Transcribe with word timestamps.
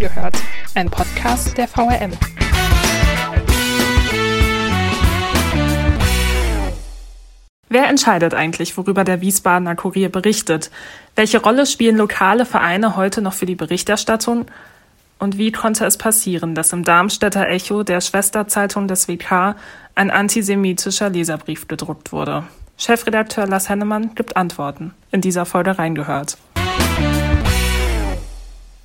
Reingehört, 0.00 0.34
ein 0.74 0.88
Podcast 0.88 1.58
der 1.58 1.68
VRM. 1.68 2.12
Wer 7.68 7.88
entscheidet 7.88 8.32
eigentlich, 8.32 8.78
worüber 8.78 9.04
der 9.04 9.20
Wiesbadener 9.20 9.76
Kurier 9.76 10.08
berichtet? 10.08 10.70
Welche 11.16 11.42
Rolle 11.42 11.66
spielen 11.66 11.98
lokale 11.98 12.46
Vereine 12.46 12.96
heute 12.96 13.20
noch 13.20 13.34
für 13.34 13.44
die 13.44 13.56
Berichterstattung? 13.56 14.46
Und 15.18 15.36
wie 15.36 15.52
konnte 15.52 15.84
es 15.84 15.98
passieren, 15.98 16.54
dass 16.54 16.72
im 16.72 16.82
Darmstädter 16.82 17.46
Echo, 17.48 17.82
der 17.82 18.00
Schwesterzeitung 18.00 18.88
des 18.88 19.06
WK, 19.06 19.54
ein 19.94 20.10
antisemitischer 20.10 21.10
Leserbrief 21.10 21.68
gedruckt 21.68 22.10
wurde? 22.10 22.44
Chefredakteur 22.78 23.46
Lars 23.46 23.68
Hennemann 23.68 24.14
gibt 24.14 24.38
Antworten. 24.38 24.94
In 25.10 25.20
dieser 25.20 25.44
Folge 25.44 25.78
reingehört. 25.78 26.38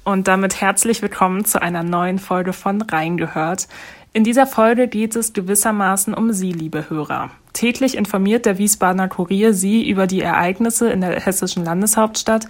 Und 0.06 0.28
damit 0.28 0.62
herzlich 0.62 1.02
willkommen 1.02 1.46
zu 1.46 1.60
einer 1.60 1.82
neuen 1.82 2.20
Folge 2.20 2.54
von 2.54 2.80
Reingehört. 2.80 3.68
In 4.14 4.24
dieser 4.24 4.46
Folge 4.46 4.88
geht 4.88 5.16
es 5.16 5.34
gewissermaßen 5.34 6.14
um 6.14 6.32
Sie, 6.32 6.52
liebe 6.52 6.92
Hörer. 6.92 7.32
Täglich 7.54 7.98
informiert 7.98 8.46
der 8.46 8.60
Wiesbadener 8.60 9.08
Kurier 9.08 9.56
Sie 9.56 9.90
über 9.90 10.06
die 10.06 10.22
Ereignisse 10.22 10.92
in 10.92 11.02
der 11.02 11.20
hessischen 11.20 11.66
Landeshauptstadt 11.66 12.46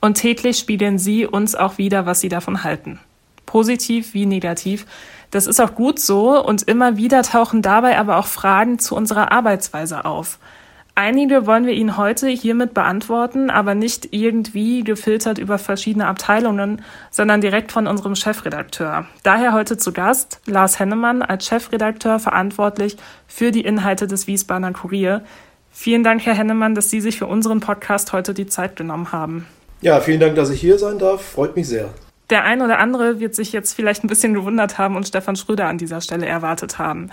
und 0.00 0.14
täglich 0.14 0.58
spiegeln 0.58 0.96
Sie 0.96 1.26
uns 1.26 1.56
auch 1.56 1.76
wieder, 1.76 2.06
was 2.06 2.20
Sie 2.20 2.28
davon 2.28 2.62
halten. 2.62 3.00
Positiv 3.46 4.14
wie 4.14 4.24
negativ. 4.24 4.86
Das 5.32 5.48
ist 5.48 5.60
auch 5.60 5.74
gut 5.74 5.98
so 5.98 6.40
und 6.40 6.62
immer 6.62 6.96
wieder 6.98 7.24
tauchen 7.24 7.62
dabei 7.62 7.98
aber 7.98 8.16
auch 8.16 8.26
Fragen 8.26 8.78
zu 8.78 8.94
unserer 8.94 9.32
Arbeitsweise 9.32 10.04
auf. 10.04 10.38
Einige 10.94 11.46
wollen 11.46 11.64
wir 11.64 11.72
Ihnen 11.72 11.96
heute 11.96 12.28
hiermit 12.28 12.74
beantworten, 12.74 13.48
aber 13.48 13.74
nicht 13.74 14.08
irgendwie 14.12 14.84
gefiltert 14.84 15.38
über 15.38 15.56
verschiedene 15.56 16.06
Abteilungen, 16.06 16.82
sondern 17.10 17.40
direkt 17.40 17.72
von 17.72 17.86
unserem 17.86 18.14
Chefredakteur. 18.14 19.06
Daher 19.22 19.54
heute 19.54 19.78
zu 19.78 19.92
Gast 19.92 20.40
Lars 20.44 20.78
Hennemann 20.78 21.22
als 21.22 21.46
Chefredakteur 21.46 22.18
verantwortlich 22.18 22.98
für 23.26 23.52
die 23.52 23.62
Inhalte 23.62 24.06
des 24.06 24.26
Wiesbadener 24.26 24.74
Kurier. 24.74 25.24
Vielen 25.70 26.04
Dank, 26.04 26.26
Herr 26.26 26.34
Hennemann, 26.34 26.74
dass 26.74 26.90
Sie 26.90 27.00
sich 27.00 27.18
für 27.18 27.26
unseren 27.26 27.60
Podcast 27.60 28.12
heute 28.12 28.34
die 28.34 28.46
Zeit 28.46 28.76
genommen 28.76 29.12
haben. 29.12 29.46
Ja, 29.80 29.98
vielen 30.00 30.20
Dank, 30.20 30.36
dass 30.36 30.50
ich 30.50 30.60
hier 30.60 30.78
sein 30.78 30.98
darf. 30.98 31.22
Freut 31.22 31.56
mich 31.56 31.68
sehr. 31.68 31.88
Der 32.28 32.44
ein 32.44 32.60
oder 32.60 32.78
andere 32.78 33.18
wird 33.18 33.34
sich 33.34 33.52
jetzt 33.52 33.72
vielleicht 33.72 34.04
ein 34.04 34.08
bisschen 34.08 34.34
gewundert 34.34 34.76
haben 34.76 34.96
und 34.96 35.08
Stefan 35.08 35.36
Schröder 35.36 35.68
an 35.68 35.78
dieser 35.78 36.02
Stelle 36.02 36.26
erwartet 36.26 36.78
haben. 36.78 37.10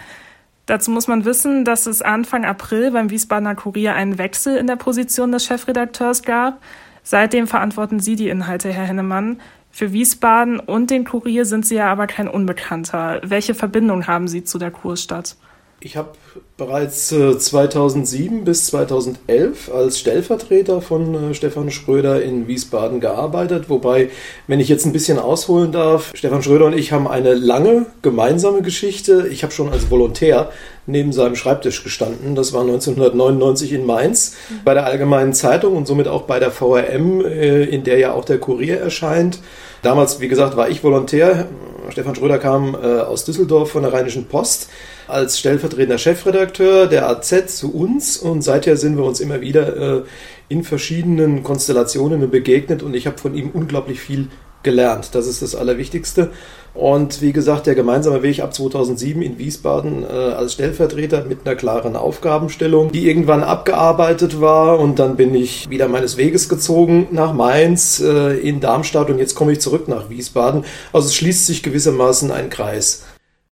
Dazu 0.70 0.92
muss 0.92 1.08
man 1.08 1.25
wissen, 1.25 1.66
dass 1.66 1.88
es 1.88 2.03
Anfang 2.03 2.45
April 2.45 2.92
beim 2.92 3.09
Wiesbadener 3.09 3.56
Kurier 3.56 3.95
einen 3.95 4.20
Wechsel 4.20 4.56
in 4.56 4.67
der 4.67 4.76
Position 4.76 5.31
des 5.31 5.44
Chefredakteurs 5.44 6.22
gab. 6.22 6.61
Seitdem 7.02 7.48
verantworten 7.48 8.00
Sie 8.00 8.16
die 8.16 8.30
Inhalte, 8.30 8.72
Herr 8.72 8.86
Hennemann. 8.86 9.42
Für 9.72 9.94
Wiesbaden 9.94 10.59
und 10.59 10.92
den 10.92 11.06
Kurier 11.06 11.45
sind 11.45 11.66
Sie 11.66 11.73
ja 11.73 11.92
aber 11.92 12.06
kein 12.06 12.28
Unbekannter. 12.28 13.20
Welche 13.23 13.56
Verbindung 13.56 14.06
haben 14.06 14.28
Sie 14.28 14.44
zu 14.44 14.59
der 14.59 14.70
Kurstadt? 14.70 15.38
Ich 15.80 15.98
habe 15.98 16.11
bereits 16.59 17.07
2007 17.07 18.38
äh, 18.38 18.41
bis 18.41 18.67
2011 18.67 19.73
als 19.73 19.97
Stellvertreter 19.97 20.81
von 20.81 21.31
äh, 21.31 21.33
Stefan 21.33 21.71
Schröder 21.71 22.21
in 22.21 22.47
Wiesbaden 22.47 22.99
gearbeitet. 22.99 23.69
Wobei, 23.69 24.09
wenn 24.45 24.59
ich 24.59 24.69
jetzt 24.69 24.85
ein 24.85 24.93
bisschen 24.93 25.17
ausholen 25.17 25.71
darf, 25.71 26.11
Stefan 26.13 26.43
Schröder 26.43 26.65
und 26.65 26.77
ich 26.77 26.91
haben 26.91 27.07
eine 27.07 27.33
lange 27.33 27.87
gemeinsame 28.03 28.61
Geschichte. 28.61 29.27
Ich 29.31 29.41
habe 29.41 29.53
schon 29.53 29.69
als 29.69 29.89
Volontär 29.89 30.52
neben 30.85 31.13
seinem 31.13 31.35
Schreibtisch 31.35 31.83
gestanden. 31.83 32.35
Das 32.35 32.53
war 32.53 32.61
1999 32.61 33.73
in 33.73 33.85
Mainz 33.85 34.35
bei 34.63 34.75
der 34.75 34.85
Allgemeinen 34.85 35.33
Zeitung 35.33 35.75
und 35.75 35.87
somit 35.87 36.07
auch 36.07 36.23
bei 36.23 36.39
der 36.39 36.52
VRM, 36.52 37.25
äh, 37.25 37.63
in 37.63 37.83
der 37.83 37.97
ja 37.97 38.13
auch 38.13 38.25
der 38.25 38.37
Kurier 38.37 38.80
erscheint. 38.80 39.39
Damals, 39.81 40.19
wie 40.19 40.27
gesagt, 40.27 40.58
war 40.58 40.69
ich 40.69 40.83
Volontär. 40.83 41.47
Stefan 41.89 42.13
Schröder 42.16 42.38
kam 42.38 42.75
aus 42.75 43.25
Düsseldorf 43.25 43.72
von 43.72 43.81
der 43.81 43.94
Rheinischen 43.94 44.25
Post 44.25 44.69
als 45.09 45.39
stellvertretender 45.39 45.97
Chefredakteur 45.97 46.87
der 46.87 47.09
AZ 47.09 47.58
zu 47.58 47.73
uns 47.73 48.17
und 48.17 48.43
seither 48.43 48.77
sind 48.77 48.95
wir 48.95 49.04
uns 49.04 49.20
immer 49.20 49.42
wieder 49.42 49.98
äh, 49.98 50.04
in 50.49 50.64
verschiedenen 50.64 51.43
Konstellationen 51.43 52.30
begegnet 52.30 52.83
und 52.83 52.95
ich 52.95 53.08
habe 53.08 53.17
von 53.17 53.36
ihm 53.36 53.49
unglaublich 53.52 53.99
viel 53.99 54.27
gelernt. 54.64 55.09
Das 55.14 55.27
ist 55.27 55.42
das 55.42 55.55
Allerwichtigste. 55.55 56.31
Und 56.80 57.22
wie 57.22 57.34
gesagt, 57.34 57.67
der 57.67 57.76
gemeinsame 57.76 58.23
Weg 58.23 58.40
ab 58.40 58.54
2007 58.54 59.22
in 59.22 59.38
Wiesbaden 59.38 60.06
äh, 60.06 60.08
als 60.08 60.54
Stellvertreter 60.54 61.26
mit 61.26 61.40
einer 61.44 61.58
klaren 61.58 61.98
Aufgabenstellung, 61.98 62.94
die 62.94 63.06
irgendwann 63.06 63.44
abgearbeitet 63.44 64.40
war. 64.40 64.80
Und 64.80 64.98
dann 64.98 65.17
bin 65.17 65.36
ich 65.36 65.70
wieder 65.70 65.90
meines 65.90 66.16
Weges 66.16 66.48
gezogen 66.48 67.10
nach 67.12 67.34
Mainz, 67.34 68.00
äh, 68.00 68.40
in 68.40 68.62
Darmstadt 68.62 69.10
und 69.10 69.20
jetzt 69.20 69.36
komme 69.36 69.52
ich 69.52 69.60
zurück 69.60 69.90
nach 69.90 70.10
Wiesbaden. 70.10 70.64
Also 70.94 71.08
es 71.08 71.16
schließt 71.16 71.48
sich 71.48 71.64
gewissermaßen 71.64 72.32
ein 72.32 72.50
Kreis. 72.50 73.04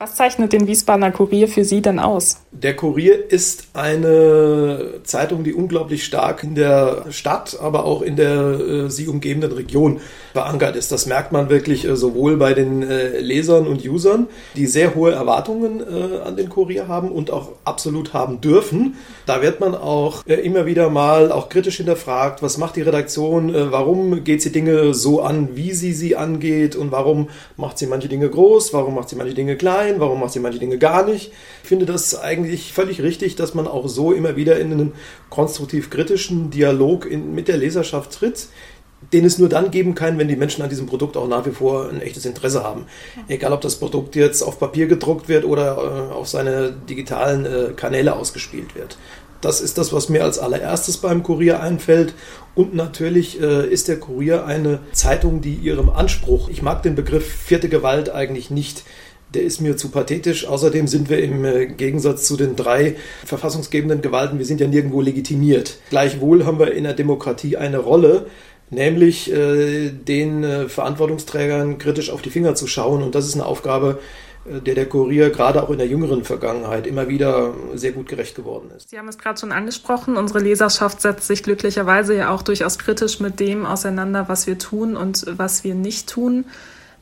Was 0.01 0.15
zeichnet 0.15 0.53
den 0.53 0.65
Wiesbadener 0.65 1.11
Kurier 1.11 1.49
für 1.49 1.65
Sie 1.65 1.81
denn 1.81 1.99
aus? 1.99 2.37
Der 2.51 2.73
Kurier 2.73 3.29
ist 3.29 3.67
eine 3.73 5.01
Zeitung, 5.03 5.43
die 5.43 5.53
unglaublich 5.53 6.05
stark 6.05 6.41
in 6.41 6.55
der 6.55 7.07
Stadt, 7.09 7.59
aber 7.61 7.83
auch 7.83 8.01
in 8.01 8.15
der 8.15 8.39
äh, 8.39 8.89
sie 8.89 9.09
umgebenden 9.09 9.51
Region 9.51 9.99
verankert 10.31 10.77
ist. 10.77 10.93
Das 10.93 11.05
merkt 11.05 11.33
man 11.33 11.49
wirklich 11.49 11.83
äh, 11.83 11.97
sowohl 11.97 12.38
bei 12.38 12.53
den 12.53 12.81
äh, 12.81 13.19
Lesern 13.19 13.67
und 13.67 13.85
Usern, 13.85 14.27
die 14.55 14.67
sehr 14.67 14.95
hohe 14.95 15.11
Erwartungen 15.11 15.81
äh, 15.81 16.21
an 16.25 16.38
den 16.38 16.47
Kurier 16.47 16.88
haben 16.88 17.11
und 17.11 17.29
auch 17.29 17.49
absolut 17.65 18.13
haben 18.13 18.39
dürfen. 18.39 18.95
Da 19.25 19.41
wird 19.41 19.59
man 19.59 19.75
auch 19.75 20.25
äh, 20.27 20.35
immer 20.35 20.65
wieder 20.65 20.89
mal 20.89 21.29
auch 21.29 21.49
kritisch 21.49 21.75
hinterfragt, 21.75 22.41
was 22.41 22.57
macht 22.57 22.77
die 22.77 22.83
Redaktion, 22.83 23.53
äh, 23.53 23.69
warum 23.69 24.23
geht 24.23 24.41
sie 24.43 24.53
Dinge 24.53 24.93
so 24.93 25.21
an, 25.21 25.57
wie 25.57 25.73
sie 25.73 25.91
sie 25.91 26.15
angeht 26.15 26.77
und 26.77 26.93
warum 26.93 27.27
macht 27.57 27.77
sie 27.77 27.88
manche 27.88 28.07
Dinge 28.07 28.29
groß, 28.29 28.73
warum 28.73 28.95
macht 28.95 29.09
sie 29.09 29.17
manche 29.17 29.33
Dinge 29.33 29.57
klein 29.57 29.88
sein? 29.89 30.00
Warum 30.00 30.19
macht 30.19 30.33
sie 30.33 30.39
manche 30.39 30.59
Dinge 30.59 30.77
gar 30.77 31.05
nicht? 31.05 31.31
Ich 31.63 31.69
finde 31.69 31.85
das 31.85 32.19
eigentlich 32.19 32.73
völlig 32.73 33.01
richtig, 33.01 33.35
dass 33.35 33.53
man 33.53 33.67
auch 33.67 33.88
so 33.88 34.11
immer 34.11 34.35
wieder 34.35 34.59
in 34.59 34.72
einen 34.72 34.94
konstruktiv-kritischen 35.29 36.50
Dialog 36.50 37.05
in, 37.05 37.33
mit 37.33 37.47
der 37.47 37.57
Leserschaft 37.57 38.11
tritt 38.11 38.47
den 39.13 39.23
es 39.23 39.38
nur 39.38 39.47
dann 39.47 39.72
geben 39.72 39.95
kann, 39.95 40.17
wenn 40.17 40.27
die 40.27 40.35
Menschen 40.35 40.61
an 40.61 40.69
diesem 40.69 40.85
Produkt 40.85 41.16
auch 41.16 41.27
nach 41.27 41.45
wie 41.45 41.51
vor 41.51 41.89
ein 41.89 42.01
echtes 42.01 42.25
Interesse 42.25 42.66
haben. 42.66 42.85
Egal, 43.29 43.53
ob 43.53 43.61
das 43.61 43.77
Produkt 43.77 44.16
jetzt 44.17 44.41
auf 44.41 44.59
Papier 44.59 44.88
gedruckt 44.88 45.29
wird 45.29 45.45
oder 45.45 46.09
äh, 46.11 46.13
auf 46.13 46.27
seine 46.27 46.71
digitalen 46.71 47.45
äh, 47.45 47.71
Kanäle 47.73 48.13
ausgespielt 48.13 48.75
wird. 48.75 48.97
Das 49.41 49.61
ist 49.61 49.77
das, 49.77 49.94
was 49.94 50.09
mir 50.09 50.23
als 50.23 50.38
allererstes 50.38 50.97
beim 50.97 51.23
Kurier 51.23 51.61
einfällt. 51.61 52.13
Und 52.56 52.75
natürlich 52.75 53.41
äh, 53.41 53.67
ist 53.67 53.88
der 53.88 54.00
Kurier 54.00 54.45
eine 54.45 54.79
Zeitung, 54.91 55.39
die 55.39 55.53
ihrem 55.53 55.89
Anspruch, 55.89 56.50
ich 56.50 56.61
mag 56.61 56.83
den 56.83 56.95
Begriff 56.95 57.25
vierte 57.25 57.69
Gewalt 57.69 58.09
eigentlich 58.09 58.50
nicht, 58.50 58.83
der 59.34 59.44
ist 59.44 59.62
mir 59.62 59.78
zu 59.78 59.90
pathetisch. 59.90 60.47
Außerdem 60.47 60.88
sind 60.88 61.09
wir 61.09 61.22
im 61.22 61.45
äh, 61.45 61.67
Gegensatz 61.67 62.25
zu 62.25 62.38
den 62.38 62.56
drei 62.56 62.95
verfassungsgebenden 63.25 64.01
Gewalten, 64.01 64.40
wir 64.40 64.45
sind 64.45 64.62
ja 64.62 64.67
nirgendwo 64.67 65.01
legitimiert. 65.01 65.79
Gleichwohl 65.90 66.45
haben 66.45 66.59
wir 66.59 66.73
in 66.73 66.84
der 66.84 66.94
Demokratie 66.94 67.57
eine 67.57 67.78
Rolle, 67.78 68.25
nämlich 68.69 69.31
äh, 69.31 69.89
den 69.89 70.44
äh, 70.44 70.69
Verantwortungsträgern 70.69 71.78
kritisch 71.78 72.09
auf 72.09 72.22
die 72.22 72.29
Finger 72.29 72.56
zu 72.56 72.68
schauen. 72.68 73.03
Und 73.03 73.16
das 73.16 73.28
ist 73.28 73.35
eine 73.35 73.45
Aufgabe, 73.45 74.00
äh, 74.45 74.62
der 74.62 74.75
der 74.75 74.88
Kurier 74.88 75.29
gerade 75.29 75.62
auch 75.62 75.69
in 75.69 75.78
der 75.78 75.88
jüngeren 75.88 76.23
Vergangenheit 76.23 76.88
immer 76.88 77.07
wieder 77.07 77.53
sehr 77.75 77.91
gut 77.91 78.07
gerecht 78.07 78.35
geworden 78.35 78.72
ist. 78.75 78.89
Sie 78.89 78.97
haben 78.97 79.07
es 79.07 79.18
gerade 79.18 79.39
schon 79.39 79.51
angesprochen, 79.51 80.18
unsere 80.18 80.39
Leserschaft 80.39 81.01
setzt 81.01 81.28
sich 81.28 81.44
glücklicherweise 81.44 82.16
ja 82.16 82.31
auch 82.31 82.41
durchaus 82.41 82.79
kritisch 82.79 83.19
mit 83.19 83.39
dem 83.39 83.66
auseinander, 83.66 84.28
was 84.28 84.47
wir 84.47 84.57
tun 84.57 84.95
und 84.95 85.25
was 85.38 85.63
wir 85.63 85.75
nicht 85.75 86.09
tun. 86.09 86.45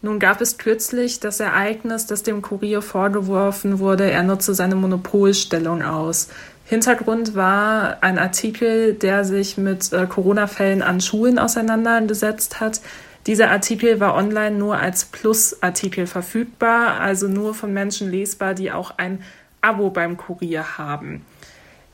Nun 0.01 0.19
gab 0.19 0.41
es 0.41 0.57
kürzlich 0.57 1.19
das 1.19 1.39
Ereignis, 1.39 2.05
dass 2.05 2.23
dem 2.23 2.41
Kurier 2.41 2.81
vorgeworfen 2.81 3.79
wurde, 3.79 4.09
er 4.09 4.23
nutze 4.23 4.53
seine 4.53 4.75
Monopolstellung 4.75 5.81
aus. 5.81 6.29
Hintergrund 6.65 7.33
war 7.33 7.97
ein 8.01 8.19
Artikel, 8.19 8.93
der 8.93 9.23
sich 9.23 9.57
mit 9.57 9.93
äh, 9.93 10.05
Corona-Fällen 10.05 10.83
an 10.83 10.99
Schulen 10.99 11.39
auseinandergesetzt 11.39 12.59
hat. 12.59 12.81
Dieser 13.25 13.49
Artikel 13.51 13.99
war 13.99 14.15
online 14.15 14.57
nur 14.57 14.77
als 14.77 15.05
Plus-Artikel 15.05 16.07
verfügbar, 16.07 16.99
also 16.99 17.27
nur 17.27 17.53
von 17.53 17.73
Menschen 17.73 18.11
lesbar, 18.11 18.53
die 18.53 18.71
auch 18.71 18.97
ein 18.97 19.23
Abo 19.61 19.89
beim 19.89 20.17
Kurier 20.17 20.77
haben. 20.77 21.25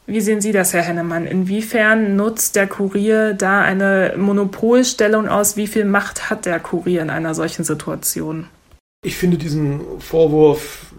Wie 0.06 0.20
sehen 0.20 0.42
Sie 0.42 0.52
das, 0.52 0.74
Herr 0.74 0.82
Hennemann? 0.82 1.26
Inwiefern 1.26 2.18
nutzt 2.18 2.58
der 2.58 2.68
Kurier 2.68 3.34
da 3.34 3.62
eine 3.62 4.16
Monopolstellung 4.18 5.30
aus? 5.30 5.56
Wie 5.56 5.68
viel 5.68 5.86
Macht 5.86 6.30
hat 6.30 6.46
der 6.46 6.60
Kurier 6.60 7.02
in 7.02 7.10
einer 7.10 7.34
solchen 7.34 7.64
Situation? 7.64 8.48
Ich 9.06 9.16
finde 9.16 9.38
diesen 9.38 9.82
Vorwurf, 10.00 10.94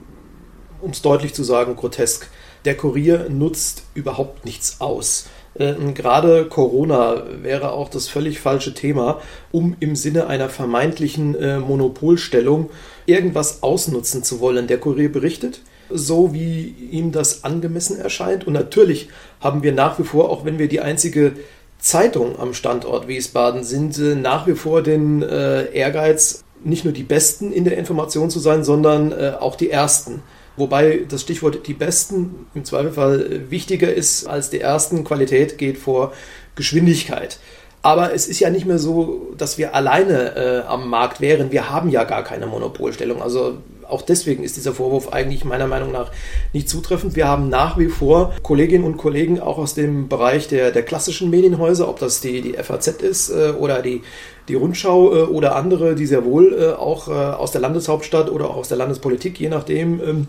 um 0.81 0.91
es 0.91 1.03
deutlich 1.03 1.35
zu 1.35 1.45
sagen, 1.45 1.77
grotesk. 1.77 2.31
Der 2.65 2.77
Kurier 2.77 3.29
nutzt 3.29 3.85
überhaupt 3.93 4.47
nichts 4.47 4.81
aus. 4.81 5.27
Äh, 5.55 5.75
gerade 5.93 6.47
Corona 6.47 7.25
wäre 7.43 7.73
auch 7.73 7.91
das 7.91 8.09
völlig 8.09 8.41
falsche 8.41 8.73
Thema, 8.73 9.21
um 9.53 9.77
im 9.81 9.97
Sinne 9.97 10.29
einer 10.29 10.49
vermeintlichen 10.49 11.35
äh, 11.35 11.59
Monopolstellung 11.59 12.71
irgendwas 13.07 13.63
ausnutzen 13.63 14.23
zu 14.23 14.41
wollen. 14.41 14.67
Der 14.67 14.79
Kurier 14.79 15.13
berichtet, 15.13 15.61
so, 15.95 16.35
wie 16.35 16.75
ihm 16.91 17.13
das 17.13 17.45
angemessen 17.45 17.99
erscheint. 17.99 18.47
Und 18.47 18.53
natürlich 18.53 19.09
haben 19.41 19.63
wir 19.63 19.73
nach 19.73 19.99
wie 19.99 20.05
vor, 20.05 20.31
auch 20.31 20.45
wenn 20.45 20.59
wir 20.59 20.69
die 20.69 20.81
einzige 20.81 21.33
Zeitung 21.79 22.39
am 22.39 22.55
Standort 22.55 23.09
Wiesbaden 23.09 23.63
sind, 23.65 23.99
äh, 23.99 24.15
nach 24.15 24.47
wie 24.47 24.55
vor 24.55 24.83
den 24.83 25.23
äh, 25.23 25.73
Ehrgeiz, 25.73 26.45
nicht 26.65 26.85
nur 26.85 26.95
die 26.95 27.03
Besten 27.03 27.53
in 27.53 27.65
der 27.65 27.77
Information 27.77 28.31
zu 28.31 28.39
sein, 28.39 28.65
sondern 28.65 29.13
äh, 29.13 29.33
auch 29.39 29.55
die 29.55 29.71
Ersten. 29.71 30.23
Wobei 30.57 31.05
das 31.09 31.23
Stichwort 31.23 31.67
die 31.67 31.75
Besten 31.75 32.47
im 32.55 32.65
Zweifelfall 32.65 33.51
wichtiger 33.51 33.93
ist 33.93 34.27
als 34.27 34.51
die 34.51 34.61
Ersten. 34.61 35.05
Qualität 35.05 35.59
geht 35.59 35.79
vor 35.79 36.13
Geschwindigkeit. 36.55 37.39
Aber 37.83 38.15
es 38.15 38.29
ist 38.29 38.41
ja 38.41 38.49
nicht 38.49 38.65
mehr 38.65 38.79
so, 38.79 39.35
dass 39.37 39.59
wir 39.59 39.75
alleine 39.75 40.37
äh, 40.37 40.67
am 40.67 40.89
Markt 40.89 41.21
wären. 41.21 41.53
Wir 41.53 41.69
haben 41.69 41.91
ja 41.91 42.05
gar 42.05 42.25
keine 42.25 42.47
Monopolstellung. 42.47 43.21
Also 43.21 43.59
auch 43.95 44.03
deswegen 44.03 44.43
ist 44.43 44.57
dieser 44.57 44.75
Vorwurf 44.75 45.13
eigentlich 45.13 45.45
meiner 45.45 45.69
Meinung 45.69 45.93
nach 45.93 46.11
nicht 46.53 46.69
zutreffend. 46.69 47.15
Wir 47.15 47.29
haben 47.29 47.49
nach 47.49 47.79
wie 47.79 47.87
vor 47.87 48.35
Kolleginnen 48.43 48.85
und 48.85 48.97
Kollegen 48.97 49.41
auch 49.41 49.57
aus 49.57 49.75
dem 49.75 50.09
Bereich 50.09 50.49
der, 50.49 50.73
der 50.73 50.83
klassischen 50.83 51.31
Medienhäuser, 51.31 51.89
ob 51.89 52.01
das 52.01 52.21
die, 52.21 52.41
die 52.41 52.55
FAZ 52.55 52.89
ist 52.89 53.31
äh, 53.31 53.53
oder 53.59 53.81
die, 53.83 54.03
die 54.49 54.55
Rundschau 54.55 55.15
äh, 55.15 55.23
oder 55.23 55.55
andere, 55.55 55.95
die 55.95 56.07
sehr 56.07 56.25
wohl 56.25 56.53
äh, 56.53 56.73
auch 56.73 57.09
äh, 57.09 57.13
aus 57.13 57.53
der 57.53 57.61
Landeshauptstadt 57.61 58.31
oder 58.31 58.51
auch 58.51 58.57
aus 58.57 58.69
der 58.69 58.79
Landespolitik, 58.79 59.39
je 59.39 59.49
nachdem, 59.49 60.01
ähm, 60.01 60.27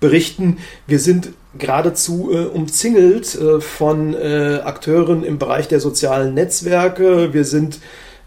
berichten. 0.00 0.58
Wir 0.86 0.98
sind 0.98 1.30
geradezu 1.56 2.30
äh, 2.32 2.44
umzingelt 2.46 3.34
äh, 3.36 3.60
von 3.60 4.12
äh, 4.14 4.60
Akteuren 4.64 5.24
im 5.24 5.38
Bereich 5.38 5.68
der 5.68 5.80
sozialen 5.80 6.34
Netzwerke. 6.34 7.32
Wir 7.32 7.44
sind 7.44 7.78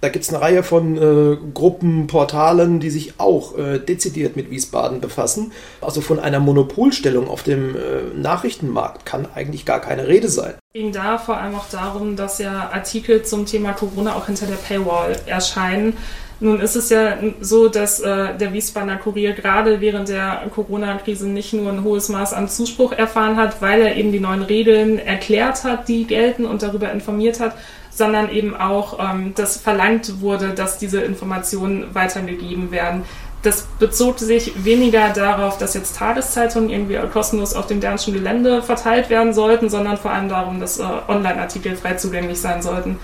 da 0.02 0.10
gibt 0.10 0.24
es 0.24 0.30
eine 0.30 0.42
Reihe 0.42 0.64
von 0.64 0.98
äh, 0.98 1.38
Gruppen, 1.54 2.08
Portalen, 2.08 2.80
die 2.80 2.90
sich 2.90 3.20
auch 3.20 3.58
äh, 3.58 3.80
dezidiert 3.80 4.36
mit 4.36 4.52
Wiesbaden 4.52 5.02
befassen. 5.02 5.52
Also 5.82 6.02
von 6.02 6.20
einer 6.20 6.40
Monopolstellung 6.40 7.28
auf 7.28 7.44
dem 7.44 7.76
äh, 7.76 7.80
Nachrichtenmarkt 8.16 9.06
kann 9.06 9.28
eigentlich 9.34 9.66
gar 9.66 9.82
keine 9.82 10.08
Rede 10.08 10.30
sein. 10.30 10.54
Ging 10.74 10.92
da 10.92 11.18
vor 11.18 11.38
allem 11.38 11.56
auch 11.56 11.70
darum, 11.70 12.16
dass 12.16 12.38
ja 12.38 12.70
Artikel 12.72 13.24
zum 13.24 13.46
Thema 13.46 13.74
Corona 13.74 14.16
auch 14.16 14.28
hinter 14.28 14.46
der 14.46 14.56
Paywall 14.56 15.16
erscheinen. 15.26 15.94
Nun 16.40 16.60
ist 16.60 16.76
es 16.76 16.92
ja 16.92 17.18
so, 17.42 17.68
dass 17.68 18.00
äh, 18.00 18.38
der 18.38 18.54
Wiesbadener 18.54 18.98
Kurier 18.98 19.34
gerade 19.34 19.82
während 19.82 20.10
der 20.10 20.44
Corona-Krise 20.54 21.28
nicht 21.28 21.54
nur 21.54 21.72
ein 21.72 21.84
hohes 21.84 22.10
Maß 22.10 22.34
an 22.34 22.48
Zuspruch 22.48 22.92
erfahren 22.92 23.38
hat, 23.38 23.60
weil 23.62 23.82
er 23.82 23.96
eben 23.96 24.12
die 24.12 24.20
neuen 24.20 24.44
Regeln 24.44 25.00
erklärt 25.00 25.64
hat, 25.64 25.88
die 25.88 26.06
gelten 26.06 26.46
und 26.46 26.62
darüber 26.62 26.92
informiert 26.92 27.40
hat, 27.40 27.56
sondern 27.89 28.30
eben 28.30 28.56
auch, 28.56 29.00
ähm, 29.00 29.34
dass 29.36 29.57
verlangt 29.57 30.22
wurde, 30.22 30.50
dass 30.50 30.78
diese 30.78 31.01
Informationen 31.01 31.94
weitergegeben 31.94 32.72
werden. 32.72 33.04
Das 33.44 33.68
bezog 33.80 34.19
sich 34.19 34.66
weniger 34.66 35.10
darauf, 35.10 35.57
dass 35.57 35.74
jetzt 35.74 35.95
Tageszeitungen 35.95 36.69
irgendwie 36.69 36.98
kostenlos 37.12 37.54
auf 37.54 37.68
dem 37.68 37.80
Dernschen 37.80 38.13
Gelände 38.13 38.62
verteilt 38.62 39.10
werden 39.10 39.34
sollten, 39.34 39.69
sondern 39.69 39.98
vor 39.98 40.12
allem 40.12 40.28
darum, 40.28 40.60
dass 40.60 40.80
äh, 40.80 40.84
Online-Artikel 41.07 41.75
frei 41.75 41.94
zugänglich 41.94 42.39
sein 42.39 42.62
sollten. 42.62 43.00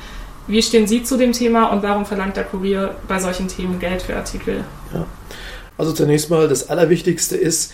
Wie 0.48 0.62
stehen 0.62 0.88
Sie 0.88 1.04
zu 1.04 1.18
dem 1.18 1.32
Thema 1.32 1.68
und 1.72 1.84
warum 1.84 2.06
verlangt 2.06 2.36
der 2.36 2.44
Kurier 2.44 2.96
bei 3.08 3.20
solchen 3.20 3.48
Themen 3.48 3.80
Geld 3.80 4.02
für 4.02 4.16
Artikel? 4.16 4.66
Ja. 4.94 5.06
Also 5.78 5.92
zunächst 5.92 6.30
mal, 6.30 6.48
das 6.48 6.70
Allerwichtigste 6.70 7.36
ist, 7.36 7.72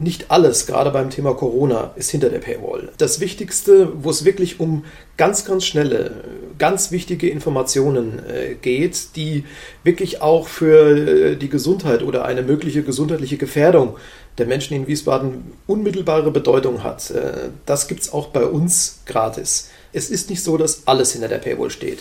nicht 0.00 0.30
alles, 0.30 0.66
gerade 0.66 0.92
beim 0.92 1.10
Thema 1.10 1.34
Corona, 1.34 1.90
ist 1.96 2.10
hinter 2.10 2.30
der 2.30 2.38
Paywall. 2.38 2.90
Das 2.98 3.18
Wichtigste, 3.18 3.92
wo 4.00 4.10
es 4.10 4.24
wirklich 4.24 4.60
um 4.60 4.84
ganz, 5.16 5.44
ganz 5.44 5.64
schnelle, 5.64 6.22
ganz 6.56 6.92
wichtige 6.92 7.28
Informationen 7.28 8.20
äh, 8.24 8.54
geht, 8.54 9.16
die 9.16 9.44
wirklich 9.82 10.22
auch 10.22 10.46
für 10.46 11.32
äh, 11.32 11.36
die 11.36 11.48
Gesundheit 11.48 12.04
oder 12.04 12.24
eine 12.24 12.42
mögliche 12.42 12.84
gesundheitliche 12.84 13.38
Gefährdung 13.38 13.96
der 14.38 14.46
Menschen 14.46 14.74
in 14.74 14.86
Wiesbaden 14.86 15.52
unmittelbare 15.66 16.30
Bedeutung 16.30 16.84
hat. 16.84 17.10
Äh, 17.10 17.48
das 17.66 17.88
gibt 17.88 18.02
es 18.02 18.12
auch 18.12 18.28
bei 18.28 18.44
uns 18.44 19.00
gratis. 19.04 19.68
Es 19.92 20.10
ist 20.10 20.30
nicht 20.30 20.44
so, 20.44 20.56
dass 20.56 20.86
alles 20.86 21.12
hinter 21.12 21.28
der 21.28 21.38
Paywall 21.38 21.70
steht. 21.70 21.98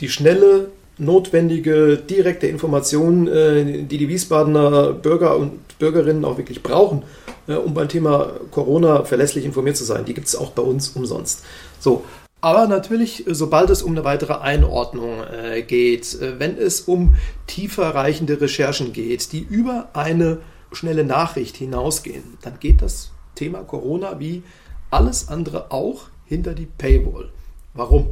Die 0.00 0.10
schnelle, 0.10 0.68
notwendige, 0.98 1.96
direkte 1.96 2.46
Information, 2.46 3.26
die 3.26 3.98
die 3.98 4.08
Wiesbadener 4.08 4.92
Bürger 4.92 5.36
und 5.36 5.78
Bürgerinnen 5.78 6.24
auch 6.24 6.36
wirklich 6.36 6.62
brauchen, 6.62 7.04
äh, 7.46 7.54
um 7.54 7.74
beim 7.74 7.88
Thema 7.88 8.32
Corona 8.50 9.04
verlässlich 9.04 9.44
informiert 9.44 9.76
zu 9.76 9.84
sein, 9.84 10.04
die 10.04 10.14
gibt 10.14 10.28
es 10.28 10.36
auch 10.36 10.50
bei 10.50 10.62
uns 10.62 10.90
umsonst. 10.90 11.44
So, 11.78 12.04
aber 12.40 12.66
natürlich, 12.66 13.24
sobald 13.28 13.70
es 13.70 13.82
um 13.82 13.92
eine 13.92 14.04
weitere 14.04 14.34
Einordnung 14.34 15.22
äh, 15.22 15.62
geht, 15.62 16.20
äh, 16.20 16.40
wenn 16.40 16.58
es 16.58 16.82
um 16.82 17.14
tiefer 17.46 17.94
reichende 17.94 18.40
Recherchen 18.40 18.92
geht, 18.92 19.32
die 19.32 19.46
über 19.48 19.90
eine 19.92 20.38
schnelle 20.72 21.04
Nachricht 21.04 21.56
hinausgehen, 21.56 22.38
dann 22.42 22.58
geht 22.58 22.82
das 22.82 23.12
Thema 23.36 23.62
Corona 23.62 24.18
wie 24.18 24.42
alles 24.90 25.28
andere 25.28 25.70
auch 25.70 26.08
hinter 26.26 26.54
die 26.54 26.66
Paywall. 26.66 27.30
Warum? 27.74 28.08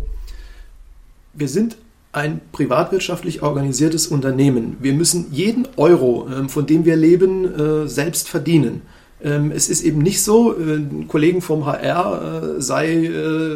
Wir 1.33 1.49
sind 1.49 1.77
ein 2.13 2.41
privatwirtschaftlich 2.53 3.43
organisiertes 3.43 4.07
Unternehmen. 4.07 4.77
Wir 4.81 4.93
müssen 4.93 5.27
jeden 5.33 5.67
Euro, 5.77 6.29
ähm, 6.29 6.49
von 6.49 6.67
dem 6.67 6.85
wir 6.85 6.97
leben, 6.97 7.45
äh, 7.85 7.89
selbst 7.89 8.29
verdienen. 8.29 8.83
Ähm, 9.23 9.53
es 9.55 9.69
ist 9.69 9.83
eben 9.83 9.99
nicht 9.99 10.23
so, 10.23 10.53
äh, 10.53 10.81
Kollegen 11.09 11.43
vom 11.43 11.67
HR 11.67 12.57
äh, 12.57 12.61
sei 12.61 13.11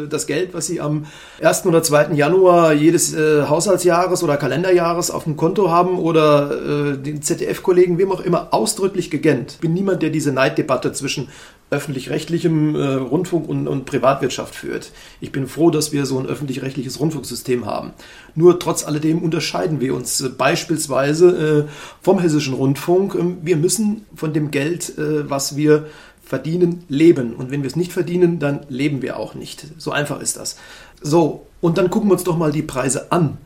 das 0.09 0.27
Geld, 0.27 0.53
was 0.53 0.67
sie 0.67 0.81
am 0.81 1.05
1. 1.41 1.65
oder 1.65 1.81
2. 1.81 2.13
Januar 2.13 2.73
jedes 2.73 3.15
Haushaltsjahres 3.15 4.23
oder 4.23 4.37
Kalenderjahres 4.37 5.11
auf 5.11 5.23
dem 5.23 5.37
Konto 5.37 5.69
haben 5.69 5.99
oder 5.99 6.95
den 6.97 7.21
ZDF-Kollegen, 7.21 7.97
wem 7.97 8.11
auch 8.11 8.21
immer, 8.21 8.53
ausdrücklich 8.53 9.09
gegönnt. 9.09 9.53
Ich 9.53 9.59
bin 9.59 9.73
niemand, 9.73 10.01
der 10.01 10.09
diese 10.09 10.31
Neiddebatte 10.31 10.91
zwischen 10.91 11.29
öffentlich-rechtlichem 11.71 12.75
äh, 12.75 12.93
Rundfunk 12.95 13.49
und, 13.49 13.67
und, 13.67 13.85
Privatwirtschaft 13.85 14.53
führt. 14.53 14.91
Ich 15.19 15.31
bin 15.31 15.47
froh, 15.47 15.71
dass 15.71 15.91
wir 15.91 16.05
so 16.05 16.19
ein 16.19 16.27
öffentlich-rechtliches 16.27 16.99
Rundfunksystem 16.99 17.65
haben. 17.65 17.93
Nur 18.35 18.59
trotz 18.59 18.85
alledem 18.85 19.19
unterscheiden 19.19 19.79
wir 19.79 19.95
uns 19.95 20.19
äh, 20.19 20.29
beispielsweise 20.29 21.65
äh, 21.67 21.71
vom 22.01 22.19
hessischen 22.19 22.53
Rundfunk. 22.53 23.15
Ähm, 23.15 23.37
wir 23.41 23.55
müssen 23.55 24.05
von 24.15 24.33
dem 24.33 24.51
Geld, 24.51 24.97
äh, 24.97 25.29
was 25.29 25.55
wir 25.55 25.87
verdienen, 26.21 26.83
leben. 26.89 27.33
Und 27.33 27.49
wenn 27.49 27.63
wir 27.63 27.67
es 27.67 27.75
nicht 27.75 27.93
verdienen, 27.93 28.39
dann 28.39 28.61
leben 28.67 29.01
wir 29.01 29.17
auch 29.17 29.35
nicht. 29.35 29.67
So 29.77 29.91
einfach 29.91 30.19
ist 30.19 30.37
das. 30.37 30.57
So, 31.01 31.45
und 31.61 31.77
dann 31.77 31.89
gucken 31.89 32.09
wir 32.09 32.13
uns 32.13 32.23
doch 32.23 32.37
mal 32.37 32.51
die 32.51 32.63
Preise 32.63 33.11
an, 33.11 33.37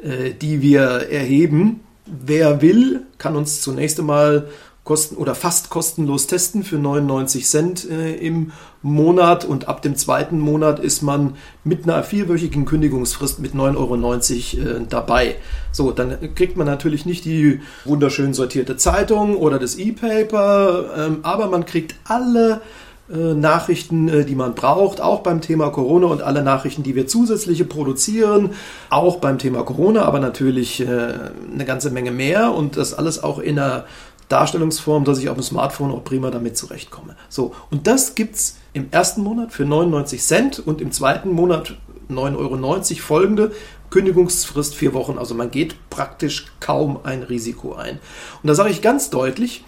die 0.00 0.62
wir 0.62 0.82
erheben. 1.10 1.80
Wer 2.06 2.62
will, 2.62 3.00
kann 3.18 3.34
uns 3.34 3.60
zunächst 3.60 3.98
einmal 3.98 4.46
kosten 4.88 5.16
oder 5.16 5.34
fast 5.34 5.68
kostenlos 5.68 6.28
testen 6.28 6.64
für 6.64 6.78
99 6.78 7.46
Cent 7.46 7.90
äh, 7.90 8.14
im 8.14 8.52
Monat 8.80 9.44
und 9.44 9.68
ab 9.68 9.82
dem 9.82 9.96
zweiten 9.96 10.38
Monat 10.38 10.80
ist 10.80 11.02
man 11.02 11.34
mit 11.62 11.84
einer 11.84 12.02
vierwöchigen 12.02 12.64
Kündigungsfrist 12.64 13.38
mit 13.38 13.52
9,90 13.52 13.76
Euro 13.76 13.96
äh, 13.96 14.86
dabei. 14.88 15.36
So, 15.72 15.92
dann 15.92 16.34
kriegt 16.34 16.56
man 16.56 16.66
natürlich 16.66 17.04
nicht 17.04 17.26
die 17.26 17.60
wunderschön 17.84 18.32
sortierte 18.32 18.78
Zeitung 18.78 19.36
oder 19.36 19.58
das 19.58 19.76
E-Paper, 19.76 20.86
ähm, 20.96 21.18
aber 21.22 21.48
man 21.48 21.66
kriegt 21.66 21.94
alle 22.04 22.62
äh, 23.10 23.32
Nachrichten, 23.34 24.08
äh, 24.08 24.24
die 24.26 24.34
man 24.34 24.54
braucht, 24.54 25.00
auch 25.00 25.20
beim 25.20 25.40
Thema 25.40 25.70
Corona 25.70 26.08
und 26.08 26.20
alle 26.20 26.42
Nachrichten, 26.42 26.82
die 26.82 26.94
wir 26.94 27.06
zusätzliche 27.06 27.64
produzieren, 27.64 28.50
auch 28.90 29.16
beim 29.16 29.38
Thema 29.38 29.62
Corona, 29.64 30.02
aber 30.02 30.20
natürlich 30.20 30.80
äh, 30.80 30.86
eine 30.86 31.64
ganze 31.64 31.90
Menge 31.90 32.10
mehr 32.10 32.52
und 32.52 32.76
das 32.76 32.92
alles 32.92 33.22
auch 33.22 33.38
in 33.38 33.58
einer 33.58 33.84
Darstellungsform, 34.28 35.04
dass 35.04 35.18
ich 35.18 35.28
auf 35.28 35.36
dem 35.36 35.42
Smartphone 35.42 35.90
auch 35.90 36.04
prima 36.04 36.30
damit 36.30 36.56
zurechtkomme. 36.56 37.16
So, 37.28 37.54
und 37.70 37.86
das 37.86 38.14
gibt 38.14 38.36
es 38.36 38.56
im 38.72 38.88
ersten 38.90 39.22
Monat 39.22 39.52
für 39.52 39.64
99 39.64 40.22
Cent 40.22 40.58
und 40.58 40.80
im 40.80 40.92
zweiten 40.92 41.30
Monat 41.30 41.76
9,90 42.10 42.36
Euro 42.36 42.96
folgende. 43.00 43.52
Kündigungsfrist 43.90 44.74
vier 44.74 44.92
Wochen. 44.92 45.18
Also 45.18 45.34
man 45.34 45.50
geht 45.50 45.76
praktisch 45.90 46.46
kaum 46.60 47.00
ein 47.04 47.22
Risiko 47.22 47.74
ein. 47.74 47.98
Und 48.42 48.48
da 48.48 48.54
sage 48.54 48.70
ich 48.70 48.82
ganz 48.82 49.10
deutlich, 49.10 49.64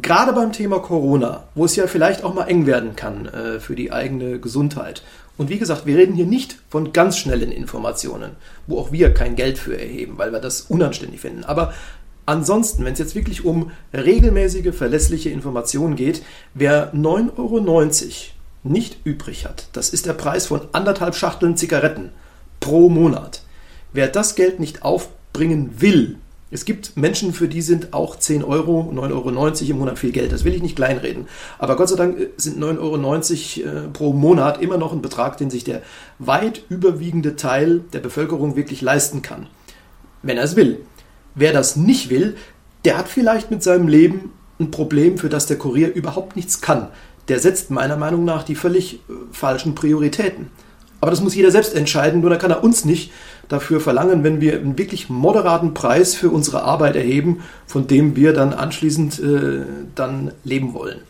gerade 0.00 0.32
beim 0.32 0.52
Thema 0.52 0.78
Corona, 0.78 1.44
wo 1.54 1.64
es 1.64 1.76
ja 1.76 1.86
vielleicht 1.86 2.24
auch 2.24 2.34
mal 2.34 2.44
eng 2.44 2.66
werden 2.66 2.96
kann 2.96 3.26
äh, 3.26 3.60
für 3.60 3.74
die 3.74 3.92
eigene 3.92 4.38
Gesundheit. 4.38 5.02
Und 5.38 5.48
wie 5.48 5.58
gesagt, 5.58 5.86
wir 5.86 5.96
reden 5.96 6.14
hier 6.14 6.26
nicht 6.26 6.58
von 6.68 6.92
ganz 6.92 7.16
schnellen 7.16 7.50
Informationen, 7.50 8.32
wo 8.66 8.78
auch 8.78 8.92
wir 8.92 9.14
kein 9.14 9.34
Geld 9.34 9.58
für 9.58 9.78
erheben, 9.78 10.18
weil 10.18 10.32
wir 10.32 10.40
das 10.40 10.62
unanständig 10.62 11.20
finden. 11.20 11.44
Aber 11.44 11.72
Ansonsten, 12.24 12.84
wenn 12.84 12.92
es 12.92 12.98
jetzt 12.98 13.14
wirklich 13.14 13.44
um 13.44 13.70
regelmäßige, 13.92 14.74
verlässliche 14.74 15.30
Informationen 15.30 15.96
geht, 15.96 16.22
wer 16.54 16.94
9,90 16.94 17.36
Euro 17.38 17.60
nicht 18.64 18.98
übrig 19.04 19.44
hat, 19.44 19.66
das 19.72 19.90
ist 19.90 20.06
der 20.06 20.12
Preis 20.12 20.46
von 20.46 20.60
anderthalb 20.72 21.16
Schachteln 21.16 21.56
Zigaretten 21.56 22.10
pro 22.60 22.88
Monat. 22.88 23.42
Wer 23.92 24.08
das 24.08 24.36
Geld 24.36 24.60
nicht 24.60 24.82
aufbringen 24.82 25.80
will, 25.80 26.18
es 26.52 26.66
gibt 26.66 26.98
Menschen, 26.98 27.32
für 27.32 27.48
die 27.48 27.62
sind 27.62 27.94
auch 27.94 28.14
10 28.14 28.44
Euro, 28.44 28.92
9,90 28.94 29.10
Euro 29.10 29.70
im 29.70 29.78
Monat 29.78 29.98
viel 29.98 30.12
Geld. 30.12 30.32
Das 30.32 30.44
will 30.44 30.54
ich 30.54 30.60
nicht 30.60 30.76
kleinreden. 30.76 31.26
Aber 31.58 31.76
Gott 31.76 31.88
sei 31.88 31.96
Dank 31.96 32.20
äh, 32.20 32.28
sind 32.36 32.62
9,90 32.62 33.64
Euro 33.64 33.76
äh, 33.78 33.88
pro 33.88 34.12
Monat 34.12 34.60
immer 34.60 34.76
noch 34.76 34.92
ein 34.92 35.00
Betrag, 35.00 35.38
den 35.38 35.48
sich 35.48 35.64
der 35.64 35.80
weit 36.18 36.62
überwiegende 36.68 37.36
Teil 37.36 37.80
der 37.94 38.00
Bevölkerung 38.00 38.54
wirklich 38.54 38.82
leisten 38.82 39.22
kann. 39.22 39.46
Wenn 40.22 40.36
er 40.36 40.44
es 40.44 40.54
will. 40.54 40.80
Wer 41.34 41.52
das 41.52 41.76
nicht 41.76 42.10
will, 42.10 42.36
der 42.84 42.98
hat 42.98 43.08
vielleicht 43.08 43.50
mit 43.50 43.62
seinem 43.62 43.88
Leben 43.88 44.32
ein 44.60 44.70
Problem, 44.70 45.18
für 45.18 45.28
das 45.28 45.46
der 45.46 45.58
Kurier 45.58 45.92
überhaupt 45.94 46.36
nichts 46.36 46.60
kann. 46.60 46.88
Der 47.28 47.38
setzt 47.38 47.70
meiner 47.70 47.96
Meinung 47.96 48.24
nach 48.24 48.42
die 48.42 48.54
völlig 48.54 48.94
äh, 48.94 48.98
falschen 49.32 49.74
Prioritäten. 49.74 50.50
Aber 51.00 51.10
das 51.10 51.20
muss 51.20 51.34
jeder 51.34 51.50
selbst 51.50 51.74
entscheiden, 51.74 52.20
nur 52.20 52.30
dann 52.30 52.38
kann 52.38 52.52
er 52.52 52.62
uns 52.62 52.84
nicht 52.84 53.10
dafür 53.48 53.80
verlangen, 53.80 54.22
wenn 54.22 54.40
wir 54.40 54.54
einen 54.54 54.78
wirklich 54.78 55.10
moderaten 55.10 55.74
Preis 55.74 56.14
für 56.14 56.30
unsere 56.30 56.62
Arbeit 56.62 56.94
erheben, 56.94 57.42
von 57.66 57.88
dem 57.88 58.14
wir 58.14 58.32
dann 58.32 58.52
anschließend 58.52 59.18
äh, 59.18 59.64
dann 59.96 60.32
leben 60.44 60.74
wollen. 60.74 61.00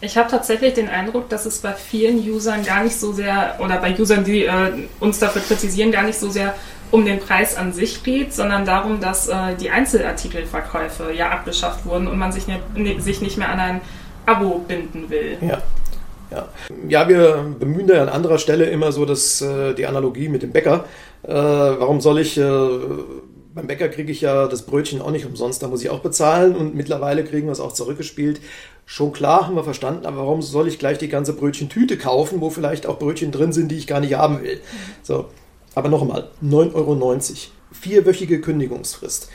Ich 0.00 0.16
habe 0.16 0.30
tatsächlich 0.30 0.74
den 0.74 0.88
Eindruck, 0.88 1.28
dass 1.28 1.46
es 1.46 1.58
bei 1.58 1.72
vielen 1.72 2.18
Usern 2.18 2.64
gar 2.64 2.84
nicht 2.84 2.98
so 2.98 3.12
sehr, 3.12 3.58
oder 3.60 3.78
bei 3.78 3.98
Usern, 3.98 4.24
die 4.24 4.44
äh, 4.44 4.72
uns 5.00 5.18
dafür 5.18 5.42
kritisieren, 5.42 5.92
gar 5.92 6.04
nicht 6.04 6.18
so 6.18 6.30
sehr 6.30 6.54
um 6.92 7.04
den 7.04 7.18
Preis 7.18 7.56
an 7.56 7.72
sich 7.72 8.04
geht, 8.04 8.32
sondern 8.32 8.64
darum, 8.64 9.00
dass 9.00 9.28
äh, 9.28 9.56
die 9.58 9.70
Einzelartikelverkäufe 9.70 11.12
ja 11.12 11.30
abgeschafft 11.30 11.84
wurden 11.86 12.06
und 12.06 12.18
man 12.18 12.30
sich, 12.30 12.46
ne, 12.46 12.60
ne, 12.76 13.00
sich 13.00 13.20
nicht 13.20 13.38
mehr 13.38 13.48
an 13.48 13.58
ein 13.58 13.80
Abo 14.26 14.60
binden 14.68 15.10
will. 15.10 15.38
Ja. 15.40 15.62
Ja. 16.30 16.48
ja, 16.88 17.08
wir 17.08 17.44
bemühen 17.58 17.86
da 17.86 18.00
an 18.00 18.08
anderer 18.08 18.38
Stelle 18.38 18.64
immer 18.64 18.90
so 18.90 19.04
dass, 19.04 19.42
äh, 19.42 19.74
die 19.74 19.86
Analogie 19.86 20.28
mit 20.28 20.42
dem 20.42 20.52
Bäcker. 20.52 20.84
Äh, 21.24 21.32
warum 21.32 22.00
soll 22.00 22.20
ich 22.20 22.38
äh, 22.38 22.68
beim 23.54 23.66
Bäcker 23.66 23.88
kriege 23.88 24.10
ich 24.10 24.20
ja 24.20 24.48
das 24.48 24.62
Brötchen 24.62 25.02
auch 25.02 25.10
nicht 25.10 25.26
umsonst, 25.26 25.62
da 25.62 25.68
muss 25.68 25.82
ich 25.82 25.90
auch 25.90 26.00
bezahlen 26.00 26.56
und 26.56 26.74
mittlerweile 26.74 27.24
kriegen 27.24 27.48
wir 27.48 27.52
es 27.52 27.60
auch 27.60 27.72
zurückgespielt. 27.72 28.40
Schon 28.86 29.12
klar, 29.12 29.46
haben 29.46 29.54
wir 29.54 29.64
verstanden, 29.64 30.06
aber 30.06 30.18
warum 30.18 30.42
soll 30.42 30.68
ich 30.68 30.78
gleich 30.78 30.98
die 30.98 31.08
ganze 31.08 31.34
Brötchentüte 31.34 31.96
kaufen, 31.96 32.40
wo 32.40 32.50
vielleicht 32.50 32.86
auch 32.86 32.98
Brötchen 32.98 33.30
drin 33.30 33.52
sind, 33.52 33.70
die 33.70 33.76
ich 33.76 33.86
gar 33.86 34.00
nicht 34.00 34.14
haben 34.14 34.42
will? 34.42 34.60
So, 35.02 35.26
aber 35.74 35.88
noch 35.88 36.02
einmal, 36.02 36.28
9,90 36.42 36.74
Euro. 36.74 37.12
Vierwöchige 37.72 38.40
Kündigungsfrist. 38.40 39.28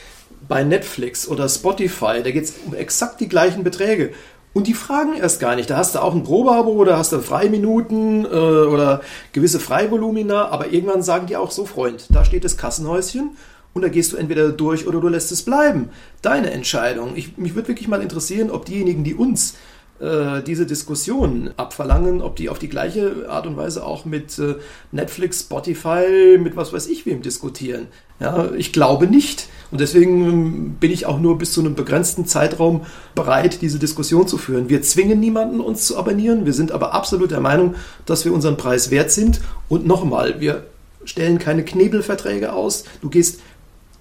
Bei 0.48 0.64
Netflix 0.64 1.28
oder 1.28 1.50
Spotify, 1.50 2.22
da 2.24 2.32
geht 2.32 2.46
es 2.46 2.54
um 2.66 2.76
exakt 2.76 3.20
die 3.20 3.28
gleichen 3.28 3.64
Beträge. 3.64 4.14
Und 4.54 4.68
die 4.68 4.74
fragen 4.74 5.14
erst 5.14 5.40
gar 5.40 5.56
nicht. 5.56 5.70
Da 5.70 5.78
hast 5.78 5.96
du 5.96 6.00
auch 6.00 6.16
ein 6.16 6.24
Probeabo 6.24 6.72
oder 6.72 6.98
hast 6.98 7.12
du 7.12 7.20
Freiminuten 7.20 8.26
äh, 8.26 8.28
oder 8.28 9.02
gewisse 9.32 9.60
Freivolumina, 9.60 10.48
aber 10.48 10.72
irgendwann 10.72 11.04
sagen 11.04 11.28
die 11.28 11.38
auch 11.38 11.52
so, 11.52 11.66
Freund, 11.66 12.06
da 12.10 12.26
steht 12.26 12.44
das 12.44 12.58
Kassenhäuschen 12.58 13.32
und 13.74 13.84
da 13.84 13.90
gehst 13.90 14.14
du 14.14 14.18
entweder 14.18 14.50
durch 14.50 14.88
oder 14.88 15.00
du 15.00 15.10
lässt 15.10 15.32
es 15.32 15.44
bleiben. 15.44 15.90
Deine 16.24 16.50
Entscheidung. 16.52 17.12
Ich, 17.16 17.38
mich 17.38 17.54
würde 17.54 17.68
wirklich 17.68 17.88
mal 17.88 18.02
interessieren, 18.02 18.50
ob 18.50 18.66
diejenigen, 18.66 19.04
die 19.04 19.14
uns 19.14 19.56
äh, 20.00 20.44
diese 20.44 20.66
Diskussion 20.66 21.52
abverlangen, 21.58 22.22
ob 22.22 22.36
die 22.36 22.50
auf 22.50 22.60
die 22.60 22.70
gleiche 22.70 23.28
Art 23.30 23.48
und 23.48 23.58
Weise 23.58 23.86
auch 23.86 24.06
mit 24.06 24.38
äh, 24.38 24.56
Netflix, 24.92 25.42
Spotify, 25.42 26.38
mit 26.40 26.56
was 26.56 26.72
weiß 26.72 26.88
ich 26.88 27.06
wem 27.06 27.22
diskutieren. 27.22 27.88
Ja, 28.20 28.52
ich 28.56 28.74
glaube 28.74 29.08
nicht. 29.08 29.48
Und 29.72 29.82
deswegen 29.82 30.26
ähm, 30.26 30.76
bin 30.80 30.92
ich 30.92 31.06
auch 31.06 31.20
nur 31.20 31.38
bis 31.38 31.54
zu 31.54 31.62
einem 31.62 31.76
begrenzten 31.76 32.26
Zeitraum 32.26 32.86
bereit, 33.16 33.62
diese 33.62 33.80
Diskussion 33.80 34.28
zu 34.28 34.38
führen. 34.38 34.70
Wir 34.70 34.82
zwingen 34.82 35.20
niemanden, 35.20 35.60
uns 35.60 35.86
zu 35.86 35.98
abonnieren. 35.98 36.46
Wir 36.46 36.54
sind 36.54 36.72
aber 36.72 36.94
absolut 36.94 37.32
der 37.32 37.42
Meinung, 37.42 37.76
dass 38.06 38.26
wir 38.26 38.34
unseren 38.34 38.58
Preis 38.58 38.92
wert 38.92 39.12
sind. 39.12 39.42
Und 39.70 39.86
nochmal, 39.86 40.40
wir 40.40 40.64
stellen 41.06 41.40
keine 41.40 41.64
Knebelverträge 41.64 42.54
aus. 42.54 42.84
Du 43.02 43.10
gehst 43.10 43.40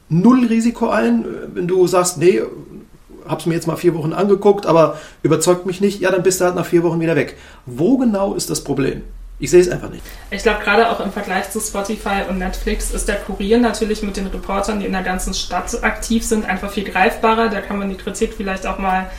null 0.08 0.46
Risiko 0.46 0.88
ein. 0.88 1.24
Wenn 1.54 1.68
du 1.68 1.86
sagst, 1.86 2.18
nee, 2.18 2.42
hab's 3.28 3.46
mir 3.46 3.54
jetzt 3.54 3.66
mal 3.66 3.76
vier 3.76 3.94
Wochen 3.94 4.12
angeguckt, 4.12 4.66
aber 4.66 4.98
überzeugt 5.22 5.66
mich 5.66 5.80
nicht, 5.80 6.00
ja, 6.00 6.10
dann 6.10 6.22
bist 6.22 6.40
du 6.40 6.44
halt 6.44 6.54
nach 6.54 6.66
vier 6.66 6.82
Wochen 6.82 7.00
wieder 7.00 7.16
weg. 7.16 7.36
Wo 7.66 7.98
genau 7.98 8.34
ist 8.34 8.50
das 8.50 8.62
Problem? 8.62 9.02
Ich 9.38 9.50
sehe 9.50 9.60
es 9.60 9.68
einfach 9.68 9.90
nicht. 9.90 10.02
Ich 10.30 10.42
glaube, 10.42 10.64
gerade 10.64 10.90
auch 10.90 10.98
im 11.00 11.12
Vergleich 11.12 11.50
zu 11.50 11.60
Spotify 11.60 12.22
und 12.28 12.38
Netflix 12.38 12.90
ist 12.90 13.06
der 13.06 13.16
Kurier 13.16 13.58
natürlich 13.58 14.02
mit 14.02 14.16
den 14.16 14.28
Reportern, 14.28 14.80
die 14.80 14.86
in 14.86 14.92
der 14.92 15.02
ganzen 15.02 15.34
Stadt 15.34 15.84
aktiv 15.84 16.24
sind, 16.24 16.46
einfach 16.46 16.70
viel 16.70 16.84
greifbarer. 16.84 17.50
Da 17.50 17.60
kann 17.60 17.78
man 17.78 17.90
die 17.90 17.96
Kritik 17.96 18.32
vielleicht 18.34 18.66
auch 18.66 18.78
mal 18.78 19.10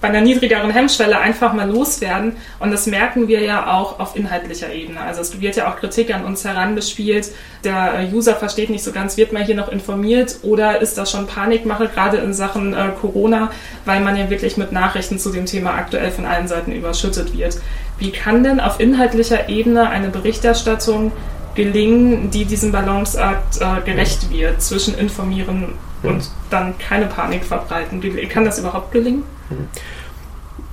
bei 0.00 0.08
einer 0.08 0.20
niedrigeren 0.20 0.70
Hemmschwelle 0.70 1.18
einfach 1.18 1.52
mal 1.52 1.68
loswerden. 1.68 2.36
Und 2.60 2.70
das 2.70 2.86
merken 2.86 3.26
wir 3.26 3.40
ja 3.40 3.72
auch 3.72 3.98
auf 3.98 4.14
inhaltlicher 4.14 4.72
Ebene. 4.72 5.00
Also 5.00 5.20
es 5.20 5.40
wird 5.40 5.56
ja 5.56 5.70
auch 5.70 5.76
Kritik 5.76 6.14
an 6.14 6.24
uns 6.24 6.44
herangespielt. 6.44 7.32
Der 7.64 8.08
User 8.12 8.36
versteht 8.36 8.70
nicht 8.70 8.84
so 8.84 8.92
ganz, 8.92 9.16
wird 9.16 9.32
man 9.32 9.44
hier 9.44 9.56
noch 9.56 9.68
informiert 9.68 10.38
oder 10.42 10.80
ist 10.80 10.98
das 10.98 11.10
schon 11.10 11.26
Panikmache, 11.26 11.88
gerade 11.88 12.18
in 12.18 12.32
Sachen 12.32 12.74
äh, 12.74 12.90
Corona, 13.00 13.50
weil 13.84 14.00
man 14.00 14.16
ja 14.16 14.30
wirklich 14.30 14.56
mit 14.56 14.70
Nachrichten 14.70 15.18
zu 15.18 15.30
dem 15.30 15.46
Thema 15.46 15.74
aktuell 15.74 16.12
von 16.12 16.24
allen 16.24 16.46
Seiten 16.46 16.72
überschüttet 16.72 17.36
wird. 17.36 17.58
Wie 17.98 18.12
kann 18.12 18.44
denn 18.44 18.60
auf 18.60 18.78
inhaltlicher 18.78 19.48
Ebene 19.48 19.90
eine 19.90 20.08
Berichterstattung 20.08 21.10
gelingen, 21.56 22.30
die 22.30 22.44
diesem 22.44 22.70
Balanceakt 22.70 23.60
äh, 23.60 23.80
gerecht 23.84 24.30
wird 24.30 24.62
zwischen 24.62 24.96
informieren 24.96 25.74
und 26.04 26.30
dann 26.50 26.78
keine 26.78 27.06
Panik 27.06 27.44
verbreiten? 27.44 28.00
Kann 28.28 28.44
das 28.44 28.60
überhaupt 28.60 28.92
gelingen? 28.92 29.24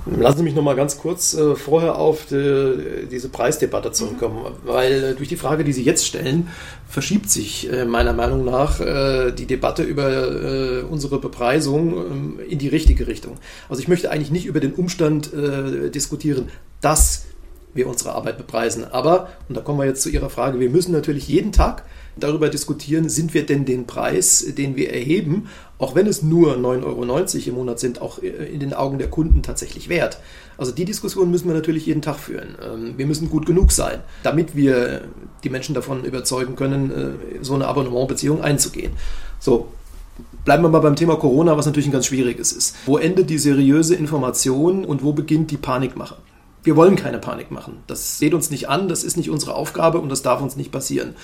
Lassen 0.08 0.38
Sie 0.38 0.44
mich 0.44 0.54
noch 0.54 0.62
mal 0.62 0.76
ganz 0.76 0.98
kurz 0.98 1.34
äh, 1.34 1.56
vorher 1.56 1.96
auf 1.96 2.26
die, 2.26 3.08
diese 3.10 3.28
Preisdebatte 3.28 3.90
zurückkommen, 3.90 4.38
mhm. 4.38 4.68
weil 4.68 5.04
äh, 5.04 5.14
durch 5.14 5.28
die 5.28 5.36
Frage, 5.36 5.64
die 5.64 5.72
Sie 5.72 5.82
jetzt 5.82 6.06
stellen, 6.06 6.48
verschiebt 6.88 7.28
sich 7.28 7.72
äh, 7.72 7.84
meiner 7.84 8.12
Meinung 8.12 8.44
nach 8.44 8.80
äh, 8.80 9.32
die 9.32 9.46
Debatte 9.46 9.82
über 9.82 10.08
äh, 10.08 10.82
unsere 10.82 11.18
Bepreisung 11.18 11.96
ähm, 11.96 12.40
in 12.48 12.60
die 12.60 12.68
richtige 12.68 13.08
Richtung. 13.08 13.34
Also 13.68 13.82
ich 13.82 13.88
möchte 13.88 14.12
eigentlich 14.12 14.30
nicht 14.30 14.46
über 14.46 14.60
den 14.60 14.74
Umstand 14.74 15.34
äh, 15.34 15.90
diskutieren, 15.90 16.50
dass 16.80 17.24
wir 17.74 17.88
unsere 17.88 18.12
Arbeit 18.12 18.38
bepreisen, 18.38 18.84
aber, 18.84 19.28
und 19.48 19.56
da 19.56 19.60
kommen 19.60 19.80
wir 19.80 19.86
jetzt 19.86 20.02
zu 20.02 20.08
Ihrer 20.08 20.30
Frage, 20.30 20.60
wir 20.60 20.70
müssen 20.70 20.92
natürlich 20.92 21.26
jeden 21.26 21.50
Tag 21.50 21.82
darüber 22.16 22.48
diskutieren, 22.48 23.08
sind 23.08 23.34
wir 23.34 23.46
denn 23.46 23.64
den 23.64 23.86
Preis, 23.86 24.44
den 24.56 24.76
wir 24.76 24.92
erheben, 24.92 25.48
auch 25.78 25.94
wenn 25.94 26.06
es 26.06 26.22
nur 26.22 26.56
9,90 26.56 26.84
Euro 26.84 27.48
im 27.48 27.54
Monat 27.54 27.78
sind, 27.78 28.00
auch 28.00 28.18
in 28.18 28.60
den 28.60 28.72
Augen 28.72 28.98
der 28.98 29.10
Kunden 29.10 29.42
tatsächlich 29.42 29.88
wert. 29.88 30.18
Also 30.58 30.72
die 30.72 30.86
Diskussion 30.86 31.30
müssen 31.30 31.48
wir 31.48 31.54
natürlich 31.54 31.86
jeden 31.86 32.02
Tag 32.02 32.16
führen. 32.18 32.56
Ähm, 32.64 32.94
wir 32.96 33.06
müssen 33.06 33.28
gut 33.28 33.44
genug 33.44 33.72
sein, 33.72 34.00
damit 34.22 34.56
wir 34.56 35.02
die 35.44 35.50
Menschen 35.50 35.74
davon 35.74 36.04
überzeugen 36.04 36.56
können, 36.56 36.90
äh, 36.90 37.44
so 37.44 37.54
eine 37.54 37.66
Abonnementbeziehung 37.66 38.40
einzugehen. 38.40 38.92
So, 39.38 39.68
Bleiben 40.46 40.62
wir 40.62 40.70
mal 40.70 40.78
beim 40.78 40.96
Thema 40.96 41.16
Corona, 41.16 41.58
was 41.58 41.66
natürlich 41.66 41.88
ein 41.88 41.92
ganz 41.92 42.06
schwieriges 42.06 42.52
ist. 42.52 42.76
Wo 42.86 42.96
endet 42.96 43.28
die 43.28 43.36
seriöse 43.36 43.94
Information 43.94 44.84
und 44.84 45.02
wo 45.02 45.12
beginnt 45.12 45.50
die 45.50 45.56
Panikmache? 45.56 46.16
Wir 46.62 46.74
wollen 46.74 46.96
keine 46.96 47.18
Panik 47.18 47.50
machen. 47.50 47.78
Das 47.86 48.18
geht 48.18 48.34
uns 48.34 48.50
nicht 48.50 48.68
an, 48.68 48.88
das 48.88 49.04
ist 49.04 49.16
nicht 49.16 49.30
unsere 49.30 49.54
Aufgabe 49.54 50.00
und 50.00 50.08
das 50.08 50.22
darf 50.22 50.40
uns 50.40 50.56
nicht 50.56 50.72
passieren. 50.72 51.14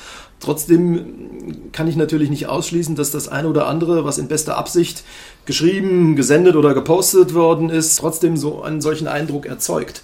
Trotzdem 0.43 1.71
kann 1.73 1.89
ich 1.89 1.97
natürlich 1.97 2.29
nicht 2.29 2.49
ausschließen, 2.49 2.97
dass 2.97 3.11
das 3.11 3.29
eine 3.29 3.49
oder 3.49 3.67
andere, 3.67 4.05
was 4.05 4.19
in 4.19 4.29
bester 4.29 4.57
Absicht 4.57 5.05
geschrieben, 5.47 6.17
gesendet 6.17 6.57
oder 6.57 6.75
gepostet 6.75 7.33
worden 7.33 7.71
ist, 7.71 7.97
trotzdem 7.97 8.37
so 8.37 8.63
einen 8.63 8.81
solchen 8.81 9.09
Eindruck 9.09 9.47
erzeugt. 9.47 10.03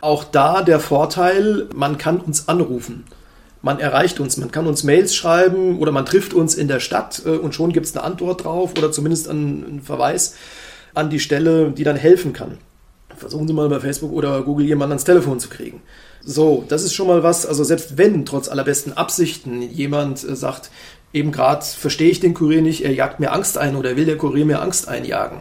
Auch 0.00 0.24
da 0.24 0.62
der 0.62 0.80
Vorteil, 0.80 1.68
man 1.74 1.98
kann 1.98 2.20
uns 2.20 2.48
anrufen. 2.48 3.04
Man 3.62 3.78
erreicht 3.78 4.20
uns, 4.20 4.36
man 4.38 4.50
kann 4.50 4.66
uns 4.66 4.84
Mails 4.84 5.14
schreiben 5.14 5.78
oder 5.78 5.92
man 5.92 6.06
trifft 6.06 6.32
uns 6.32 6.54
in 6.54 6.68
der 6.68 6.80
Stadt 6.80 7.22
äh, 7.26 7.30
und 7.30 7.54
schon 7.54 7.72
gibt 7.72 7.84
es 7.84 7.94
eine 7.94 8.04
Antwort 8.04 8.44
drauf 8.44 8.72
oder 8.78 8.90
zumindest 8.90 9.28
einen 9.28 9.82
Verweis 9.84 10.36
an 10.94 11.10
die 11.10 11.20
Stelle, 11.20 11.70
die 11.72 11.84
dann 11.84 11.96
helfen 11.96 12.32
kann 12.32 12.58
versuchen 13.20 13.46
Sie 13.46 13.54
mal 13.54 13.68
bei 13.68 13.78
Facebook 13.78 14.12
oder 14.12 14.42
Google 14.42 14.66
jemanden 14.66 14.92
ans 14.92 15.04
Telefon 15.04 15.38
zu 15.38 15.48
kriegen. 15.48 15.82
So, 16.24 16.64
das 16.68 16.82
ist 16.82 16.94
schon 16.94 17.06
mal 17.06 17.22
was, 17.22 17.46
also 17.46 17.64
selbst 17.64 17.96
wenn 17.96 18.26
trotz 18.26 18.48
allerbesten 18.48 18.92
Absichten 18.92 19.62
jemand 19.62 20.22
äh, 20.22 20.36
sagt, 20.36 20.70
eben 21.12 21.32
gerade 21.32 21.64
verstehe 21.64 22.10
ich 22.10 22.20
den 22.20 22.34
Kurier 22.34 22.62
nicht, 22.62 22.84
er 22.84 22.92
jagt 22.92 23.20
mir 23.20 23.32
Angst 23.32 23.58
ein 23.58 23.76
oder 23.76 23.96
will 23.96 24.04
der 24.04 24.18
Kurier 24.18 24.44
mir 24.44 24.62
Angst 24.62 24.88
einjagen, 24.88 25.40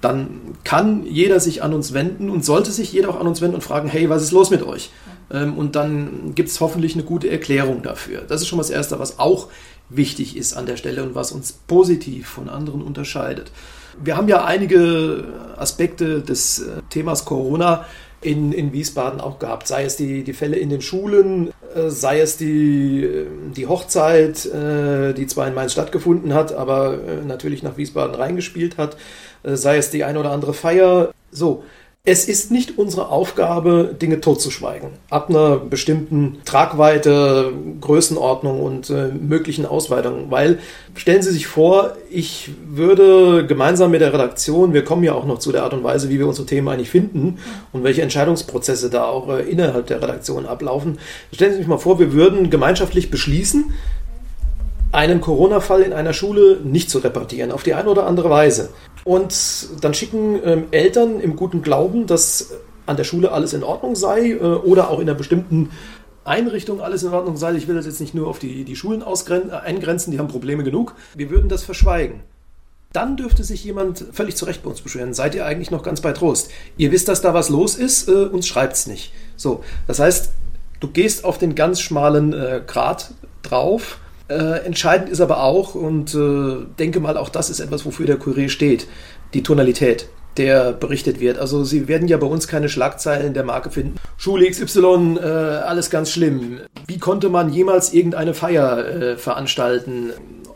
dann 0.00 0.56
kann 0.64 1.04
jeder 1.06 1.40
sich 1.40 1.62
an 1.62 1.74
uns 1.74 1.92
wenden 1.92 2.30
und 2.30 2.44
sollte 2.44 2.70
sich 2.70 2.92
jeder 2.92 3.10
auch 3.10 3.20
an 3.20 3.26
uns 3.26 3.40
wenden 3.40 3.56
und 3.56 3.62
fragen, 3.62 3.88
hey, 3.88 4.08
was 4.08 4.22
ist 4.22 4.32
los 4.32 4.50
mit 4.50 4.62
euch? 4.62 4.90
Ähm, 5.30 5.56
und 5.56 5.76
dann 5.76 6.34
gibt 6.34 6.48
es 6.48 6.60
hoffentlich 6.60 6.94
eine 6.94 7.04
gute 7.04 7.30
Erklärung 7.30 7.82
dafür. 7.82 8.22
Das 8.22 8.40
ist 8.40 8.48
schon 8.48 8.56
mal 8.56 8.62
das 8.62 8.70
Erste, 8.70 8.98
was 8.98 9.18
auch 9.18 9.48
wichtig 9.88 10.36
ist 10.36 10.54
an 10.54 10.66
der 10.66 10.76
Stelle 10.76 11.02
und 11.02 11.14
was 11.14 11.32
uns 11.32 11.52
positiv 11.52 12.28
von 12.28 12.48
anderen 12.48 12.82
unterscheidet. 12.82 13.50
Wir 14.02 14.16
haben 14.16 14.28
ja 14.28 14.44
einige 14.44 15.24
Aspekte 15.56 16.20
des 16.20 16.60
äh, 16.60 16.82
Themas 16.90 17.24
Corona 17.24 17.86
in, 18.20 18.52
in 18.52 18.72
Wiesbaden 18.72 19.20
auch 19.20 19.38
gehabt, 19.38 19.68
sei 19.68 19.84
es 19.84 19.96
die, 19.96 20.24
die 20.24 20.32
Fälle 20.32 20.56
in 20.56 20.70
den 20.70 20.80
Schulen, 20.80 21.52
äh, 21.74 21.90
sei 21.90 22.20
es 22.20 22.36
die, 22.36 23.04
äh, 23.04 23.26
die 23.54 23.66
Hochzeit, 23.66 24.44
die 24.44 25.26
zwar 25.26 25.48
in 25.48 25.54
Mainz 25.54 25.72
stattgefunden 25.72 26.34
hat, 26.34 26.52
aber 26.52 26.98
natürlich 27.26 27.62
nach 27.62 27.76
Wiesbaden 27.76 28.14
reingespielt 28.14 28.78
hat, 28.78 28.96
sei 29.44 29.76
es 29.76 29.90
die 29.90 30.04
ein 30.04 30.16
oder 30.16 30.30
andere 30.30 30.54
Feier. 30.54 31.12
So, 31.30 31.64
es 32.08 32.28
ist 32.28 32.52
nicht 32.52 32.78
unsere 32.78 33.08
Aufgabe, 33.08 33.92
Dinge 34.00 34.20
totzuschweigen. 34.20 34.90
Ab 35.10 35.28
einer 35.28 35.56
bestimmten 35.56 36.38
Tragweite, 36.44 37.52
Größenordnung 37.80 38.60
und 38.60 38.90
äh, 38.90 39.08
möglichen 39.08 39.66
Ausweitungen. 39.66 40.30
Weil, 40.30 40.60
stellen 40.94 41.22
Sie 41.22 41.32
sich 41.32 41.48
vor, 41.48 41.96
ich 42.08 42.52
würde 42.64 43.44
gemeinsam 43.44 43.90
mit 43.90 44.02
der 44.02 44.12
Redaktion, 44.12 44.72
wir 44.72 44.84
kommen 44.84 45.02
ja 45.02 45.14
auch 45.14 45.26
noch 45.26 45.40
zu 45.40 45.50
der 45.50 45.64
Art 45.64 45.74
und 45.74 45.82
Weise, 45.82 46.08
wie 46.08 46.20
wir 46.20 46.28
unsere 46.28 46.46
Themen 46.46 46.68
eigentlich 46.68 46.90
finden 46.90 47.38
und 47.72 47.82
welche 47.82 48.02
Entscheidungsprozesse 48.02 48.88
da 48.88 49.06
auch 49.06 49.28
äh, 49.28 49.42
innerhalb 49.42 49.88
der 49.88 50.00
Redaktion 50.00 50.46
ablaufen. 50.46 51.00
Stellen 51.32 51.52
Sie 51.52 51.58
sich 51.58 51.66
mal 51.66 51.78
vor, 51.78 51.98
wir 51.98 52.12
würden 52.12 52.50
gemeinschaftlich 52.50 53.10
beschließen, 53.10 53.72
einen 54.92 55.20
Corona-Fall 55.20 55.82
in 55.82 55.92
einer 55.92 56.12
Schule 56.12 56.60
nicht 56.62 56.88
zu 56.88 56.98
repartieren, 56.98 57.50
auf 57.50 57.64
die 57.64 57.74
eine 57.74 57.88
oder 57.88 58.06
andere 58.06 58.30
Weise. 58.30 58.70
Und 59.06 59.68
dann 59.82 59.94
schicken 59.94 60.40
ähm, 60.44 60.64
Eltern 60.72 61.20
im 61.20 61.36
guten 61.36 61.62
Glauben, 61.62 62.08
dass 62.08 62.50
an 62.86 62.96
der 62.96 63.04
Schule 63.04 63.30
alles 63.30 63.52
in 63.52 63.62
Ordnung 63.62 63.94
sei 63.94 64.32
äh, 64.32 64.40
oder 64.40 64.90
auch 64.90 64.98
in 64.98 65.08
einer 65.08 65.16
bestimmten 65.16 65.70
Einrichtungen 66.24 66.80
alles 66.80 67.04
in 67.04 67.12
Ordnung 67.12 67.36
sei. 67.36 67.54
Ich 67.54 67.68
will 67.68 67.76
das 67.76 67.86
jetzt 67.86 68.00
nicht 68.00 68.14
nur 68.14 68.26
auf 68.26 68.40
die, 68.40 68.64
die 68.64 68.74
Schulen 68.74 69.04
eingrenzen, 69.04 70.10
die 70.10 70.18
haben 70.18 70.26
Probleme 70.26 70.64
genug. 70.64 70.96
Wir 71.14 71.30
würden 71.30 71.48
das 71.48 71.62
verschweigen. 71.62 72.24
Dann 72.92 73.16
dürfte 73.16 73.44
sich 73.44 73.62
jemand 73.62 74.04
völlig 74.10 74.34
zu 74.34 74.44
Recht 74.44 74.64
bei 74.64 74.70
uns 74.70 74.80
beschweren. 74.80 75.14
Seid 75.14 75.36
ihr 75.36 75.46
eigentlich 75.46 75.70
noch 75.70 75.84
ganz 75.84 76.00
bei 76.00 76.10
Trost? 76.10 76.50
Ihr 76.76 76.90
wisst, 76.90 77.06
dass 77.06 77.20
da 77.20 77.32
was 77.32 77.48
los 77.48 77.76
ist, 77.76 78.08
äh, 78.08 78.24
uns 78.24 78.48
schreibt's 78.48 78.88
nicht. 78.88 79.12
So, 79.36 79.62
das 79.86 80.00
heißt, 80.00 80.32
du 80.80 80.88
gehst 80.88 81.24
auf 81.24 81.38
den 81.38 81.54
ganz 81.54 81.80
schmalen 81.80 82.32
äh, 82.32 82.60
Grat 82.66 83.12
drauf. 83.42 84.00
Äh, 84.28 84.64
entscheidend 84.64 85.08
ist 85.08 85.20
aber 85.20 85.42
auch, 85.42 85.74
und 85.74 86.14
äh, 86.14 86.66
denke 86.78 87.00
mal, 87.00 87.16
auch 87.16 87.28
das 87.28 87.50
ist 87.50 87.60
etwas, 87.60 87.86
wofür 87.86 88.06
der 88.06 88.16
Kurier 88.16 88.48
steht, 88.48 88.88
die 89.34 89.42
Tonalität 89.42 90.08
der 90.36 90.72
berichtet 90.72 91.20
wird. 91.20 91.38
Also 91.38 91.64
Sie 91.64 91.88
werden 91.88 92.08
ja 92.08 92.16
bei 92.18 92.26
uns 92.26 92.48
keine 92.48 92.68
Schlagzeilen 92.68 93.34
der 93.34 93.44
Marke 93.44 93.70
finden. 93.70 93.96
Schule 94.16 94.48
XY, 94.48 95.18
äh, 95.18 95.22
alles 95.22 95.90
ganz 95.90 96.10
schlimm. 96.10 96.60
Wie 96.86 96.98
konnte 96.98 97.28
man 97.28 97.52
jemals 97.52 97.92
irgendeine 97.92 98.34
Feier 98.34 98.78
äh, 98.78 99.16
veranstalten? 99.16 100.12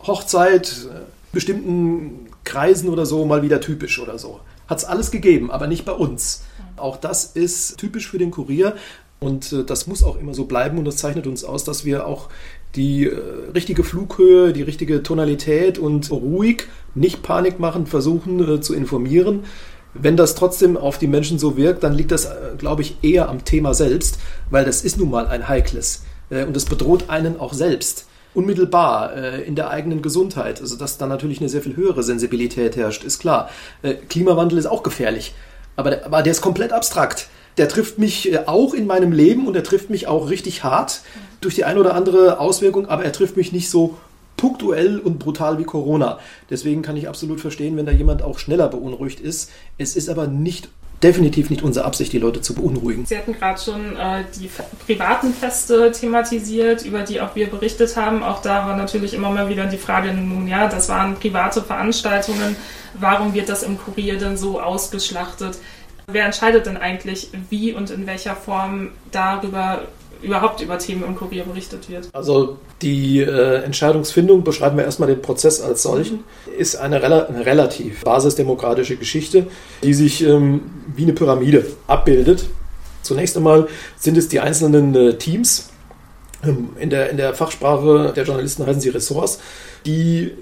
Hochzeit, 0.07 0.87
äh, 0.91 1.01
bestimmten 1.33 2.29
Kreisen 2.45 2.89
oder 2.89 3.07
so 3.07 3.25
mal 3.25 3.43
wieder 3.43 3.61
typisch 3.61 3.99
oder 3.99 4.19
so. 4.19 4.41
Hat 4.69 4.79
es 4.79 4.85
alles 4.85 5.11
gegeben, 5.11 5.51
aber 5.51 5.67
nicht 5.67 5.85
bei 5.85 5.93
uns. 5.93 6.45
Auch 6.77 6.97
das 6.97 7.25
ist 7.25 7.79
typisch 7.79 8.09
für 8.09 8.19
den 8.19 8.31
Kurier 8.31 8.77
und 9.19 9.53
äh, 9.53 9.65
das 9.65 9.87
muss 9.87 10.03
auch 10.03 10.17
immer 10.17 10.35
so 10.35 10.45
bleiben 10.45 10.79
und 10.79 10.85
das 10.85 10.97
zeichnet 10.97 11.27
uns 11.27 11.45
aus, 11.45 11.65
dass 11.65 11.85
wir 11.85 12.07
auch 12.07 12.29
die 12.77 13.07
äh, 13.07 13.19
richtige 13.55 13.85
Flughöhe, 13.85 14.53
die 14.53 14.63
richtige 14.63 15.03
Tonalität 15.03 15.79
und 15.79 16.11
ruhig, 16.11 16.69
nicht 16.95 17.23
Panik 17.23 17.59
machen, 17.59 17.87
versuchen 17.87 18.57
äh, 18.57 18.61
zu 18.61 18.75
informieren. 18.75 19.45
Wenn 19.93 20.17
das 20.17 20.37
trotzdem 20.37 20.77
auf 20.77 20.99
die 20.99 21.09
Menschen 21.09 21.39
so 21.39 21.57
wirkt, 21.57 21.83
dann 21.83 21.95
liegt 21.95 22.13
das, 22.13 22.27
äh, 22.27 22.37
glaube 22.59 22.83
ich, 22.83 22.99
eher 23.03 23.29
am 23.29 23.45
Thema 23.45 23.75
selbst, 23.75 24.19
weil 24.51 24.65
das 24.65 24.83
ist 24.83 24.99
nun 24.99 25.11
mal 25.11 25.27
ein 25.27 25.49
heikles 25.49 26.05
äh, 26.31 26.45
und 26.45 26.57
es 26.57 26.65
bedroht 26.65 27.05
einen 27.09 27.39
auch 27.39 27.53
selbst 27.53 28.07
unmittelbar 28.35 29.17
äh, 29.17 29.43
in 29.43 29.57
der 29.57 29.71
eigenen 29.71 30.03
Gesundheit. 30.03 30.61
Also 30.61 30.77
dass 30.77 30.99
da 30.99 31.07
natürlich 31.07 31.41
eine 31.41 31.49
sehr 31.49 31.63
viel 31.63 31.77
höhere 31.77 32.03
Sensibilität 32.03 32.77
herrscht, 32.77 33.05
ist 33.05 33.19
klar. 33.19 33.51
Äh, 33.83 33.95
Klimawandel 33.95 34.59
ist 34.59 34.67
auch 34.67 34.83
gefährlich, 34.83 35.35
aber 35.77 35.91
der, 35.91 36.07
aber 36.07 36.23
der 36.23 36.31
ist 36.31 36.41
komplett 36.41 36.73
abstrakt. 36.73 37.29
Der 37.59 37.69
trifft 37.69 37.99
mich 37.99 38.33
äh, 38.33 38.45
auch 38.47 38.75
in 38.75 38.87
meinem 38.87 39.13
Leben 39.13 39.47
und 39.49 39.57
er 39.57 39.65
trifft 39.65 39.91
mich 39.91 40.07
auch 40.07 40.31
richtig 40.31 40.63
hart 40.63 41.03
durch 41.41 41.55
die 41.55 41.65
eine 41.65 41.81
oder 41.81 41.95
andere 41.95 42.39
Auswirkung, 42.39 42.89
aber 42.89 43.05
er 43.05 43.13
trifft 43.13 43.37
mich 43.37 43.53
nicht 43.53 43.71
so 43.71 43.97
punktuell 44.37 44.99
und 44.99 45.19
brutal 45.19 45.59
wie 45.59 45.65
Corona. 45.65 46.19
Deswegen 46.49 46.83
kann 46.83 46.97
ich 46.97 47.09
absolut 47.09 47.41
verstehen, 47.41 47.77
wenn 47.77 47.87
da 47.87 47.93
jemand 47.93 48.23
auch 48.23 48.39
schneller 48.39 48.69
beunruhigt 48.69 49.21
ist. 49.21 49.51
Es 49.77 49.97
ist 49.97 50.09
aber 50.09 50.27
nicht 50.27 50.69
definitiv 51.03 51.49
nicht 51.51 51.63
unsere 51.63 51.87
Absicht, 51.87 52.13
die 52.13 52.19
Leute 52.19 52.41
zu 52.43 52.55
beunruhigen. 52.55 53.07
Sie 53.07 53.17
hatten 53.17 53.33
gerade 53.33 53.59
schon 53.61 53.97
äh, 53.97 54.25
die 54.39 54.51
privaten 54.87 55.33
Feste 55.33 55.93
thematisiert, 55.93 56.85
über 56.85 57.03
die 57.03 57.21
auch 57.21 57.35
wir 57.35 57.47
berichtet 57.49 57.97
haben. 57.97 58.23
Auch 58.23 58.43
da 58.43 58.67
war 58.67 58.77
natürlich 58.77 59.15
immer 59.15 59.31
mal 59.31 59.49
wieder 59.49 59.67
die 59.67 59.79
Frage, 59.79 60.13
nun 60.13 60.47
ja, 60.47 60.69
das 60.69 60.89
waren 60.89 61.17
private 61.17 61.63
Veranstaltungen. 61.63 62.57
Warum 62.99 63.35
wird 63.35 63.49
das 63.49 63.63
im 63.63 63.79
Kurier 63.79 64.19
denn 64.19 64.37
so 64.37 64.61
ausgeschlachtet? 64.61 65.59
Wer 66.07 66.27
entscheidet 66.27 66.67
denn 66.67 66.77
eigentlich, 66.77 67.31
wie 67.49 67.73
und 67.73 67.91
in 67.91 68.07
welcher 68.07 68.37
Form 68.37 68.91
darüber 69.11 69.83
überhaupt 70.23 70.61
über 70.61 70.79
Themen 70.79 71.05
im 71.05 71.17
Kurier 71.17 71.45
berichtet 71.45 71.89
wird? 71.89 72.09
Also 72.13 72.59
die 72.83 73.21
äh, 73.21 73.63
Entscheidungsfindung, 73.63 74.45
beschreiben 74.45 74.77
wir 74.77 74.85
erstmal 74.85 75.09
den 75.09 75.23
Prozess 75.23 75.61
als 75.61 75.83
solchen, 75.83 76.25
ist 76.57 76.77
eine, 76.77 77.03
rela 77.03 77.27
eine 77.27 77.45
relativ 77.47 78.03
basisdemokratische 78.05 78.97
Geschichte, 78.97 79.47
die 79.83 79.95
sich 79.95 80.23
ähm, 80.23 80.63
wie 80.95 81.03
eine 81.03 81.13
Pyramide 81.13 81.67
abbildet. 81.87 82.47
Zunächst 83.03 83.37
einmal 83.37 83.69
sind 83.97 84.17
es 84.17 84.29
die 84.29 84.41
einzelnen 84.41 84.95
äh, 84.95 85.15
Teams, 85.17 85.71
ähm, 86.45 86.71
in, 86.79 86.91
der, 86.91 87.11
in 87.11 87.17
der 87.17 87.35
Fachsprache 87.35 88.13
der 88.15 88.25
Journalisten 88.25 88.67
heißen 88.67 88.81
sie 88.81 88.89
Ressorts, 88.91 89.41
die 89.87 90.33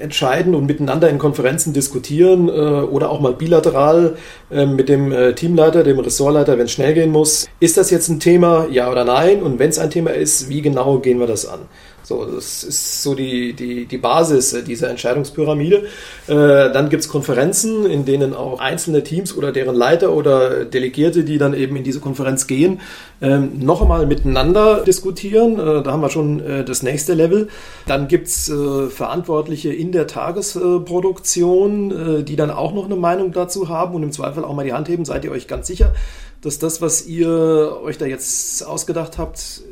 entscheiden 0.00 0.54
und 0.54 0.66
miteinander 0.66 1.08
in 1.08 1.18
Konferenzen 1.18 1.72
diskutieren 1.72 2.48
äh, 2.48 2.52
oder 2.52 3.10
auch 3.10 3.20
mal 3.20 3.32
bilateral 3.32 4.16
äh, 4.50 4.66
mit 4.66 4.88
dem 4.88 5.12
äh, 5.12 5.34
Teamleiter, 5.34 5.82
dem 5.82 5.98
Ressortleiter, 5.98 6.58
wenn 6.58 6.66
es 6.66 6.72
schnell 6.72 6.94
gehen 6.94 7.10
muss. 7.10 7.48
Ist 7.60 7.76
das 7.76 7.90
jetzt 7.90 8.08
ein 8.08 8.20
Thema, 8.20 8.66
ja 8.70 8.90
oder 8.90 9.04
nein? 9.04 9.42
Und 9.42 9.58
wenn 9.58 9.70
es 9.70 9.78
ein 9.78 9.90
Thema 9.90 10.10
ist, 10.10 10.48
wie 10.48 10.62
genau 10.62 10.98
gehen 10.98 11.18
wir 11.18 11.26
das 11.26 11.46
an? 11.46 11.60
So, 12.06 12.24
das 12.24 12.62
ist 12.62 13.02
so 13.02 13.16
die, 13.16 13.52
die, 13.52 13.86
die 13.86 13.98
Basis 13.98 14.56
dieser 14.64 14.90
Entscheidungspyramide. 14.90 15.86
Äh, 16.28 16.34
dann 16.36 16.88
gibt 16.88 17.02
es 17.02 17.08
Konferenzen, 17.08 17.84
in 17.84 18.04
denen 18.04 18.32
auch 18.32 18.60
einzelne 18.60 19.02
Teams 19.02 19.36
oder 19.36 19.50
deren 19.50 19.74
Leiter 19.74 20.12
oder 20.12 20.64
Delegierte, 20.64 21.24
die 21.24 21.38
dann 21.38 21.52
eben 21.52 21.74
in 21.74 21.82
diese 21.82 21.98
Konferenz 21.98 22.46
gehen, 22.46 22.80
ähm, 23.20 23.58
noch 23.58 23.82
einmal 23.82 24.06
miteinander 24.06 24.84
diskutieren. 24.84 25.58
Äh, 25.58 25.82
da 25.82 25.90
haben 25.90 26.00
wir 26.00 26.10
schon 26.10 26.38
äh, 26.38 26.64
das 26.64 26.84
nächste 26.84 27.14
Level. 27.14 27.48
Dann 27.88 28.06
gibt 28.06 28.28
es 28.28 28.48
äh, 28.48 28.88
Verantwortliche 28.88 29.72
in 29.72 29.90
der 29.90 30.06
Tagesproduktion, 30.06 32.20
äh, 32.20 32.22
die 32.22 32.36
dann 32.36 32.52
auch 32.52 32.72
noch 32.72 32.84
eine 32.84 32.94
Meinung 32.94 33.32
dazu 33.32 33.68
haben 33.68 33.96
und 33.96 34.04
im 34.04 34.12
Zweifel 34.12 34.44
auch 34.44 34.54
mal 34.54 34.64
die 34.64 34.74
Hand 34.74 34.88
heben. 34.88 35.04
Seid 35.04 35.24
ihr 35.24 35.32
euch 35.32 35.48
ganz 35.48 35.66
sicher, 35.66 35.92
dass 36.40 36.60
das, 36.60 36.80
was 36.80 37.04
ihr 37.04 37.80
euch 37.82 37.98
da 37.98 38.06
jetzt 38.06 38.64
ausgedacht 38.64 39.18
habt, 39.18 39.62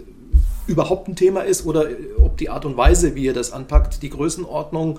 überhaupt 0.66 1.08
ein 1.08 1.16
Thema 1.16 1.42
ist 1.42 1.66
oder 1.66 1.86
ob 2.18 2.36
die 2.36 2.48
Art 2.48 2.64
und 2.64 2.76
Weise, 2.76 3.14
wie 3.14 3.24
ihr 3.24 3.34
das 3.34 3.52
anpackt, 3.52 4.02
die 4.02 4.10
Größenordnung, 4.10 4.98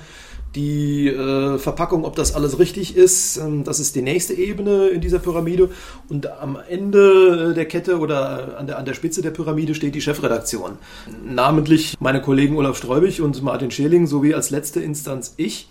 die 0.56 1.08
äh, 1.10 1.58
Verpackung, 1.58 2.06
ob 2.06 2.16
das 2.16 2.34
alles 2.34 2.60
richtig 2.60 2.96
ist, 2.96 3.38
ähm, 3.38 3.64
das 3.64 3.80
ist 3.80 3.96
die 3.96 4.02
nächste 4.02 4.34
Ebene 4.34 4.88
in 4.88 5.02
dieser 5.02 5.20
Pyramide. 5.20 5.70
Und 6.08 6.32
am 6.32 6.58
Ende 6.70 7.54
der 7.54 7.66
Kette 7.66 8.00
oder 8.00 8.58
an 8.58 8.68
der, 8.68 8.78
an 8.78 8.86
der 8.86 8.94
Spitze 8.94 9.22
der 9.22 9.32
Pyramide 9.32 9.76
steht 9.76 9.96
die 9.96 10.02
Chefredaktion. 10.02 10.78
Namentlich 11.26 11.96
meine 12.00 12.22
Kollegen 12.22 12.56
Olaf 12.56 12.78
Streubig 12.78 13.22
und 13.22 13.42
Martin 13.44 13.70
Scheling 13.70 14.08
sowie 14.08 14.34
als 14.34 14.50
letzte 14.50 14.80
Instanz 14.80 15.34
ich. 15.38 15.70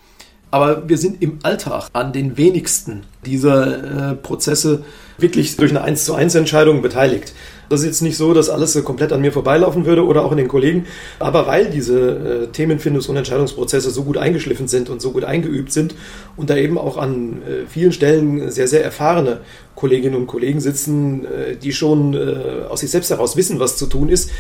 Aber 0.51 0.89
wir 0.89 0.99
sind 0.99 1.21
im 1.21 1.39
Alltag 1.43 1.89
an 1.95 2.13
den 2.13 2.37
wenigsten 2.37 3.03
dieser 3.27 4.13
äh, 4.13 4.15
Prozesse 4.15 4.85
wirklich 5.19 5.57
durch 5.57 5.71
eine 5.71 5.83
1 5.83 6.05
zu 6.05 6.15
1 6.15 6.35
Entscheidung 6.37 6.81
beteiligt. 6.81 7.33
Das 7.69 7.81
ist 7.81 7.87
jetzt 7.87 8.03
nicht 8.03 8.17
so, 8.17 8.35
dass 8.35 8.51
alles 8.51 8.83
komplett 8.85 9.13
an 9.13 9.21
mir 9.21 9.33
vorbeilaufen 9.33 9.87
würde 9.87 10.05
oder 10.05 10.25
auch 10.25 10.33
in 10.33 10.39
den 10.39 10.49
Kollegen. 10.49 10.87
Aber 11.19 11.47
weil 11.47 11.71
diese 11.71 12.49
äh, 12.53 12.57
Themenfindungs- 12.57 13.09
und 13.09 13.17
Entscheidungsprozesse 13.17 13.91
so 13.91 14.05
gut 14.05 14.17
eingeschliffen 14.17 14.69
sind 14.69 14.91
und 14.91 15.01
so 15.01 15.13
gut 15.13 15.25
eingeübt 15.25 15.73
sind 15.73 15.95
und 16.37 16.51
da 16.51 16.57
eben 16.57 16.79
auch 16.79 16.97
an 16.97 17.43
äh, 17.43 17.67
vielen 17.69 17.93
Stellen 17.93 18.51
sehr, 18.51 18.69
sehr 18.69 18.85
erfahrene 18.85 19.41
Kolleginnen 19.75 20.15
und 20.15 20.27
Kollegen 20.27 20.61
sitzen, 20.61 21.25
äh, 21.25 21.57
die 21.57 21.73
schon 21.73 22.15
aus 22.69 22.81
sich 22.81 22.91
selbst 22.91 23.11
heraus 23.11 23.37
wissen, 23.37 23.61
was 23.61 23.77
zu 23.77 23.87
tun 23.87 24.09
ist, 24.09 24.31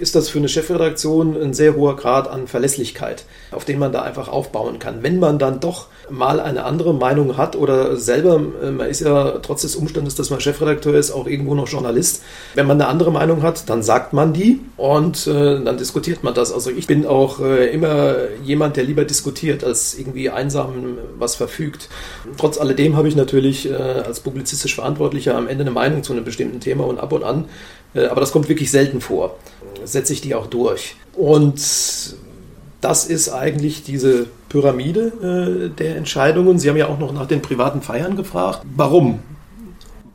ist 0.00 0.14
das 0.14 0.28
für 0.28 0.38
eine 0.38 0.48
Chefredaktion 0.48 1.40
ein 1.40 1.54
sehr 1.54 1.76
hoher 1.76 1.96
Grad 1.96 2.28
an 2.28 2.46
Verlässlichkeit, 2.46 3.24
auf 3.52 3.64
den 3.64 3.78
man 3.78 3.92
da 3.92 4.02
einfach 4.02 4.28
aufbauen 4.28 4.78
kann. 4.78 5.02
Wenn 5.02 5.18
man 5.18 5.38
dann 5.38 5.60
doch 5.60 5.86
mal 6.10 6.40
eine 6.40 6.64
andere 6.64 6.94
Meinung 6.94 7.36
hat 7.36 7.54
oder 7.54 7.96
selber, 7.96 8.40
äh, 8.62 8.70
man 8.70 8.88
ist 8.88 9.00
ja 9.00 9.38
trotz 9.42 9.62
des 9.62 9.76
Umstandes, 9.76 10.14
dass 10.14 10.30
man 10.30 10.40
Chefredakteur 10.40 10.94
ist, 10.94 11.10
auch 11.10 11.26
irgendwo 11.26 11.54
noch 11.54 11.68
Journalist. 11.68 12.22
Wenn 12.54 12.66
man 12.66 12.80
eine 12.80 12.88
andere 12.88 13.12
Meinung 13.12 13.42
hat, 13.42 13.68
dann 13.68 13.82
sagt 13.82 14.12
man 14.12 14.32
die 14.32 14.60
und 14.76 15.26
äh, 15.26 15.62
dann 15.62 15.76
diskutiert 15.76 16.24
man 16.24 16.34
das. 16.34 16.52
Also 16.52 16.70
ich 16.70 16.86
bin 16.86 17.06
auch 17.06 17.40
äh, 17.40 17.66
immer 17.66 18.14
jemand, 18.42 18.76
der 18.76 18.84
lieber 18.84 19.04
diskutiert, 19.04 19.62
als 19.62 19.98
irgendwie 19.98 20.30
einsam 20.30 20.98
was 21.18 21.36
verfügt. 21.36 21.88
Trotz 22.38 22.58
alledem 22.58 22.96
habe 22.96 23.08
ich 23.08 23.16
natürlich 23.16 23.70
äh, 23.70 23.74
als 23.74 24.20
publizistisch 24.20 24.74
Verantwortlicher 24.74 25.36
am 25.36 25.46
Ende 25.46 25.62
eine 25.62 25.70
Meinung 25.70 26.02
zu 26.02 26.12
einem 26.12 26.24
bestimmten 26.24 26.60
Thema 26.60 26.86
und 26.86 26.98
ab 26.98 27.12
und 27.12 27.22
an, 27.22 27.44
äh, 27.94 28.06
aber 28.06 28.20
das 28.20 28.32
kommt 28.32 28.48
wirklich 28.48 28.70
selten 28.70 29.00
vor, 29.00 29.36
setze 29.84 30.12
ich 30.12 30.20
die 30.20 30.34
auch 30.34 30.46
durch. 30.46 30.96
Und 31.14 31.60
das 32.80 33.04
ist 33.06 33.28
eigentlich 33.28 33.82
diese 33.82 34.26
Pyramide 34.48 35.70
äh, 35.70 35.76
der 35.76 35.96
Entscheidungen. 35.96 36.58
Sie 36.58 36.68
haben 36.68 36.76
ja 36.76 36.88
auch 36.88 36.98
noch 36.98 37.12
nach 37.12 37.26
den 37.26 37.42
privaten 37.42 37.82
Feiern 37.82 38.16
gefragt. 38.16 38.62
Warum? 38.74 39.20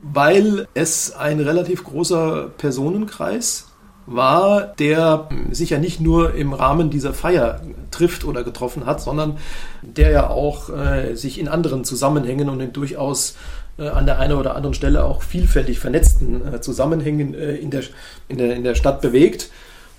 Weil 0.02 0.68
es 0.74 1.16
ein 1.16 1.40
relativ 1.40 1.84
großer 1.84 2.50
Personenkreis 2.58 3.68
war, 4.08 4.62
der 4.78 5.30
sich 5.52 5.72
ja 5.72 5.80
nicht 5.80 6.00
nur 6.00 6.36
im 6.36 6.54
Rahmen 6.54 6.90
dieser 6.90 7.14
Feier 7.14 7.62
trifft 7.92 8.24
oder 8.24 8.44
getroffen 8.44 8.86
hat, 8.86 9.02
sondern 9.02 9.38
der 9.82 10.12
ja 10.12 10.30
auch 10.30 10.70
äh, 10.70 11.16
sich 11.16 11.40
in 11.40 11.48
anderen 11.48 11.84
Zusammenhängen 11.86 12.50
und 12.50 12.60
in 12.60 12.74
durchaus 12.74 13.36
an 13.84 14.06
der 14.06 14.20
einen 14.20 14.38
oder 14.38 14.56
anderen 14.56 14.74
Stelle 14.74 15.04
auch 15.04 15.22
vielfältig 15.22 15.80
vernetzten 15.80 16.54
äh, 16.54 16.62
Zusammenhängen 16.62 17.34
äh, 17.34 17.56
in, 17.56 17.72
der, 17.72 17.84
in, 18.28 18.38
der, 18.38 18.56
in 18.56 18.64
der 18.64 18.76
Stadt 18.76 19.02
bewegt 19.02 19.50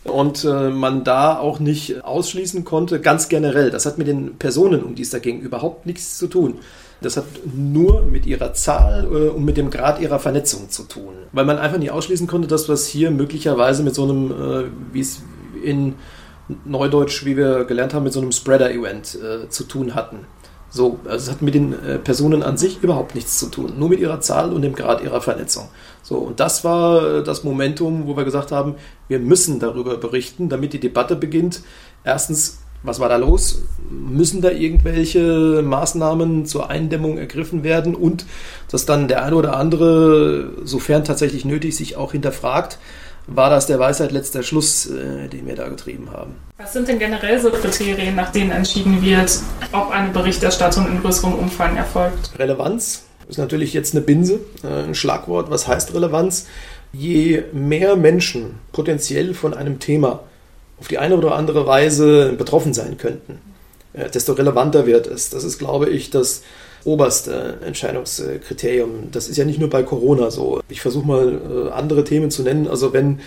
und 0.05 0.45
äh, 0.45 0.71
man 0.71 1.05
da 1.05 1.39
auch 1.39 1.59
nicht 1.59 2.05
ausschließen 2.05 2.65
konnte, 2.65 3.01
ganz 3.01 3.29
generell. 3.29 3.71
Das 3.71 3.87
hat 3.87 3.99
mit 3.99 4.07
den 4.07 4.37
Personen, 4.37 4.83
um 4.83 4.95
die 4.95 5.03
es 5.03 5.11
da 5.11 5.19
ging, 5.19 5.41
überhaupt 5.41 5.87
nichts 5.87 6.17
zu 6.17 6.27
tun. 6.27 6.59
Das 7.03 7.17
hat 7.17 7.27
nur 7.55 8.03
mit 8.03 8.25
ihrer 8.25 8.55
Zahl 8.55 9.05
äh, 9.05 9.29
und 9.29 9.45
mit 9.45 9.57
dem 9.57 9.71
Grad 9.71 10.01
ihrer 10.01 10.19
Vernetzung 10.19 10.71
zu 10.71 10.85
tun. 10.85 11.15
Weil 11.33 11.45
man 11.45 11.59
einfach 11.59 11.79
nicht 11.79 11.91
ausschließen 11.91 12.27
konnte, 12.27 12.49
dass 12.49 12.69
es 12.69 12.87
hier 12.87 13.11
möglicherweise 13.11 13.83
mit 13.83 13.95
so 13.95 14.05
einem, 14.05 14.31
äh, 14.31 14.65
wie 14.93 15.01
es 15.01 15.23
in 15.63 15.95
Neudeutsch, 16.65 17.25
wie 17.25 17.37
wir 17.37 17.65
gelernt 17.65 17.93
haben, 17.93 18.05
mit 18.05 18.13
so 18.13 18.21
einem 18.21 18.33
Spreader-Event 18.33 19.17
äh, 19.17 19.49
zu 19.49 19.65
tun 19.65 19.95
hatten. 19.95 20.21
So, 20.77 21.01
also 21.07 21.17
es 21.17 21.31
hat 21.31 21.41
mit 21.41 21.55
den 21.55 21.73
äh, 21.73 21.99
Personen 21.99 22.43
an 22.43 22.59
sich 22.59 22.83
überhaupt 22.83 23.15
nichts 23.15 23.39
zu 23.39 23.47
tun, 23.47 23.73
nur 23.79 23.89
mit 23.89 23.99
ihrer 23.99 24.21
Zahl 24.21 24.53
und 24.53 24.61
dem 24.61 24.75
Grad 24.75 25.03
ihrer 25.03 25.23
Verletzung. 25.23 25.69
So, 26.03 26.19
und 26.19 26.39
das 26.39 26.65
war 26.65 27.23
das 27.23 27.45
Momentum, 27.45 28.07
wo 28.07 28.15
wir 28.17 28.25
gesagt 28.25 28.53
haben, 28.53 28.75
wir 29.09 29.19
müssen 29.19 29.59
darüber 29.59 29.97
berichten, 29.97 30.51
damit 30.51 30.75
die 30.75 30.81
Debatte 30.81 31.17
beginnt. 31.17 31.63
Erstens, 32.05 32.59
was 32.83 33.01
war 33.01 33.09
da 33.09 33.17
los? 33.17 33.63
Müssen 33.91 34.43
da 34.43 34.51
irgendwelche 34.51 35.63
Maßnahmen 35.65 36.45
zur 36.45 36.69
Eindämmung 36.69 37.17
ergriffen 37.17 37.65
werden 37.65 37.95
und 37.95 38.27
dass 38.71 38.85
dann 38.85 39.09
der 39.09 39.25
eine 39.25 39.35
oder 39.35 39.57
andere, 39.57 40.53
sofern 40.65 41.05
tatsächlich 41.05 41.47
nötig, 41.47 41.75
sich 41.75 41.97
auch 41.97 42.13
hinterfragt, 42.13 42.79
war 43.27 43.51
das 43.51 43.67
der 43.67 43.79
Weisheit 43.79 44.13
letzter 44.13 44.43
Schluss, 44.43 44.87
äh, 44.87 45.29
den 45.29 45.47
wir 45.47 45.57
da 45.57 45.69
getrieben 45.69 46.11
haben. 46.13 46.37
Was 46.59 46.73
sind 46.73 46.89
denn 46.89 46.99
generell 46.99 47.41
so 47.41 47.51
Kriterien, 47.51 48.15
nach 48.15 48.31
denen 48.31 48.51
entschieden 48.51 49.03
wird, 49.03 49.41
ob 49.73 49.91
eine 49.91 50.11
Berichterstattung 50.11 50.87
in 50.89 51.01
größerem 51.03 51.35
Umfang 51.35 51.77
erfolgt? 51.77 52.31
Relevanz 52.39 53.05
ist 53.29 53.39
natürlich 53.39 53.73
jetzt 53.75 53.95
eine 53.95 54.05
Binse, 54.05 54.41
äh, 54.63 54.85
ein 54.85 54.95
Schlagwort. 54.95 55.51
Was 55.51 55.67
heißt 55.67 55.93
Relevanz? 55.95 56.47
Je 56.93 57.43
mehr 57.53 57.97
Menschen 57.97 58.59
potenziell 58.73 59.35
von 59.35 59.55
einem 59.55 59.81
Thema 59.81 60.21
auf 60.79 60.89
die 60.89 60.99
eine 60.99 61.17
oder 61.17 61.35
andere 61.35 61.67
Weise 61.67 62.33
betroffen 62.33 62.75
sein 62.75 62.97
könnten, 62.97 63.41
äh, 63.93 64.09
desto 64.09 64.35
relevanter 64.35 64.87
wird 64.87 65.07
es. 65.07 65.31
Das 65.31 65.43
ist, 65.43 65.59
glaube 65.59 65.89
ich, 65.89 66.11
das 66.11 66.43
oberste 66.87 67.59
Entscheidungskriterium. 67.65 69.11
Das 69.11 69.29
ist 69.29 69.37
ja 69.37 69.45
nicht 69.45 69.59
nur 69.59 69.71
bei 69.71 69.83
Corona 69.83 70.31
so. 70.31 70.61
Ich 70.69 70.81
versuche 70.81 71.07
mal 71.07 71.69
äh, 71.69 71.71
andere 71.73 72.05
Themen 72.05 72.31
zu 72.31 72.43
nennen. 72.43 72.69
Also 72.69 72.93
wenn 72.93 73.21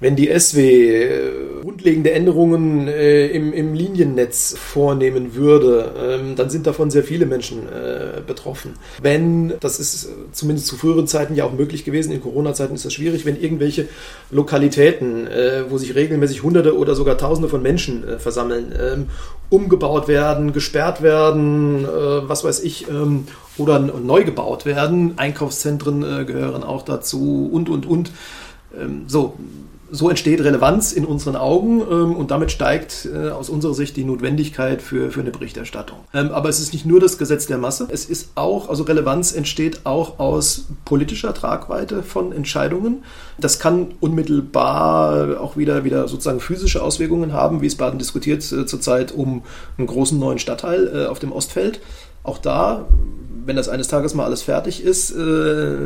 wenn 0.00 0.16
die 0.16 0.28
SW 0.38 0.60
äh, 0.60 1.30
grundlegende 1.70 2.10
Änderungen 2.10 2.88
äh, 2.88 3.28
im, 3.28 3.52
im, 3.52 3.74
Liniennetz 3.74 4.56
vornehmen 4.58 5.36
würde, 5.36 5.94
ähm, 5.96 6.34
dann 6.34 6.50
sind 6.50 6.66
davon 6.66 6.90
sehr 6.90 7.04
viele 7.04 7.26
Menschen 7.26 7.68
äh, 7.68 8.20
betroffen. 8.26 8.74
Wenn, 9.00 9.54
das 9.60 9.78
ist 9.78 10.08
zumindest 10.32 10.66
zu 10.66 10.76
früheren 10.76 11.06
Zeiten 11.06 11.36
ja 11.36 11.44
auch 11.44 11.52
möglich 11.52 11.84
gewesen, 11.84 12.12
in 12.12 12.20
Corona-Zeiten 12.20 12.74
ist 12.74 12.84
das 12.84 12.92
schwierig, 12.92 13.24
wenn 13.24 13.40
irgendwelche 13.40 13.86
Lokalitäten, 14.32 15.28
äh, 15.28 15.62
wo 15.68 15.78
sich 15.78 15.94
regelmäßig 15.94 16.42
Hunderte 16.42 16.76
oder 16.76 16.96
sogar 16.96 17.16
Tausende 17.16 17.48
von 17.48 17.62
Menschen 17.62 18.06
äh, 18.06 18.18
versammeln, 18.18 18.72
ähm, 18.76 19.06
umgebaut 19.48 20.08
werden, 20.08 20.52
gesperrt 20.52 21.02
werden, 21.02 21.84
äh, 21.84 21.88
was 21.88 22.42
weiß 22.42 22.64
ich, 22.64 22.88
ähm, 22.88 23.28
oder 23.58 23.78
neu 23.78 24.24
gebaut 24.24 24.66
werden, 24.66 25.18
Einkaufszentren 25.18 26.26
gehören 26.26 26.64
auch 26.64 26.82
dazu 26.82 27.50
und, 27.52 27.68
und, 27.68 27.84
und. 27.84 28.10
so, 29.06 29.34
so 29.90 30.08
entsteht 30.08 30.40
Relevanz 30.40 30.92
in 30.92 31.04
unseren 31.04 31.36
Augen 31.36 31.80
ähm, 31.80 32.16
und 32.16 32.30
damit 32.30 32.50
steigt 32.50 33.08
äh, 33.12 33.30
aus 33.30 33.48
unserer 33.48 33.74
Sicht 33.74 33.96
die 33.96 34.04
Notwendigkeit 34.04 34.82
für, 34.82 35.10
für 35.10 35.20
eine 35.20 35.30
Berichterstattung. 35.30 35.98
Ähm, 36.14 36.30
aber 36.30 36.48
es 36.48 36.60
ist 36.60 36.72
nicht 36.72 36.86
nur 36.86 37.00
das 37.00 37.18
Gesetz 37.18 37.46
der 37.46 37.58
Masse, 37.58 37.88
es 37.90 38.04
ist 38.04 38.30
auch, 38.34 38.68
also 38.68 38.84
Relevanz 38.84 39.32
entsteht 39.32 39.80
auch 39.84 40.18
aus 40.18 40.66
politischer 40.84 41.34
Tragweite 41.34 42.02
von 42.02 42.32
Entscheidungen. 42.32 43.02
Das 43.38 43.58
kann 43.58 43.88
unmittelbar 44.00 45.40
auch 45.40 45.56
wieder, 45.56 45.84
wieder 45.84 46.08
sozusagen 46.08 46.40
physische 46.40 46.82
Auswirkungen 46.82 47.32
haben, 47.32 47.62
wie 47.62 47.66
es 47.66 47.76
Baden 47.76 47.98
diskutiert 47.98 48.40
äh, 48.52 48.66
zurzeit 48.66 49.12
um 49.12 49.42
einen 49.78 49.86
großen 49.86 50.18
neuen 50.18 50.38
Stadtteil 50.38 50.90
äh, 50.94 51.06
auf 51.06 51.18
dem 51.18 51.32
Ostfeld. 51.32 51.80
Auch 52.22 52.38
da 52.38 52.86
wenn 53.46 53.56
das 53.56 53.68
eines 53.68 53.88
Tages 53.88 54.14
mal 54.14 54.24
alles 54.24 54.42
fertig 54.42 54.84
ist, 54.84 55.10
äh, 55.10 55.76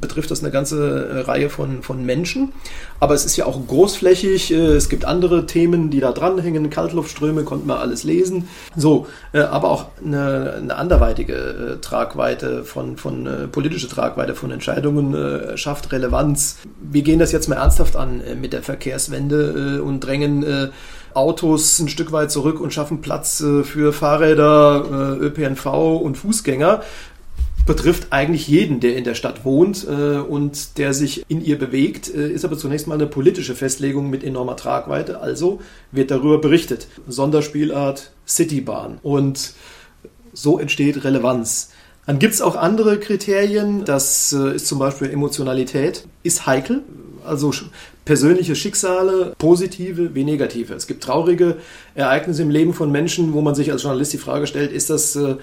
betrifft 0.00 0.30
das 0.30 0.40
eine 0.40 0.52
ganze 0.52 1.26
Reihe 1.26 1.50
von, 1.50 1.82
von 1.82 2.04
Menschen. 2.04 2.52
Aber 3.00 3.14
es 3.14 3.24
ist 3.24 3.36
ja 3.36 3.46
auch 3.46 3.58
großflächig. 3.66 4.52
Äh, 4.52 4.76
es 4.76 4.88
gibt 4.88 5.04
andere 5.04 5.46
Themen, 5.46 5.90
die 5.90 6.00
da 6.00 6.12
dranhängen. 6.12 6.70
Kaltluftströme 6.70 7.44
konnten 7.44 7.66
wir 7.66 7.80
alles 7.80 8.04
lesen. 8.04 8.48
So, 8.76 9.06
äh, 9.32 9.40
aber 9.40 9.70
auch 9.70 9.86
eine, 10.04 10.54
eine 10.58 10.76
anderweitige 10.76 11.34
äh, 11.34 11.80
Tragweite 11.80 12.64
von, 12.64 12.96
von 12.96 13.26
äh, 13.26 13.48
politische 13.48 13.88
Tragweite 13.88 14.34
von 14.34 14.50
Entscheidungen 14.50 15.14
äh, 15.14 15.56
schafft 15.56 15.90
Relevanz. 15.92 16.58
Wir 16.80 17.02
gehen 17.02 17.18
das 17.18 17.32
jetzt 17.32 17.48
mal 17.48 17.56
ernsthaft 17.56 17.96
an 17.96 18.22
mit 18.40 18.52
der 18.52 18.62
Verkehrswende 18.62 19.82
und 19.82 20.00
drängen 20.00 20.70
Autos 21.18 21.80
ein 21.80 21.88
Stück 21.88 22.12
weit 22.12 22.30
zurück 22.30 22.60
und 22.60 22.72
schaffen 22.72 23.00
Platz 23.00 23.40
äh, 23.40 23.64
für 23.64 23.92
Fahrräder, 23.92 25.18
äh, 25.20 25.24
ÖPNV 25.24 25.66
und 26.00 26.16
Fußgänger 26.16 26.82
betrifft 27.66 28.12
eigentlich 28.12 28.48
jeden, 28.48 28.80
der 28.80 28.96
in 28.96 29.04
der 29.04 29.14
Stadt 29.14 29.44
wohnt 29.44 29.86
äh, 29.86 30.18
und 30.18 30.78
der 30.78 30.94
sich 30.94 31.24
in 31.28 31.44
ihr 31.44 31.58
bewegt, 31.58 32.08
ist 32.08 32.46
aber 32.46 32.56
zunächst 32.56 32.86
mal 32.86 32.94
eine 32.94 33.06
politische 33.06 33.54
Festlegung 33.54 34.08
mit 34.08 34.24
enormer 34.24 34.56
Tragweite. 34.56 35.20
Also 35.20 35.60
wird 35.92 36.10
darüber 36.10 36.38
berichtet. 36.38 36.86
Sonderspielart 37.08 38.12
Citybahn. 38.26 38.98
Und 39.02 39.52
so 40.32 40.58
entsteht 40.58 41.04
Relevanz. 41.04 41.72
Dann 42.06 42.18
gibt 42.18 42.32
es 42.32 42.40
auch 42.40 42.56
andere 42.56 42.98
Kriterien. 42.98 43.84
Das 43.84 44.32
ist 44.32 44.66
zum 44.66 44.78
Beispiel 44.78 45.10
Emotionalität. 45.10 46.06
Ist 46.22 46.46
heikel. 46.46 46.84
Also 47.28 47.52
persönliche 48.04 48.56
Schicksale, 48.56 49.34
positive 49.38 50.14
wie 50.14 50.24
negative. 50.24 50.74
Es 50.74 50.86
gibt 50.86 51.04
traurige 51.04 51.58
Ereignisse 51.94 52.42
im 52.42 52.50
Leben 52.50 52.74
von 52.74 52.90
Menschen, 52.90 53.32
wo 53.34 53.40
man 53.40 53.54
sich 53.54 53.70
als 53.70 53.82
Journalist 53.82 54.12
die 54.12 54.18
Frage 54.18 54.46
stellt, 54.46 54.72
ist 54.72 54.90
das 54.90 55.14
äh, 55.16 55.36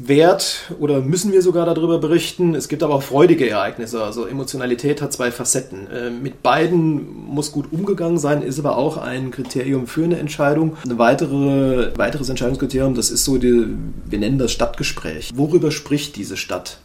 wert 0.00 0.72
oder 0.78 1.00
müssen 1.00 1.32
wir 1.32 1.42
sogar 1.42 1.66
darüber 1.66 1.98
berichten? 1.98 2.54
Es 2.54 2.68
gibt 2.68 2.82
aber 2.82 2.94
auch 2.94 3.02
freudige 3.02 3.48
Ereignisse. 3.48 4.02
Also 4.02 4.26
Emotionalität 4.26 5.02
hat 5.02 5.12
zwei 5.12 5.30
Facetten. 5.30 5.90
Äh, 5.90 6.10
mit 6.10 6.42
beiden 6.42 7.26
muss 7.26 7.52
gut 7.52 7.72
umgegangen 7.72 8.18
sein, 8.18 8.42
ist 8.42 8.58
aber 8.58 8.76
auch 8.76 8.96
ein 8.96 9.30
Kriterium 9.30 9.86
für 9.86 10.04
eine 10.04 10.18
Entscheidung. 10.18 10.76
Ein 10.84 10.98
weitere, 10.98 11.96
weiteres 11.96 12.28
Entscheidungskriterium, 12.28 12.94
das 12.94 13.10
ist 13.10 13.24
so, 13.24 13.38
die, 13.38 13.66
wir 14.06 14.18
nennen 14.18 14.38
das 14.38 14.52
Stadtgespräch. 14.52 15.32
Worüber 15.34 15.70
spricht 15.70 16.16
diese 16.16 16.36
Stadt? 16.36 16.78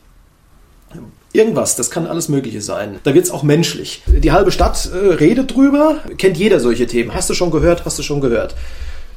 Irgendwas, 1.36 1.76
das 1.76 1.90
kann 1.90 2.06
alles 2.06 2.30
Mögliche 2.30 2.62
sein. 2.62 3.00
Da 3.04 3.16
wird 3.16 3.26
es 3.26 3.32
auch 3.32 3.42
menschlich. 3.42 4.04
Die 4.06 4.32
halbe 4.32 4.52
Stadt 4.52 4.88
äh, 4.94 5.14
redet 5.16 5.56
drüber, 5.56 5.98
kennt 6.20 6.38
jeder 6.38 6.60
solche 6.60 6.86
Themen. 6.86 7.16
Hast 7.16 7.28
du 7.28 7.34
schon 7.34 7.50
gehört, 7.50 7.86
hast 7.86 7.98
du 7.98 8.04
schon 8.04 8.22
gehört. 8.22 8.56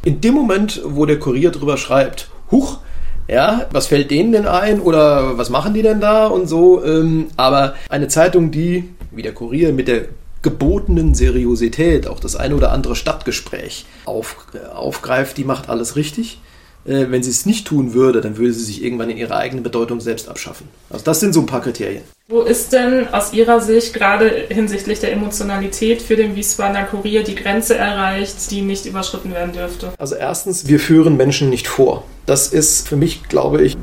In 0.03 0.23
dem 0.23 0.33
Moment, 0.33 0.81
wo 0.83 1.05
der 1.05 1.19
Kurier 1.19 1.51
drüber 1.51 1.77
schreibt, 1.77 2.31
huch, 2.51 2.79
ja, 3.29 3.67
was 3.71 3.89
fällt 3.89 4.11
denen 4.11 4.33
denn 4.33 4.47
ein 4.47 4.81
oder 4.81 5.37
was 5.37 5.51
machen 5.51 5.75
die 5.75 5.83
denn 5.83 6.01
da 6.01 6.27
und 6.27 6.49
so. 6.49 6.83
Ähm, 6.83 7.27
aber 7.37 7.75
eine 7.91 8.09
Zeitung, 8.09 8.51
die, 8.51 8.89
wie 9.11 9.23
der 9.23 9.35
Kurier, 9.35 9.75
mit 9.75 9.87
der 9.87 10.07
gebotenen 10.41 11.15
Seriosität 11.15 12.07
auch 12.07 12.21
das 12.21 12.37
eine 12.37 12.55
oder 12.57 12.73
andere 12.73 12.97
Stadtgespräch 12.97 13.85
auf, 14.07 14.47
äh, 14.55 14.67
aufgreift, 14.75 15.37
die 15.37 15.45
macht 15.45 15.69
alles 15.69 15.97
richtig. 15.97 16.39
Äh, 16.87 17.11
wenn 17.11 17.23
sie 17.23 17.31
es 17.31 17.47
nicht 17.47 17.67
tun 17.67 17.95
würde, 17.95 18.21
dann 18.21 18.37
würde 18.37 18.53
sie 18.53 18.65
sich 18.65 18.85
irgendwann 18.85 19.11
in 19.11 19.17
ihrer 19.17 19.37
eigenen 19.37 19.65
Bedeutung 19.65 20.01
selbst 20.01 20.29
abschaffen. 20.29 20.69
Also 20.89 21.05
das 21.05 21.21
sind 21.21 21.33
so 21.33 21.41
ein 21.41 21.47
paar 21.47 21.61
Kriterien. 21.61 22.03
Wo 22.29 22.41
ist 22.41 22.73
denn 22.73 23.07
aus 23.13 23.33
Ihrer 23.33 23.61
Sicht 23.61 23.95
gerade 23.95 24.29
hinsichtlich 24.49 24.99
der 24.99 25.13
Emotionalität 25.13 26.03
für 26.03 26.17
den 26.17 26.35
Wiesbadener 26.35 26.83
Kurier 26.83 27.23
die 27.23 27.37
Grenze 27.37 27.77
erreicht, 27.77 28.51
die 28.51 28.63
nicht 28.63 28.85
überschritten 28.85 29.33
werden 29.33 29.53
dürfte? 29.53 29.93
Also 29.97 30.17
erstens, 30.17 30.67
wir 30.67 30.81
führen 30.81 31.17
Menschen 31.17 31.51
nicht 31.51 31.69
vor. 31.69 32.03
Das 32.27 32.49
ist 32.49 32.89
für 32.89 32.97
mich, 32.97 33.29
glaube 33.29 33.63
ich, 33.63 33.77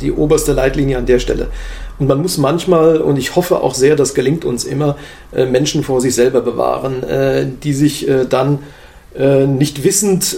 die 0.00 0.10
oberste 0.10 0.52
Leitlinie 0.52 0.96
an 0.96 1.04
der 1.04 1.18
Stelle. 1.18 1.48
Und 1.98 2.06
man 2.06 2.22
muss 2.22 2.38
manchmal, 2.38 3.02
und 3.02 3.18
ich 3.18 3.36
hoffe 3.36 3.60
auch 3.60 3.74
sehr, 3.74 3.94
das 3.94 4.14
gelingt 4.14 4.46
uns 4.46 4.64
immer, 4.64 4.96
äh, 5.32 5.44
Menschen 5.44 5.82
vor 5.82 6.00
sich 6.00 6.14
selber 6.14 6.40
bewahren, 6.40 7.02
äh, 7.02 7.46
die 7.62 7.74
sich 7.74 8.06
dann 8.30 8.60
nicht 9.14 9.84
wissend 9.84 10.36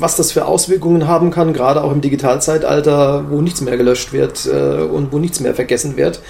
was 0.00 0.16
das 0.16 0.32
für 0.32 0.46
Auswirkungen 0.46 1.06
haben 1.06 1.30
kann, 1.30 1.52
gerade 1.52 1.82
auch 1.84 1.92
im 1.92 2.00
Digitalzeitalter, 2.00 3.26
wo 3.30 3.40
nichts 3.40 3.60
mehr 3.60 3.76
gelöscht 3.76 4.12
wird 4.12 4.46
äh, 4.46 4.82
und 4.82 5.12
wo 5.12 5.18
nichts 5.18 5.40
mehr 5.40 5.54
vergessen 5.54 5.96
wird. 5.96 6.20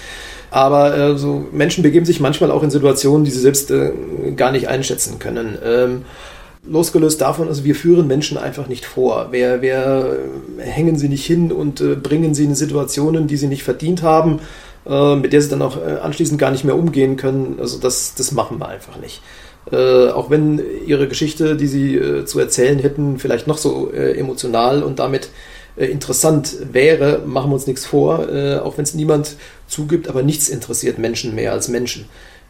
Aber 0.51 0.97
äh, 0.97 1.17
so 1.17 1.45
Menschen 1.51 1.81
begeben 1.81 2.05
sich 2.05 2.19
manchmal 2.19 2.51
auch 2.51 2.63
in 2.63 2.71
Situationen, 2.71 3.23
die 3.23 3.31
sie 3.31 3.39
selbst 3.39 3.71
äh, 3.71 3.93
gar 4.35 4.51
nicht 4.51 4.67
einschätzen 4.67 5.17
können. 5.19 5.57
Ähm, 5.63 6.01
losgelöst 6.67 7.21
davon, 7.21 7.47
also 7.47 7.63
wir 7.63 7.73
führen 7.73 8.07
Menschen 8.07 8.37
einfach 8.37 8.67
nicht 8.67 8.85
vor. 8.85 9.29
Wir, 9.31 9.61
wir 9.61 10.19
äh, 10.59 10.63
hängen 10.63 10.97
sie 10.97 11.07
nicht 11.07 11.25
hin 11.25 11.51
und 11.51 11.79
äh, 11.79 11.95
bringen 11.95 12.33
sie 12.33 12.43
in 12.43 12.55
Situationen, 12.55 13.27
die 13.27 13.37
sie 13.37 13.47
nicht 13.47 13.63
verdient 13.63 14.03
haben, 14.03 14.39
äh, 14.85 15.15
mit 15.15 15.31
der 15.31 15.41
sie 15.41 15.49
dann 15.49 15.61
auch 15.61 15.77
anschließend 15.81 16.37
gar 16.37 16.51
nicht 16.51 16.65
mehr 16.65 16.75
umgehen 16.75 17.15
können. 17.15 17.57
Also 17.59 17.79
das, 17.79 18.13
das 18.15 18.33
machen 18.33 18.59
wir 18.59 18.67
einfach 18.67 18.99
nicht. 18.99 19.21
Äh, 19.71 20.09
auch 20.09 20.29
wenn 20.31 20.59
ihre 20.85 21.07
Geschichte, 21.07 21.55
die 21.55 21.67
sie 21.67 21.95
äh, 21.95 22.25
zu 22.25 22.39
erzählen 22.39 22.79
hätten, 22.79 23.19
vielleicht 23.19 23.45
noch 23.47 23.59
so 23.59 23.91
äh, 23.93 24.17
emotional 24.17 24.81
und 24.81 24.97
damit 24.97 25.29
äh, 25.77 25.85
interessant 25.85 26.57
wäre, 26.71 27.21
machen 27.25 27.51
wir 27.51 27.55
uns 27.55 27.67
nichts 27.67 27.85
vor, 27.85 28.27
äh, 28.27 28.57
auch 28.57 28.77
wenn 28.77 28.83
es 28.83 28.95
niemand 28.95 29.35
zugibt, 29.67 30.09
aber 30.09 30.23
nichts 30.23 30.49
interessiert 30.49 30.97
Menschen 30.97 31.35
mehr 31.35 31.51
als 31.53 31.67
Menschen. 31.67 32.05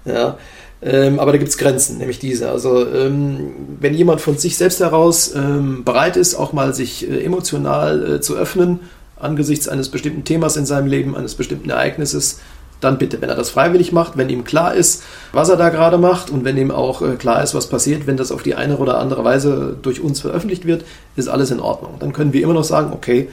Ja? 0.05 0.37
Ähm, 0.81 1.19
aber 1.19 1.33
da 1.33 1.37
gibt 1.37 1.49
es 1.49 1.57
Grenzen, 1.57 1.97
nämlich 1.97 2.19
diese. 2.19 2.49
Also 2.49 2.87
ähm, 2.87 3.55
wenn 3.79 3.93
jemand 3.93 4.21
von 4.21 4.37
sich 4.37 4.57
selbst 4.57 4.79
heraus 4.79 5.35
ähm, 5.35 5.83
bereit 5.83 6.15
ist, 6.15 6.33
auch 6.35 6.53
mal 6.53 6.73
sich 6.73 7.07
äh, 7.09 7.23
emotional 7.23 8.21
zu 8.21 8.35
öffnen, 8.37 8.79
angesichts 9.19 9.67
eines 9.67 9.89
bestimmten 9.89 10.23
Themas 10.23 10.55
in 10.55 10.65
seinem 10.65 10.87
Leben, 10.87 11.15
eines 11.15 11.35
bestimmten 11.35 11.69
Ereignisses, 11.69 12.39
dann 12.81 12.97
bitte. 12.97 13.21
Wenn 13.21 13.29
er 13.29 13.35
das 13.35 13.49
freiwillig 13.49 13.91
macht, 13.91 14.17
wenn 14.17 14.29
ihm 14.29 14.43
klar 14.43 14.73
ist, 14.73 15.03
was 15.31 15.49
er 15.49 15.57
da 15.57 15.69
gerade 15.69 15.97
macht 15.97 16.29
und 16.29 16.43
wenn 16.43 16.57
ihm 16.57 16.71
auch 16.71 17.01
äh, 17.01 17.15
klar 17.15 17.41
ist, 17.43 17.55
was 17.55 17.67
passiert, 17.67 18.07
wenn 18.07 18.17
das 18.17 18.31
auf 18.31 18.43
die 18.43 18.55
eine 18.55 18.77
oder 18.77 18.99
andere 18.99 19.23
Weise 19.23 19.77
durch 19.81 20.01
uns 20.01 20.19
veröffentlicht 20.19 20.65
wird, 20.65 20.83
ist 21.15 21.29
alles 21.29 21.51
in 21.51 21.59
Ordnung. 21.59 21.95
Dann 21.99 22.13
können 22.13 22.33
wir 22.33 22.43
immer 22.43 22.53
noch 22.53 22.63
sagen, 22.63 22.91
okay, 22.93 23.29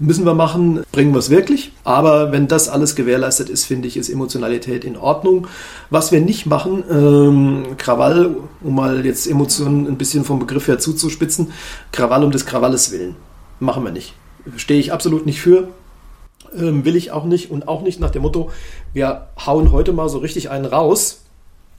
müssen 0.00 0.24
wir 0.24 0.34
machen, 0.34 0.82
bringen 0.92 1.12
wir 1.12 1.18
es 1.18 1.30
wirklich. 1.30 1.72
Aber 1.84 2.32
wenn 2.32 2.48
das 2.48 2.68
alles 2.68 2.96
gewährleistet 2.96 3.48
ist, 3.48 3.66
finde 3.66 3.86
ich, 3.86 3.96
ist 3.96 4.08
Emotionalität 4.08 4.84
in 4.84 4.96
Ordnung. 4.96 5.46
Was 5.90 6.10
wir 6.10 6.20
nicht 6.20 6.46
machen, 6.46 6.82
ähm, 6.90 7.76
Krawall, 7.76 8.36
um 8.62 8.74
mal 8.74 9.04
jetzt 9.04 9.26
Emotionen 9.26 9.86
ein 9.86 9.98
bisschen 9.98 10.24
vom 10.24 10.38
Begriff 10.38 10.66
her 10.66 10.78
zuzuspitzen, 10.78 11.52
Krawall 11.92 12.24
um 12.24 12.30
des 12.30 12.46
Krawalles 12.46 12.90
willen. 12.90 13.16
Machen 13.60 13.84
wir 13.84 13.92
nicht. 13.92 14.14
Stehe 14.56 14.80
ich 14.80 14.92
absolut 14.92 15.26
nicht 15.26 15.40
für. 15.40 15.68
Ähm, 16.56 16.84
will 16.84 16.96
ich 16.96 17.12
auch 17.12 17.24
nicht 17.24 17.50
und 17.50 17.68
auch 17.68 17.82
nicht 17.82 18.00
nach 18.00 18.10
dem 18.10 18.22
Motto, 18.22 18.50
wir 18.92 19.28
hauen 19.44 19.72
heute 19.72 19.92
mal 19.92 20.08
so 20.08 20.18
richtig 20.18 20.50
einen 20.50 20.64
raus 20.64 21.22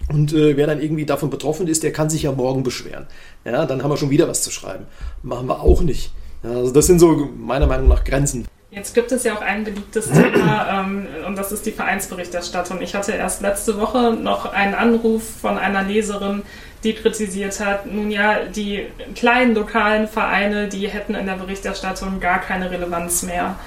und 0.09 0.33
äh, 0.33 0.55
wer 0.57 0.67
dann 0.67 0.81
irgendwie 0.81 1.05
davon 1.05 1.29
betroffen 1.29 1.67
ist, 1.67 1.83
der 1.83 1.91
kann 1.91 2.09
sich 2.09 2.23
ja 2.23 2.31
morgen 2.31 2.63
beschweren. 2.63 3.07
Ja, 3.43 3.65
dann 3.65 3.83
haben 3.83 3.89
wir 3.89 3.97
schon 3.97 4.09
wieder 4.09 4.27
was 4.27 4.41
zu 4.41 4.51
schreiben. 4.51 4.85
Machen 5.23 5.47
wir 5.47 5.61
auch 5.61 5.81
nicht. 5.81 6.11
Ja, 6.43 6.51
also 6.51 6.71
das 6.71 6.87
sind 6.87 6.99
so 6.99 7.29
meiner 7.37 7.67
Meinung 7.67 7.87
nach 7.87 8.03
Grenzen. 8.03 8.47
Jetzt 8.71 8.95
gibt 8.95 9.11
es 9.11 9.25
ja 9.25 9.35
auch 9.35 9.41
ein 9.41 9.65
beliebtes 9.65 10.09
Thema 10.09 10.85
ähm, 10.85 11.05
und 11.27 11.37
das 11.37 11.51
ist 11.51 11.65
die 11.65 11.73
Vereinsberichterstattung. 11.73 12.81
Ich 12.81 12.95
hatte 12.95 13.11
erst 13.11 13.41
letzte 13.41 13.77
Woche 13.77 14.13
noch 14.13 14.45
einen 14.45 14.75
Anruf 14.75 15.23
von 15.41 15.57
einer 15.57 15.83
Leserin, 15.83 16.43
die 16.85 16.93
kritisiert 16.93 17.59
hat, 17.59 17.85
nun 17.85 18.09
ja, 18.09 18.45
die 18.45 18.85
kleinen 19.13 19.55
lokalen 19.55 20.07
Vereine, 20.07 20.69
die 20.69 20.87
hätten 20.87 21.15
in 21.15 21.25
der 21.25 21.35
Berichterstattung 21.35 22.21
gar 22.21 22.39
keine 22.39 22.71
Relevanz 22.71 23.23
mehr. 23.23 23.57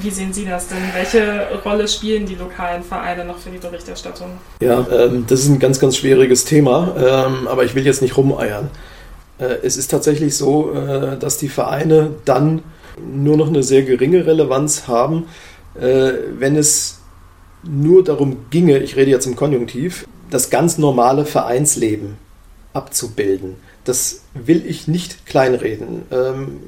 Wie 0.00 0.10
sehen 0.10 0.32
Sie 0.32 0.44
das 0.44 0.68
denn? 0.68 0.78
Welche 0.94 1.48
Rolle 1.64 1.88
spielen 1.88 2.26
die 2.26 2.34
lokalen 2.34 2.82
Vereine 2.82 3.24
noch 3.24 3.38
für 3.38 3.50
die 3.50 3.58
Berichterstattung? 3.58 4.28
Ja, 4.60 4.86
ähm, 4.90 5.24
das 5.26 5.40
ist 5.40 5.48
ein 5.48 5.58
ganz, 5.58 5.80
ganz 5.80 5.96
schwieriges 5.96 6.44
Thema, 6.44 6.94
ähm, 6.98 7.48
aber 7.48 7.64
ich 7.64 7.74
will 7.74 7.84
jetzt 7.86 8.02
nicht 8.02 8.16
rumeiern. 8.16 8.70
Äh, 9.38 9.56
es 9.62 9.76
ist 9.76 9.90
tatsächlich 9.90 10.36
so, 10.36 10.72
äh, 10.72 11.16
dass 11.16 11.38
die 11.38 11.48
Vereine 11.48 12.14
dann 12.24 12.62
nur 12.98 13.36
noch 13.36 13.48
eine 13.48 13.62
sehr 13.62 13.82
geringe 13.82 14.26
Relevanz 14.26 14.88
haben, 14.88 15.26
äh, 15.74 16.12
wenn 16.38 16.56
es 16.56 17.00
nur 17.62 18.04
darum 18.04 18.46
ginge, 18.50 18.78
ich 18.78 18.96
rede 18.96 19.10
jetzt 19.10 19.26
im 19.26 19.36
Konjunktiv, 19.36 20.06
das 20.30 20.50
ganz 20.50 20.78
normale 20.78 21.24
Vereinsleben 21.24 22.16
abzubilden. 22.72 23.56
Das 23.84 24.22
will 24.34 24.64
ich 24.66 24.88
nicht 24.88 25.26
kleinreden. 25.26 26.02
Ähm, 26.10 26.58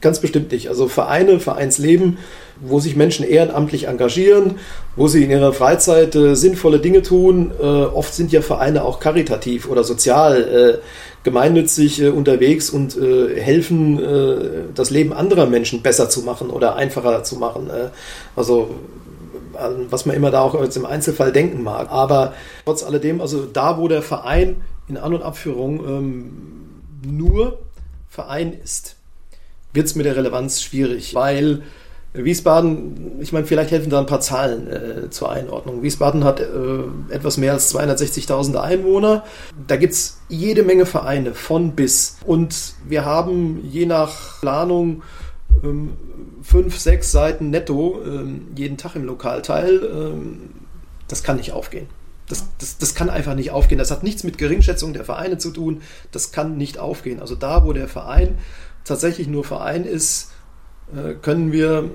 ganz 0.00 0.20
bestimmt 0.20 0.52
nicht. 0.52 0.68
Also 0.68 0.88
Vereine, 0.88 1.40
Vereinsleben, 1.40 2.18
wo 2.62 2.80
sich 2.80 2.96
Menschen 2.96 3.26
ehrenamtlich 3.26 3.88
engagieren, 3.88 4.58
wo 4.96 5.08
sie 5.08 5.24
in 5.24 5.30
ihrer 5.30 5.52
Freizeit 5.52 6.14
äh, 6.14 6.34
sinnvolle 6.34 6.78
Dinge 6.78 7.02
tun. 7.02 7.52
Äh, 7.60 7.64
oft 7.64 8.14
sind 8.14 8.32
ja 8.32 8.40
Vereine 8.40 8.84
auch 8.84 9.00
karitativ 9.00 9.68
oder 9.68 9.84
sozial 9.84 10.42
äh, 10.42 10.78
gemeinnützig 11.24 12.00
äh, 12.00 12.08
unterwegs 12.08 12.70
und 12.70 12.96
äh, 12.96 13.40
helfen, 13.40 14.72
das 14.74 14.90
Leben 14.90 15.12
anderer 15.12 15.46
Menschen 15.46 15.82
besser 15.82 16.08
zu 16.08 16.22
machen 16.22 16.50
oder 16.50 16.76
einfacher 16.76 17.24
zu 17.24 17.36
machen. 17.36 17.70
also 18.36 18.70
was 19.90 20.06
man 20.06 20.16
immer 20.16 20.30
da 20.30 20.40
auch 20.40 20.54
als 20.54 20.76
im 20.76 20.86
Einzelfall 20.86 21.32
denken 21.32 21.62
mag. 21.62 21.90
Aber 21.90 22.34
trotz 22.64 22.82
alledem, 22.82 23.20
also 23.20 23.44
da, 23.44 23.78
wo 23.78 23.86
der 23.88 24.02
Verein 24.02 24.56
in 24.88 24.96
An- 24.96 25.14
und 25.14 25.22
Abführung 25.22 25.84
ähm, 25.86 26.32
nur 27.06 27.58
Verein 28.08 28.52
ist, 28.52 28.96
wird 29.72 29.86
es 29.86 29.94
mit 29.94 30.06
der 30.06 30.16
Relevanz 30.16 30.62
schwierig, 30.62 31.14
weil 31.14 31.62
Wiesbaden, 32.14 33.20
ich 33.20 33.32
meine, 33.32 33.46
vielleicht 33.46 33.70
helfen 33.70 33.88
da 33.88 33.98
ein 33.98 34.06
paar 34.06 34.20
Zahlen 34.20 34.66
äh, 34.70 35.10
zur 35.10 35.32
Einordnung. 35.32 35.82
Wiesbaden 35.82 36.24
hat 36.24 36.40
äh, 36.40 36.44
etwas 37.08 37.38
mehr 37.38 37.52
als 37.52 37.74
260.000 37.74 38.56
Einwohner. 38.56 39.24
Da 39.66 39.76
gibt 39.76 39.94
es 39.94 40.18
jede 40.28 40.62
Menge 40.62 40.84
Vereine 40.84 41.32
von 41.32 41.72
bis. 41.72 42.18
Und 42.26 42.74
wir 42.86 43.06
haben 43.06 43.64
je 43.64 43.86
nach 43.86 44.40
Planung 44.40 45.02
ähm, 45.64 45.94
fünf, 46.42 46.78
sechs 46.78 47.12
Seiten 47.12 47.48
netto 47.48 48.00
ähm, 48.04 48.48
jeden 48.56 48.76
Tag 48.76 48.94
im 48.94 49.04
Lokalteil. 49.04 49.80
Ähm, 49.82 50.50
das 51.08 51.22
kann 51.22 51.36
nicht 51.36 51.52
aufgehen. 51.52 51.86
Das, 52.28 52.44
das, 52.58 52.76
das 52.76 52.94
kann 52.94 53.08
einfach 53.08 53.34
nicht 53.34 53.52
aufgehen. 53.52 53.78
Das 53.78 53.90
hat 53.90 54.02
nichts 54.02 54.22
mit 54.22 54.36
Geringschätzung 54.36 54.92
der 54.92 55.04
Vereine 55.04 55.38
zu 55.38 55.50
tun. 55.50 55.80
Das 56.10 56.30
kann 56.30 56.58
nicht 56.58 56.78
aufgehen. 56.78 57.20
Also 57.20 57.36
da, 57.36 57.64
wo 57.64 57.72
der 57.72 57.88
Verein 57.88 58.36
tatsächlich 58.84 59.28
nur 59.28 59.44
Verein 59.44 59.84
ist, 59.84 60.31
äh, 60.94 61.14
können 61.14 61.52
wir 61.52 61.90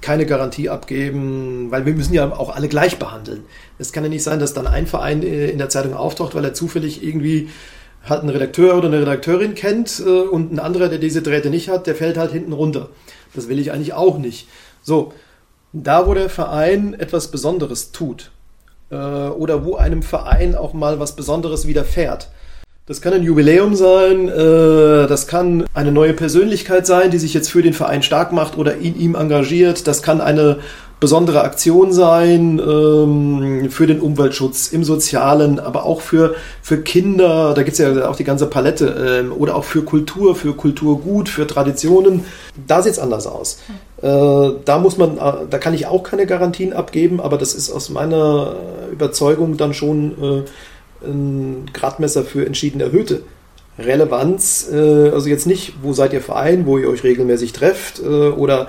keine 0.00 0.26
Garantie 0.26 0.68
abgeben, 0.68 1.70
weil 1.70 1.84
wir 1.84 1.94
müssen 1.94 2.14
ja 2.14 2.32
auch 2.32 2.54
alle 2.54 2.68
gleich 2.68 2.98
behandeln. 2.98 3.44
Es 3.78 3.92
kann 3.92 4.04
ja 4.04 4.08
nicht 4.08 4.22
sein, 4.22 4.38
dass 4.38 4.54
dann 4.54 4.66
ein 4.66 4.86
Verein 4.86 5.22
äh, 5.22 5.50
in 5.50 5.58
der 5.58 5.68
Zeitung 5.68 5.94
auftaucht, 5.94 6.34
weil 6.34 6.44
er 6.44 6.54
zufällig 6.54 7.02
irgendwie 7.02 7.48
halt 8.08 8.20
einen 8.20 8.30
Redakteur 8.30 8.76
oder 8.76 8.88
eine 8.88 9.00
Redakteurin 9.00 9.54
kennt 9.54 10.00
äh, 10.04 10.08
und 10.08 10.52
ein 10.52 10.60
anderer, 10.60 10.88
der 10.88 10.98
diese 10.98 11.20
Drähte 11.20 11.50
nicht 11.50 11.68
hat, 11.68 11.86
der 11.86 11.94
fällt 11.94 12.16
halt 12.16 12.32
hinten 12.32 12.52
runter. 12.52 12.88
Das 13.34 13.48
will 13.48 13.58
ich 13.58 13.72
eigentlich 13.72 13.92
auch 13.92 14.18
nicht. 14.18 14.48
So, 14.82 15.12
da 15.72 16.06
wo 16.06 16.14
der 16.14 16.30
Verein 16.30 16.94
etwas 16.94 17.30
Besonderes 17.30 17.92
tut 17.92 18.30
oder 18.90 19.66
wo 19.66 19.76
einem 19.76 20.02
Verein 20.02 20.54
auch 20.54 20.72
mal 20.72 20.98
was 20.98 21.14
Besonderes 21.14 21.66
widerfährt, 21.66 22.30
das 22.88 23.02
kann 23.02 23.12
ein 23.12 23.22
Jubiläum 23.22 23.74
sein, 23.74 24.28
äh, 24.28 25.06
das 25.06 25.26
kann 25.26 25.64
eine 25.74 25.92
neue 25.92 26.14
Persönlichkeit 26.14 26.86
sein, 26.86 27.10
die 27.10 27.18
sich 27.18 27.34
jetzt 27.34 27.50
für 27.50 27.60
den 27.60 27.74
Verein 27.74 28.02
stark 28.02 28.32
macht 28.32 28.56
oder 28.56 28.76
in 28.76 28.98
ihm 28.98 29.14
engagiert. 29.14 29.86
Das 29.86 30.02
kann 30.02 30.22
eine 30.22 30.60
besondere 30.98 31.42
Aktion 31.42 31.92
sein 31.92 32.58
ähm, 32.58 33.68
für 33.70 33.86
den 33.86 34.00
Umweltschutz 34.00 34.68
im 34.68 34.84
Sozialen, 34.84 35.60
aber 35.60 35.84
auch 35.84 36.00
für, 36.00 36.34
für 36.62 36.78
Kinder, 36.78 37.52
da 37.52 37.62
gibt 37.62 37.74
es 37.74 37.78
ja 37.78 38.08
auch 38.08 38.16
die 38.16 38.24
ganze 38.24 38.46
Palette, 38.46 39.20
ähm, 39.22 39.32
oder 39.32 39.54
auch 39.56 39.64
für 39.64 39.82
Kultur, 39.82 40.34
für 40.34 40.54
Kulturgut, 40.54 41.28
für 41.28 41.46
Traditionen. 41.46 42.24
Da 42.66 42.80
sieht 42.80 42.92
es 42.92 42.98
anders 42.98 43.26
aus. 43.26 43.58
Äh, 44.00 44.50
da 44.64 44.78
muss 44.78 44.96
man, 44.96 45.18
äh, 45.18 45.32
da 45.50 45.58
kann 45.58 45.74
ich 45.74 45.86
auch 45.86 46.04
keine 46.04 46.24
Garantien 46.24 46.72
abgeben, 46.72 47.20
aber 47.20 47.36
das 47.36 47.54
ist 47.54 47.70
aus 47.70 47.90
meiner 47.90 48.54
Überzeugung 48.90 49.58
dann 49.58 49.74
schon 49.74 50.12
äh, 50.22 50.42
ein 51.02 51.66
Gradmesser 51.72 52.24
für 52.24 52.44
entschieden 52.46 52.80
erhöhte 52.80 53.22
Relevanz. 53.78 54.68
Äh, 54.72 55.10
also 55.10 55.28
jetzt 55.28 55.46
nicht, 55.46 55.74
wo 55.82 55.92
seid 55.92 56.12
ihr 56.12 56.20
Verein, 56.20 56.66
wo 56.66 56.78
ihr 56.78 56.88
euch 56.88 57.04
regelmäßig 57.04 57.52
trefft 57.52 58.00
äh, 58.00 58.06
oder 58.06 58.68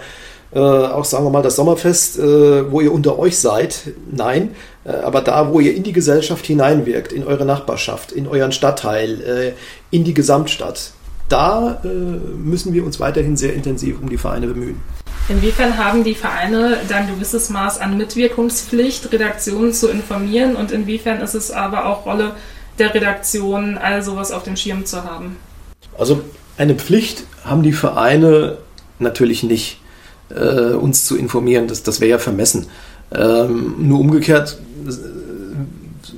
äh, 0.51 0.59
auch 0.59 1.05
sagen 1.05 1.25
wir 1.25 1.29
mal 1.29 1.43
das 1.43 1.55
Sommerfest, 1.55 2.17
wo 2.19 2.81
ihr 2.81 2.91
unter 2.91 3.19
euch 3.19 3.37
seid. 3.37 3.93
Nein, 4.11 4.55
aber 4.83 5.21
da, 5.21 5.53
wo 5.53 5.59
ihr 5.59 5.75
in 5.75 5.83
die 5.83 5.93
Gesellschaft 5.93 6.43
hineinwirkt, 6.43 7.13
in 7.13 7.23
eure 7.23 7.45
Nachbarschaft, 7.45 8.11
in 8.11 8.27
euren 8.27 8.51
Stadtteil, 8.51 9.53
in 9.91 10.03
die 10.05 10.15
Gesamtstadt, 10.15 10.93
da 11.27 11.79
müssen 12.35 12.73
wir 12.73 12.83
uns 12.83 12.99
weiterhin 12.99 13.37
sehr 13.37 13.53
intensiv 13.53 14.01
um 14.01 14.09
die 14.09 14.17
Vereine 14.17 14.47
bemühen. 14.47 14.81
Inwiefern 15.29 15.77
haben 15.77 16.03
die 16.03 16.15
Vereine 16.15 16.77
dann 16.89 17.07
gewisses 17.07 17.51
Maß 17.51 17.79
an 17.79 17.97
Mitwirkungspflicht, 17.97 19.11
Redaktionen 19.11 19.73
zu 19.73 19.87
informieren 19.87 20.55
und 20.55 20.71
inwiefern 20.71 21.21
ist 21.21 21.35
es 21.35 21.51
aber 21.51 21.85
auch 21.85 22.07
Rolle 22.07 22.33
der 22.79 22.95
Redaktion, 22.95 23.77
all 23.77 24.01
sowas 24.01 24.31
auf 24.31 24.41
dem 24.41 24.55
Schirm 24.55 24.85
zu 24.87 25.03
haben? 25.03 25.37
Also 25.97 26.21
eine 26.57 26.73
Pflicht 26.73 27.25
haben 27.45 27.61
die 27.61 27.73
Vereine 27.73 28.57
natürlich 28.97 29.43
nicht, 29.43 29.79
äh, 30.29 30.73
uns 30.73 31.05
zu 31.05 31.15
informieren. 31.15 31.67
Das, 31.67 31.83
das 31.83 32.01
wäre 32.01 32.09
ja 32.09 32.17
vermessen. 32.17 32.65
Ähm, 33.13 33.75
nur 33.77 33.99
umgekehrt, 33.99 34.57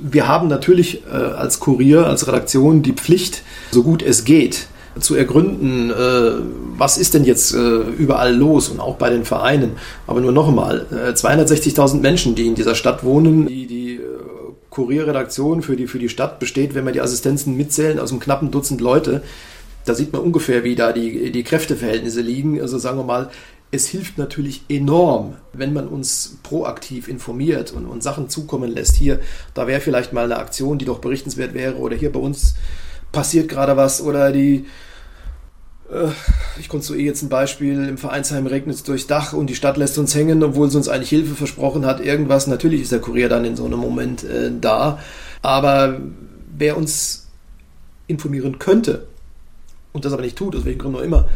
wir 0.02 0.26
haben 0.26 0.48
natürlich 0.48 1.02
äh, 1.06 1.14
als 1.14 1.60
Kurier, 1.60 2.06
als 2.06 2.26
Redaktion 2.26 2.82
die 2.82 2.92
Pflicht, 2.92 3.42
so 3.72 3.82
gut 3.82 4.02
es 4.02 4.24
geht, 4.24 4.66
zu 5.00 5.14
ergründen, 5.14 5.90
äh, 5.90 6.32
was 6.76 6.98
ist 6.98 7.14
denn 7.14 7.24
jetzt 7.24 7.54
äh, 7.54 7.58
überall 7.58 8.34
los 8.34 8.68
und 8.68 8.80
auch 8.80 8.96
bei 8.96 9.10
den 9.10 9.24
Vereinen. 9.24 9.72
Aber 10.06 10.20
nur 10.20 10.32
noch 10.32 10.48
einmal, 10.48 10.86
äh, 10.90 11.12
260.000 11.12 12.00
Menschen, 12.00 12.34
die 12.34 12.46
in 12.46 12.54
dieser 12.54 12.74
Stadt 12.74 13.04
wohnen, 13.04 13.46
die, 13.46 13.66
die 13.66 13.94
äh, 13.96 14.00
Kurierredaktion 14.70 15.62
für 15.62 15.76
die, 15.76 15.86
für 15.86 15.98
die 15.98 16.08
Stadt 16.08 16.38
besteht, 16.38 16.74
wenn 16.74 16.84
wir 16.84 16.92
die 16.92 17.00
Assistenzen 17.00 17.56
mitzählen, 17.56 17.98
aus 17.98 18.10
einem 18.10 18.20
knappen 18.20 18.50
Dutzend 18.50 18.80
Leute. 18.80 19.22
Da 19.84 19.94
sieht 19.94 20.12
man 20.12 20.22
ungefähr, 20.22 20.64
wie 20.64 20.76
da 20.76 20.92
die, 20.92 21.32
die 21.32 21.42
Kräfteverhältnisse 21.42 22.20
liegen. 22.20 22.60
Also 22.60 22.78
sagen 22.78 22.98
wir 22.98 23.04
mal, 23.04 23.30
es 23.74 23.88
hilft 23.88 24.18
natürlich 24.18 24.64
enorm, 24.68 25.36
wenn 25.54 25.72
man 25.72 25.88
uns 25.88 26.38
proaktiv 26.42 27.08
informiert 27.08 27.72
und, 27.72 27.86
und 27.86 28.02
Sachen 28.02 28.28
zukommen 28.28 28.70
lässt. 28.70 28.96
Hier, 28.96 29.18
da 29.54 29.66
wäre 29.66 29.80
vielleicht 29.80 30.12
mal 30.12 30.26
eine 30.26 30.36
Aktion, 30.36 30.78
die 30.78 30.84
doch 30.84 30.98
berichtenswert 30.98 31.54
wäre, 31.54 31.76
oder 31.76 31.96
hier 31.96 32.12
bei 32.12 32.20
uns 32.20 32.54
passiert 33.12 33.48
gerade 33.48 33.76
was 33.76 34.00
oder 34.00 34.32
die 34.32 34.66
äh, 35.92 36.08
ich 36.58 36.68
konstruiere 36.68 37.06
jetzt 37.06 37.22
ein 37.22 37.28
Beispiel, 37.28 37.88
im 37.88 37.98
Vereinsheim 37.98 38.46
regnet 38.46 38.76
es 38.76 38.82
durchs 38.82 39.06
Dach 39.06 39.32
und 39.32 39.48
die 39.48 39.54
Stadt 39.54 39.76
lässt 39.76 39.98
uns 39.98 40.14
hängen, 40.14 40.42
obwohl 40.42 40.70
sie 40.70 40.76
uns 40.78 40.88
eigentlich 40.88 41.10
Hilfe 41.10 41.34
versprochen 41.34 41.86
hat, 41.86 42.00
irgendwas. 42.00 42.46
Natürlich 42.46 42.82
ist 42.82 42.92
der 42.92 43.00
Kurier 43.00 43.28
dann 43.28 43.44
in 43.44 43.56
so 43.56 43.64
einem 43.64 43.78
Moment 43.78 44.24
äh, 44.24 44.50
da. 44.58 44.98
Aber 45.42 46.00
wer 46.56 46.76
uns 46.76 47.28
informieren 48.06 48.58
könnte, 48.58 49.06
und 49.92 50.04
das 50.04 50.12
aber 50.12 50.22
nicht 50.22 50.36
tut, 50.36 50.56
aus 50.56 50.64
welchem 50.64 50.78
Grund 50.78 50.96
auch 50.96 51.02
immer, 51.02 51.28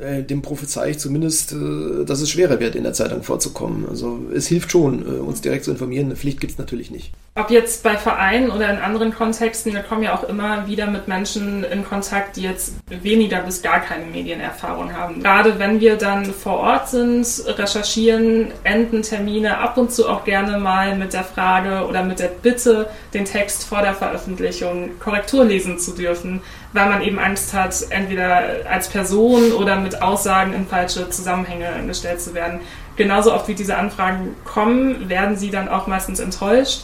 äh, 0.00 0.22
dem 0.22 0.42
prophezei 0.42 0.90
ich 0.90 0.98
zumindest, 0.98 1.52
äh, 1.52 2.04
dass 2.04 2.20
es 2.20 2.30
schwerer 2.30 2.60
wird, 2.60 2.74
in 2.74 2.84
der 2.84 2.92
Zeitung 2.92 3.22
vorzukommen. 3.22 3.86
Also 3.88 4.20
es 4.34 4.46
hilft 4.46 4.70
schon, 4.70 5.02
äh, 5.02 5.18
uns 5.20 5.40
direkt 5.40 5.64
zu 5.64 5.70
informieren. 5.70 6.06
Eine 6.06 6.16
Pflicht 6.16 6.40
gibt 6.40 6.52
es 6.52 6.58
natürlich 6.58 6.90
nicht. 6.90 7.12
Ob 7.36 7.50
jetzt 7.50 7.82
bei 7.82 7.96
Vereinen 7.96 8.50
oder 8.50 8.70
in 8.70 8.78
anderen 8.78 9.14
Kontexten, 9.14 9.72
wir 9.72 9.82
kommen 9.82 10.02
ja 10.02 10.14
auch 10.16 10.24
immer 10.24 10.66
wieder 10.66 10.86
mit 10.88 11.06
Menschen 11.06 11.64
in 11.64 11.84
Kontakt, 11.84 12.36
die 12.36 12.42
jetzt 12.42 12.74
weniger 12.88 13.40
bis 13.40 13.62
gar 13.62 13.80
keine 13.80 14.06
Medienerfahrung 14.06 14.92
haben. 14.92 15.22
Gerade 15.22 15.58
wenn 15.58 15.80
wir 15.80 15.96
dann 15.96 16.26
vor 16.26 16.58
Ort 16.58 16.88
sind, 16.88 17.26
recherchieren, 17.46 18.48
enden 18.64 19.02
Termine 19.02 19.58
ab 19.58 19.76
und 19.78 19.92
zu 19.92 20.08
auch 20.08 20.24
gerne 20.24 20.58
mal 20.58 20.96
mit 20.96 21.12
der 21.12 21.24
Frage 21.24 21.86
oder 21.86 22.02
mit 22.02 22.18
der 22.18 22.28
Bitte, 22.28 22.88
den 23.14 23.24
Text 23.24 23.64
vor 23.64 23.82
der 23.82 23.94
Veröffentlichung 23.94 24.98
Korrektur 24.98 25.44
lesen 25.44 25.78
zu 25.78 25.92
dürfen, 25.92 26.42
weil 26.72 26.88
man 26.88 27.02
eben 27.02 27.18
Angst 27.18 27.52
hat, 27.52 27.74
entweder 27.90 28.42
als 28.68 28.88
Person 28.88 29.52
oder 29.52 29.76
mit 29.76 30.02
Aussagen 30.02 30.52
in 30.52 30.66
falsche 30.66 31.08
Zusammenhänge 31.10 31.68
gestellt 31.86 32.20
zu 32.20 32.34
werden. 32.34 32.60
Genauso 32.96 33.32
oft 33.32 33.48
wie 33.48 33.54
diese 33.54 33.76
Anfragen 33.76 34.36
kommen, 34.44 35.08
werden 35.08 35.36
sie 35.36 35.50
dann 35.50 35.68
auch 35.68 35.86
meistens 35.86 36.20
enttäuscht. 36.20 36.82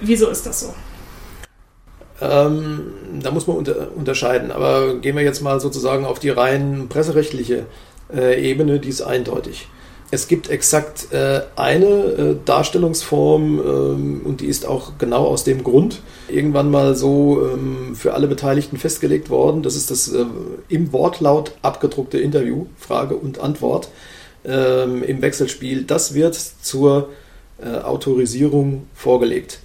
Wieso 0.00 0.28
ist 0.28 0.46
das 0.46 0.60
so? 0.60 0.74
Ähm, 2.20 2.92
da 3.22 3.30
muss 3.30 3.46
man 3.46 3.56
unter, 3.56 3.88
unterscheiden. 3.94 4.50
Aber 4.50 4.96
gehen 4.96 5.16
wir 5.16 5.22
jetzt 5.22 5.42
mal 5.42 5.60
sozusagen 5.60 6.04
auf 6.04 6.18
die 6.18 6.30
rein 6.30 6.86
presserechtliche 6.88 7.66
äh, 8.14 8.40
Ebene, 8.42 8.80
die 8.80 8.88
ist 8.88 9.02
eindeutig. 9.02 9.68
Es 10.14 10.28
gibt 10.28 10.48
exakt 10.48 11.12
äh, 11.12 11.40
eine 11.56 11.86
äh, 11.86 12.36
Darstellungsform 12.44 13.58
ähm, 13.58 14.20
und 14.24 14.40
die 14.42 14.46
ist 14.46 14.64
auch 14.64 14.92
genau 14.96 15.24
aus 15.26 15.42
dem 15.42 15.64
Grund 15.64 16.02
irgendwann 16.28 16.70
mal 16.70 16.94
so 16.94 17.42
ähm, 17.42 17.96
für 17.96 18.14
alle 18.14 18.28
Beteiligten 18.28 18.76
festgelegt 18.76 19.28
worden. 19.28 19.64
Das 19.64 19.74
ist 19.74 19.90
das 19.90 20.12
äh, 20.12 20.24
im 20.68 20.92
Wortlaut 20.92 21.56
abgedruckte 21.62 22.18
Interview, 22.18 22.66
Frage 22.78 23.16
und 23.16 23.40
Antwort 23.40 23.88
ähm, 24.44 25.02
im 25.02 25.20
Wechselspiel. 25.20 25.82
Das 25.82 26.14
wird 26.14 26.36
zur 26.36 27.08
äh, 27.60 27.80
Autorisierung 27.80 28.86
vorgelegt 28.94 29.58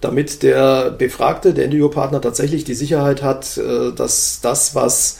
damit 0.00 0.42
der 0.42 0.92
Befragte, 0.92 1.52
der 1.52 1.66
Interviewpartner 1.66 2.22
tatsächlich 2.22 2.64
die 2.64 2.72
Sicherheit 2.72 3.22
hat, 3.22 3.58
äh, 3.58 3.92
dass 3.92 4.40
das, 4.40 4.74
was 4.74 5.18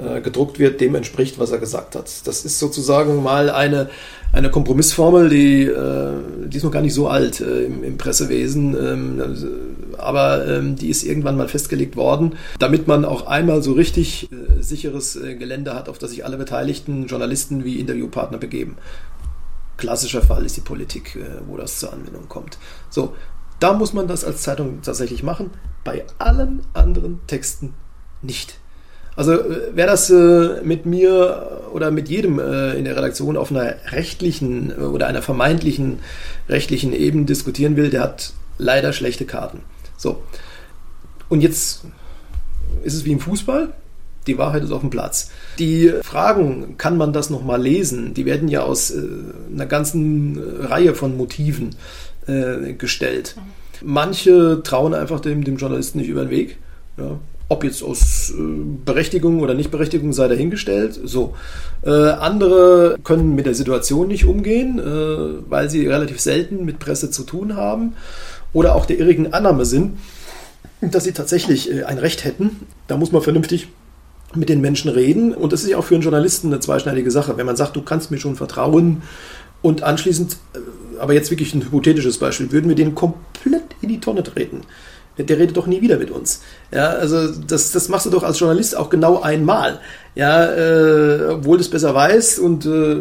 äh, 0.00 0.22
gedruckt 0.22 0.58
wird, 0.58 0.80
dem 0.80 0.94
entspricht, 0.94 1.38
was 1.38 1.50
er 1.50 1.58
gesagt 1.58 1.94
hat. 1.94 2.26
Das 2.26 2.44
ist 2.44 2.58
sozusagen 2.58 3.22
mal 3.22 3.50
eine, 3.50 3.90
eine 4.32 4.50
Kompromissformel, 4.50 5.28
die, 5.28 5.64
äh, 5.64 6.12
die 6.46 6.56
ist 6.56 6.62
noch 6.62 6.70
gar 6.70 6.82
nicht 6.82 6.94
so 6.94 7.08
alt 7.08 7.40
im, 7.40 7.82
im 7.82 7.98
Pressewesen, 7.98 8.74
ähm, 8.74 9.96
aber 9.98 10.46
ähm, 10.46 10.76
die 10.76 10.88
ist 10.88 11.02
irgendwann 11.02 11.36
mal 11.36 11.48
festgelegt 11.48 11.96
worden, 11.96 12.34
damit 12.58 12.86
man 12.86 13.04
auch 13.04 13.26
einmal 13.26 13.62
so 13.62 13.72
richtig 13.72 14.28
sicheres 14.60 15.18
Gelände 15.38 15.74
hat, 15.74 15.88
auf 15.88 15.98
das 15.98 16.10
sich 16.10 16.24
alle 16.24 16.36
beteiligten 16.36 17.06
Journalisten 17.06 17.64
wie 17.64 17.80
Interviewpartner 17.80 18.38
begeben. 18.38 18.76
Klassischer 19.76 20.22
Fall 20.22 20.44
ist 20.44 20.56
die 20.56 20.62
Politik, 20.62 21.18
wo 21.46 21.56
das 21.56 21.78
zur 21.78 21.92
Anwendung 21.92 22.28
kommt. 22.28 22.58
So, 22.88 23.14
da 23.58 23.74
muss 23.74 23.92
man 23.92 24.08
das 24.08 24.24
als 24.24 24.42
Zeitung 24.42 24.80
tatsächlich 24.82 25.22
machen, 25.22 25.50
bei 25.84 26.04
allen 26.18 26.62
anderen 26.72 27.20
Texten 27.26 27.74
nicht. 28.22 28.58
Also 29.16 29.32
äh, 29.32 29.70
wer 29.74 29.86
das 29.86 30.10
äh, 30.10 30.62
mit 30.62 30.86
mir 30.86 31.68
oder 31.72 31.90
mit 31.90 32.08
jedem 32.08 32.38
äh, 32.38 32.74
in 32.74 32.84
der 32.84 32.96
Redaktion 32.96 33.36
auf 33.36 33.50
einer 33.50 33.74
rechtlichen 33.90 34.72
oder 34.72 35.06
einer 35.06 35.22
vermeintlichen 35.22 36.00
rechtlichen 36.48 36.92
Ebene 36.92 37.24
diskutieren 37.24 37.76
will, 37.76 37.90
der 37.90 38.02
hat 38.02 38.32
leider 38.58 38.92
schlechte 38.92 39.24
Karten. 39.24 39.60
So. 39.96 40.22
Und 41.28 41.42
jetzt 41.42 41.82
ist 42.82 42.94
es 42.94 43.04
wie 43.04 43.12
im 43.12 43.20
Fußball. 43.20 43.72
Die 44.26 44.36
Wahrheit 44.36 44.62
ist 44.62 44.70
auf 44.70 44.80
dem 44.80 44.90
Platz. 44.90 45.30
Die 45.58 45.92
Fragen, 46.02 46.76
kann 46.76 46.96
man 46.96 47.12
das 47.12 47.30
nochmal 47.30 47.60
lesen, 47.60 48.12
die 48.12 48.26
werden 48.26 48.48
ja 48.48 48.62
aus 48.62 48.92
einer 49.52 49.64
ganzen 49.64 50.38
Reihe 50.60 50.94
von 50.94 51.16
Motiven 51.16 51.74
äh, 52.26 52.74
gestellt. 52.74 53.36
Manche 53.82 54.62
trauen 54.62 54.92
einfach 54.92 55.20
dem, 55.20 55.42
dem 55.42 55.56
Journalisten 55.56 55.98
nicht 55.98 56.08
über 56.08 56.22
den 56.22 56.30
Weg. 56.30 56.58
Ja. 56.98 57.18
Ob 57.50 57.64
jetzt 57.64 57.82
aus 57.82 58.30
äh, 58.30 58.34
Berechtigung 58.84 59.40
oder 59.40 59.54
Nichtberechtigung 59.54 60.14
sei 60.14 60.28
dahingestellt. 60.28 60.98
So. 61.04 61.34
Äh, 61.82 61.90
andere 61.90 62.96
können 63.04 63.34
mit 63.34 63.44
der 63.44 63.54
Situation 63.54 64.08
nicht 64.08 64.24
umgehen, 64.24 64.78
äh, 64.78 65.50
weil 65.50 65.68
sie 65.68 65.86
relativ 65.86 66.20
selten 66.20 66.64
mit 66.64 66.78
Presse 66.78 67.10
zu 67.10 67.24
tun 67.24 67.56
haben 67.56 67.94
oder 68.52 68.74
auch 68.74 68.86
der 68.86 68.98
irrigen 68.98 69.32
Annahme 69.32 69.64
sind, 69.64 69.98
dass 70.80 71.04
sie 71.04 71.12
tatsächlich 71.12 71.70
äh, 71.70 71.84
ein 71.84 71.98
Recht 71.98 72.24
hätten. 72.24 72.66
Da 72.86 72.96
muss 72.96 73.12
man 73.12 73.20
vernünftig 73.20 73.68
mit 74.34 74.48
den 74.48 74.60
Menschen 74.60 74.88
reden. 74.88 75.34
Und 75.34 75.52
das 75.52 75.62
ist 75.62 75.70
ja 75.70 75.76
auch 75.76 75.84
für 75.84 75.94
einen 75.94 76.04
Journalisten 76.04 76.46
eine 76.48 76.60
zweischneidige 76.60 77.10
Sache. 77.10 77.36
Wenn 77.36 77.46
man 77.46 77.56
sagt, 77.56 77.76
du 77.76 77.82
kannst 77.82 78.10
mir 78.10 78.18
schon 78.18 78.36
vertrauen 78.36 79.02
und 79.60 79.82
anschließend 79.82 80.36
äh, 80.54 80.58
aber 81.00 81.14
jetzt 81.14 81.30
wirklich 81.30 81.54
ein 81.54 81.62
hypothetisches 81.62 82.18
Beispiel, 82.18 82.52
würden 82.52 82.68
wir 82.68 82.76
den 82.76 82.94
komplett 82.94 83.64
in 83.80 83.88
die 83.88 84.00
Tonne 84.00 84.22
treten. 84.22 84.60
Der 85.24 85.38
redet 85.38 85.56
doch 85.56 85.66
nie 85.66 85.80
wieder 85.80 85.98
mit 85.98 86.10
uns. 86.10 86.42
Ja, 86.72 86.90
also 86.90 87.28
das, 87.28 87.72
das 87.72 87.88
machst 87.88 88.06
du 88.06 88.10
doch 88.10 88.22
als 88.22 88.38
Journalist 88.38 88.76
auch 88.76 88.90
genau 88.90 89.20
einmal. 89.20 89.80
Ja, 90.14 90.44
äh, 90.46 91.26
obwohl 91.30 91.58
du 91.58 91.62
es 91.62 91.70
besser 91.70 91.94
weißt 91.94 92.38
und 92.38 92.66
äh, 92.66 92.96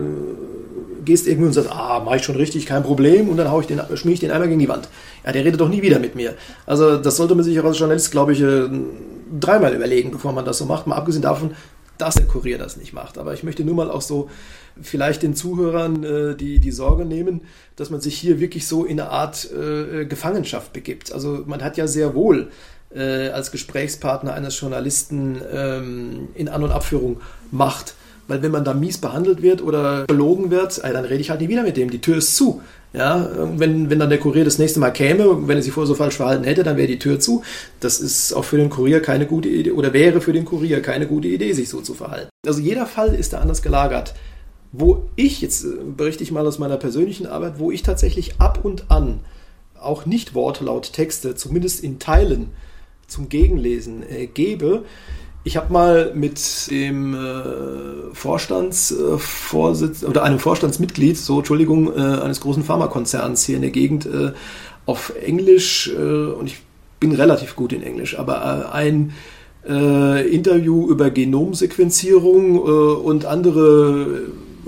gehst 1.06 1.28
irgendwie 1.28 1.48
und 1.48 1.54
sagst, 1.54 1.72
ah, 1.72 2.02
mach 2.04 2.16
ich 2.16 2.24
schon 2.24 2.36
richtig, 2.36 2.66
kein 2.66 2.84
Problem, 2.84 3.30
und 3.30 3.38
dann 3.38 3.50
hau 3.52 3.62
ich 3.62 3.68
den, 3.68 3.82
schmier 3.96 4.14
ich 4.14 4.20
den 4.20 4.32
einmal 4.32 4.48
gegen 4.48 4.60
die 4.60 4.70
Wand. 4.70 4.90
Ja, 5.26 5.32
der 5.32 5.44
redet 5.44 5.60
doch 5.60 5.70
nie 5.70 5.82
wieder 5.82 6.00
mit 6.00 6.16
mir. 6.16 6.36
Also 6.66 6.98
das 6.98 7.18
sollte 7.18 7.36
man 7.36 7.44
sich 7.44 7.60
auch 7.60 7.66
als 7.66 7.80
Journalist, 7.80 8.12
glaube 8.12 8.34
ich, 8.34 8.42
äh, 8.42 8.70
dreimal 9.40 9.74
überlegen, 9.74 10.12
bevor 10.12 10.34
man 10.34 10.46
das 10.46 10.58
so 10.58 10.66
macht. 10.66 10.88
Mal 10.88 10.96
abgesehen 10.96 11.24
davon, 11.24 11.56
dass 11.98 12.16
der 12.16 12.26
Kurier 12.26 12.58
das 12.58 12.78
nicht 12.78 12.94
macht. 12.94 13.18
Aber 13.18 13.34
ich 13.34 13.44
möchte 13.44 13.64
nur 13.64 13.76
mal 13.76 13.90
auch 13.92 14.02
so 14.02 14.30
vielleicht 14.82 15.24
den 15.24 15.36
Zuhörern 15.36 16.04
äh, 16.04 16.36
die, 16.36 16.60
die 16.60 16.72
Sorge 16.72 17.06
nehmen, 17.06 17.42
dass 17.76 17.90
man 17.90 18.02
sich 18.02 18.18
hier 18.18 18.40
wirklich 18.40 18.68
so 18.68 18.86
in 18.86 19.00
eine 19.00 19.10
Art 19.10 19.50
äh, 19.52 20.06
Gefangenschaft 20.06 20.74
begibt. 20.74 21.12
Also 21.12 21.44
man 21.46 21.64
hat 21.64 21.78
ja 21.78 21.88
sehr 21.88 22.16
wohl 22.16 22.50
äh, 22.94 23.30
als 23.30 23.52
Gesprächspartner 23.52 24.34
eines 24.34 24.60
Journalisten 24.60 25.42
ähm, 25.52 26.28
in 26.36 26.50
An- 26.50 26.64
und 26.64 26.72
Abführung 26.72 27.22
Macht. 27.52 27.96
Weil 28.28 28.44
wenn 28.44 28.52
man 28.52 28.64
da 28.64 28.76
mies 28.76 29.00
behandelt 29.00 29.42
wird 29.42 29.64
oder 29.64 30.06
belogen 30.06 30.52
wird, 30.52 30.84
dann 30.84 31.04
rede 31.04 31.20
ich 31.20 31.32
halt 31.32 31.42
nie 31.42 31.50
wieder 31.50 31.64
mit 31.64 31.78
dem. 31.78 31.90
Die 31.90 32.00
Tür 32.00 32.18
ist 32.18 32.36
zu. 32.36 32.62
Ja, 32.94 33.28
wenn, 33.56 33.90
wenn 33.90 34.00
dann 34.00 34.10
der 34.10 34.20
Kurier 34.20 34.46
das 34.46 34.58
nächste 34.58 34.80
Mal 34.80 34.92
käme, 34.92 35.48
wenn 35.48 35.58
er 35.58 35.64
sich 35.64 35.72
vorher 35.72 35.88
so 35.88 35.96
falsch 35.96 36.16
verhalten 36.18 36.44
hätte, 36.44 36.64
dann 36.64 36.78
wäre 36.78 36.88
die 36.88 37.00
Tür 37.00 37.20
zu. 37.20 37.44
Das 37.80 38.00
ist 38.00 38.34
auch 38.34 38.46
für 38.46 38.58
den 38.58 38.70
Kurier 38.70 39.00
keine 39.00 39.28
gute 39.28 39.50
Idee 39.50 39.72
oder 39.72 39.94
wäre 39.94 40.22
für 40.22 40.34
den 40.34 40.46
Kurier 40.46 40.82
keine 40.82 41.08
gute 41.08 41.28
Idee, 41.28 41.54
sich 41.54 41.70
so 41.70 41.82
zu 41.82 41.94
verhalten. 41.94 42.30
Also 42.48 42.62
jeder 42.62 42.86
Fall 42.86 43.14
ist 43.14 43.34
da 43.34 43.40
anders 43.40 43.62
gelagert. 43.62 44.14
Wo 44.72 45.10
ich, 45.16 45.42
jetzt 45.42 45.66
äh, 45.66 45.78
berichte 45.98 46.24
ich 46.24 46.32
mal 46.32 46.46
aus 46.46 46.60
meiner 46.60 46.78
persönlichen 46.78 47.26
Arbeit, 47.26 47.60
wo 47.60 47.72
ich 47.72 47.84
tatsächlich 47.84 48.40
ab 48.40 48.60
und 48.64 48.92
an 48.92 49.20
auch 49.82 50.06
nicht 50.06 50.36
wortlaut 50.36 50.94
Texte, 50.94 51.36
zumindest 51.36 51.84
in 51.84 52.00
Teilen 52.00 52.50
zum 53.08 53.30
Gegenlesen 53.30 54.04
äh, 54.04 54.28
gebe. 54.28 54.84
Ich 55.44 55.58
habe 55.58 55.72
mal 55.72 56.12
mit 56.14 56.70
dem 56.70 57.16
äh, 57.16 58.14
Vorstandsvorsitz 58.14 60.04
äh, 60.04 60.06
oder 60.06 60.24
einem 60.24 60.40
Vorstandsmitglied, 60.40 61.18
so 61.18 61.38
Entschuldigung, 61.40 61.92
äh, 61.96 62.00
eines 62.00 62.42
großen 62.42 62.64
Pharmakonzerns 62.64 63.46
hier 63.46 63.56
in 63.56 63.62
der 63.62 63.72
Gegend 63.72 64.06
äh, 64.06 64.34
auf 64.86 65.14
Englisch 65.24 65.92
und 65.94 66.48
ich 66.48 66.64
bin 67.00 67.12
relativ 67.12 67.56
gut 67.56 67.74
in 67.74 67.84
Englisch, 67.84 68.18
aber 68.18 68.74
ein 68.74 69.14
Interview 69.64 70.90
über 70.90 71.12
Genomsequenzierung 71.12 72.58
und 72.58 73.26
andere 73.26 74.24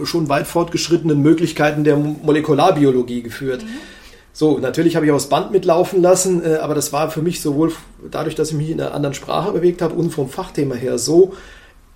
schon 0.05 0.29
weit 0.29 0.47
fortgeschrittenen 0.47 1.21
Möglichkeiten 1.21 1.83
der 1.83 1.97
Molekularbiologie 1.97 3.21
geführt. 3.21 3.63
Mhm. 3.63 3.67
So, 4.33 4.59
natürlich 4.59 4.95
habe 4.95 5.05
ich 5.05 5.11
auch 5.11 5.17
das 5.17 5.27
Band 5.29 5.51
mitlaufen 5.51 6.01
lassen, 6.01 6.43
äh, 6.43 6.55
aber 6.55 6.73
das 6.73 6.93
war 6.93 7.11
für 7.11 7.21
mich 7.21 7.41
sowohl 7.41 7.73
dadurch, 8.09 8.35
dass 8.35 8.51
ich 8.51 8.55
mich 8.55 8.69
in 8.69 8.79
einer 8.79 8.93
anderen 8.93 9.13
Sprache 9.13 9.51
bewegt 9.51 9.81
habe 9.81 9.95
und 9.95 10.11
vom 10.11 10.29
Fachthema 10.29 10.75
her 10.75 10.97
so 10.97 11.33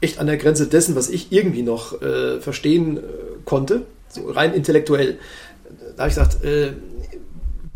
echt 0.02 0.20
an 0.20 0.28
der 0.28 0.38
Grenze 0.38 0.68
dessen, 0.68 0.96
was 0.96 1.10
ich 1.10 1.32
irgendwie 1.32 1.64
noch 1.64 2.02
äh, 2.02 2.42
verstehen 2.42 2.98
äh, 2.98 3.02
konnte, 3.46 3.84
so 4.10 4.30
rein 4.30 4.54
intellektuell. 4.54 5.18
Da 5.96 6.04
habe 6.04 6.10
ich 6.10 6.16
gesagt, 6.16 6.44
äh, 6.44 6.74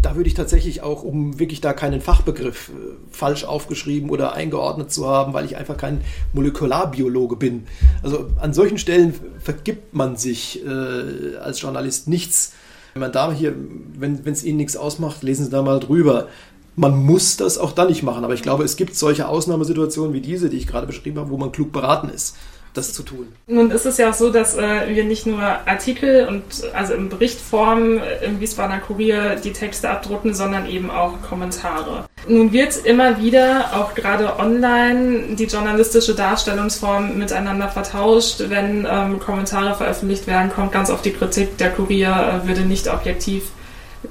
da 0.01 0.15
würde 0.15 0.27
ich 0.27 0.33
tatsächlich 0.33 0.81
auch, 0.81 1.03
um 1.03 1.39
wirklich 1.39 1.59
da 1.61 1.73
keinen 1.73 2.01
Fachbegriff 2.01 2.69
äh, 2.69 2.95
falsch 3.11 3.43
aufgeschrieben 3.43 4.09
oder 4.09 4.33
eingeordnet 4.33 4.91
zu 4.91 5.07
haben, 5.07 5.33
weil 5.33 5.45
ich 5.45 5.57
einfach 5.57 5.77
kein 5.77 6.01
Molekularbiologe 6.33 7.35
bin. 7.35 7.65
Also 8.01 8.27
an 8.39 8.53
solchen 8.53 8.77
Stellen 8.77 9.13
vergibt 9.39 9.93
man 9.93 10.15
sich 10.15 10.65
äh, 10.65 11.37
als 11.37 11.61
Journalist 11.61 12.07
nichts. 12.07 12.53
Wenn 12.93 13.01
man 13.01 13.11
da 13.11 13.31
hier, 13.31 13.55
wenn 13.97 14.21
es 14.25 14.43
Ihnen 14.43 14.57
nichts 14.57 14.77
ausmacht, 14.77 15.21
lesen 15.21 15.45
Sie 15.45 15.51
da 15.51 15.61
mal 15.61 15.79
drüber. 15.79 16.27
Man 16.75 16.97
muss 17.05 17.35
das 17.35 17.57
auch 17.57 17.73
dann 17.73 17.89
nicht 17.89 18.03
machen, 18.03 18.23
aber 18.23 18.33
ich 18.33 18.41
glaube, 18.41 18.63
es 18.63 18.77
gibt 18.77 18.95
solche 18.95 19.27
Ausnahmesituationen 19.27 20.13
wie 20.13 20.21
diese, 20.21 20.49
die 20.49 20.57
ich 20.57 20.65
gerade 20.65 20.87
beschrieben 20.87 21.19
habe, 21.19 21.29
wo 21.29 21.37
man 21.37 21.51
klug 21.51 21.73
beraten 21.73 22.09
ist. 22.09 22.35
Das 22.73 22.93
zu 22.93 23.03
tun. 23.03 23.27
Nun 23.47 23.71
ist 23.71 23.85
es 23.85 23.97
ja 23.97 24.09
auch 24.09 24.13
so, 24.13 24.29
dass 24.29 24.55
äh, 24.55 24.87
wir 24.89 25.03
nicht 25.03 25.25
nur 25.25 25.41
Artikel 25.41 26.27
und 26.27 26.43
also 26.73 26.93
in 26.93 27.09
Berichtform 27.09 27.99
im 28.23 28.39
Wiesbadener 28.39 28.79
Kurier 28.79 29.35
die 29.35 29.53
Texte 29.53 29.89
abdrucken, 29.89 30.33
sondern 30.33 30.69
eben 30.69 30.91
auch 30.91 31.21
Kommentare. 31.27 32.05
Nun 32.27 32.53
wird 32.53 32.77
immer 32.85 33.21
wieder, 33.21 33.71
auch 33.73 33.95
gerade 33.95 34.37
online, 34.39 35.35
die 35.35 35.45
journalistische 35.45 36.13
Darstellungsform 36.13 37.17
miteinander 37.17 37.69
vertauscht. 37.69 38.43
Wenn 38.49 38.87
ähm, 38.89 39.19
Kommentare 39.19 39.75
veröffentlicht 39.75 40.27
werden, 40.27 40.51
kommt 40.51 40.71
ganz 40.71 40.89
oft 40.89 41.03
die 41.05 41.13
Kritik, 41.13 41.57
der 41.57 41.71
Kurier 41.71 42.41
äh, 42.43 42.47
würde 42.47 42.61
nicht 42.61 42.87
objektiv 42.87 43.43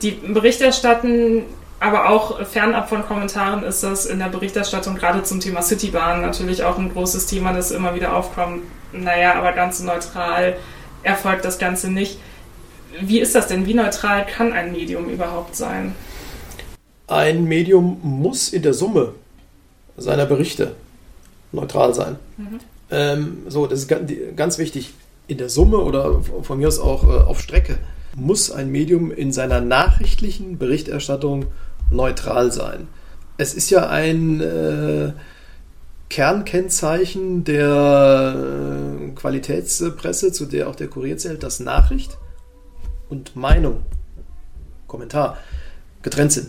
die 0.03 0.11
Bericht 0.11 0.61
erstatten. 0.61 1.45
Aber 1.81 2.09
auch 2.09 2.45
fernab 2.45 2.89
von 2.89 3.05
Kommentaren 3.05 3.62
ist 3.62 3.83
das 3.83 4.05
in 4.05 4.18
der 4.18 4.26
Berichterstattung 4.26 4.97
gerade 4.97 5.22
zum 5.22 5.39
Thema 5.39 5.62
Citybahn 5.62 6.20
natürlich 6.22 6.64
auch 6.64 6.76
ein 6.76 6.93
großes 6.93 7.26
Thema, 7.26 7.53
das 7.53 7.70
immer 7.70 7.95
wieder 7.95 8.16
aufkommt. 8.16 8.62
Naja, 8.93 9.35
aber 9.35 9.53
ganz 9.53 9.81
neutral 9.81 10.57
erfolgt 11.03 11.45
das 11.45 11.59
Ganze 11.59 11.91
nicht. 11.91 12.18
Wie 13.01 13.20
ist 13.20 13.35
das 13.35 13.47
denn? 13.47 13.66
Wie 13.66 13.74
neutral 13.74 14.26
kann 14.26 14.53
ein 14.53 14.72
Medium 14.72 15.09
überhaupt 15.09 15.55
sein? 15.55 15.95
Ein 17.07 17.45
Medium 17.45 18.01
muss 18.03 18.53
in 18.53 18.62
der 18.62 18.74
Summe 18.74 19.14
seiner 19.97 20.26
Berichte 20.26 20.74
neutral 21.53 21.95
sein. 21.95 22.16
Mhm. 22.37 22.61
Ähm, 22.91 23.39
so, 23.49 23.66
das 23.66 23.81
ist 23.81 24.37
ganz 24.37 24.59
wichtig. 24.59 24.95
In 25.29 25.39
der 25.39 25.49
Summe 25.49 25.79
oder 25.79 26.22
von 26.43 26.59
mir 26.59 26.68
aus 26.68 26.79
auch 26.79 27.05
äh, 27.05 27.22
auf 27.22 27.41
Strecke 27.41 27.79
muss 28.16 28.51
ein 28.51 28.70
Medium 28.70 29.12
in 29.12 29.33
seiner 29.33 29.61
nachrichtlichen 29.61 30.59
Berichterstattung 30.59 31.43
neutral 31.43 31.68
sein. 32.53 32.89
Es 33.36 33.55
ist 33.55 33.70
ja 33.70 33.89
ein 33.89 34.41
äh, 34.41 35.12
Kernkennzeichen 36.09 37.45
der 37.45 38.34
äh, 38.36 39.11
Qualitätspresse, 39.14 40.32
zu 40.32 40.47
der 40.47 40.68
auch 40.68 40.76
der 40.76 40.89
Kurier 40.89 41.16
zählt, 41.18 41.43
dass 41.43 41.61
Nachricht 41.61 42.18
und 43.09 43.36
Meinung, 43.36 43.84
Kommentar 44.86 45.39
getrennt 46.03 46.32
sind. 46.32 46.49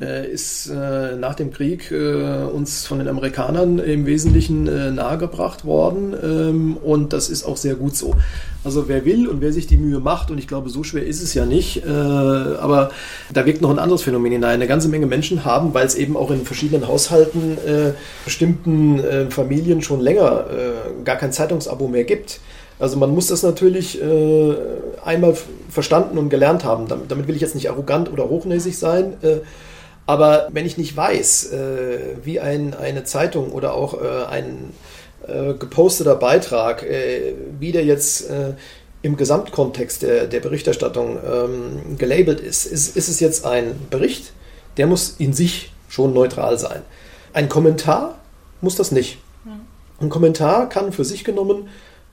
Äh, 0.00 0.30
ist 0.30 0.68
äh, 0.68 1.16
nach 1.16 1.34
dem 1.34 1.52
Krieg 1.52 1.90
äh, 1.90 2.44
uns 2.44 2.86
von 2.86 3.00
den 3.00 3.08
Amerikanern 3.08 3.80
im 3.80 4.06
Wesentlichen 4.06 4.94
nahegebracht 4.94 5.64
worden 5.64 6.14
ähm, 6.22 6.76
und 6.76 7.12
das 7.12 7.28
ist 7.28 7.44
auch 7.44 7.56
sehr 7.56 7.74
gut 7.74 7.96
so. 7.96 8.14
Also 8.62 8.88
wer 8.88 9.04
will 9.04 9.26
und 9.26 9.40
wer 9.40 9.52
sich 9.52 9.66
die 9.66 9.76
Mühe 9.76 9.98
macht, 9.98 10.30
und 10.30 10.38
ich 10.38 10.46
glaube, 10.46 10.70
so 10.70 10.84
schwer 10.84 11.04
ist 11.04 11.22
es 11.22 11.32
ja 11.32 11.46
nicht, 11.46 11.86
aber 11.86 12.90
da 13.32 13.46
wirkt 13.46 13.62
noch 13.62 13.70
ein 13.70 13.78
anderes 13.78 14.02
Phänomen 14.02 14.32
hinein. 14.32 14.54
Eine 14.54 14.66
ganze 14.66 14.88
Menge 14.88 15.06
Menschen 15.06 15.44
haben, 15.44 15.74
weil 15.74 15.86
es 15.86 15.94
eben 15.94 16.16
auch 16.16 16.30
in 16.32 16.44
verschiedenen 16.44 16.86
Haushalten, 16.88 17.56
bestimmten 18.24 19.30
Familien 19.30 19.80
schon 19.80 20.00
länger 20.00 20.44
gar 21.04 21.16
kein 21.16 21.32
Zeitungsabo 21.32 21.86
mehr 21.86 22.04
gibt. 22.04 22.40
Also 22.78 22.96
man 22.96 23.10
muss 23.10 23.28
das 23.28 23.42
natürlich 23.42 24.00
äh, 24.00 24.54
einmal 25.04 25.36
verstanden 25.68 26.18
und 26.18 26.28
gelernt 26.28 26.64
haben. 26.64 26.86
Damit, 26.88 27.10
damit, 27.10 27.28
will 27.28 27.34
ich 27.34 27.42
jetzt 27.42 27.54
nicht 27.54 27.70
arrogant 27.70 28.12
oder 28.12 28.28
hochnäsig 28.28 28.78
sein. 28.78 29.14
Äh, 29.22 29.38
aber 30.08 30.48
wenn 30.52 30.64
ich 30.64 30.78
nicht 30.78 30.96
weiß, 30.96 31.52
äh, 31.52 31.98
wie 32.24 32.40
ein, 32.40 32.72
eine 32.72 33.04
Zeitung 33.04 33.52
oder 33.52 33.74
auch 33.74 33.92
äh, 34.00 34.24
ein 34.24 34.72
äh, 35.26 35.52
geposteter 35.52 36.14
Beitrag, 36.14 36.82
wie 37.60 37.72
der 37.72 37.84
jetzt 37.84 38.24
im 39.02 39.16
Gesamtkontext 39.18 40.00
der, 40.00 40.26
der 40.26 40.40
Berichterstattung 40.40 41.18
ähm, 41.18 41.98
gelabelt 41.98 42.40
ist, 42.40 42.64
ist, 42.64 42.96
ist 42.96 43.08
es 43.08 43.20
jetzt 43.20 43.44
ein 43.44 43.74
Bericht, 43.90 44.32
der 44.78 44.86
muss 44.86 45.16
in 45.18 45.34
sich 45.34 45.74
schon 45.90 46.14
neutral 46.14 46.58
sein. 46.58 46.80
Ein 47.34 47.50
Kommentar 47.50 48.18
muss 48.62 48.76
das 48.76 48.92
nicht. 48.92 49.18
Ein 50.00 50.08
Kommentar 50.08 50.70
kann 50.70 50.90
für 50.92 51.04
sich 51.04 51.22
genommen 51.22 51.68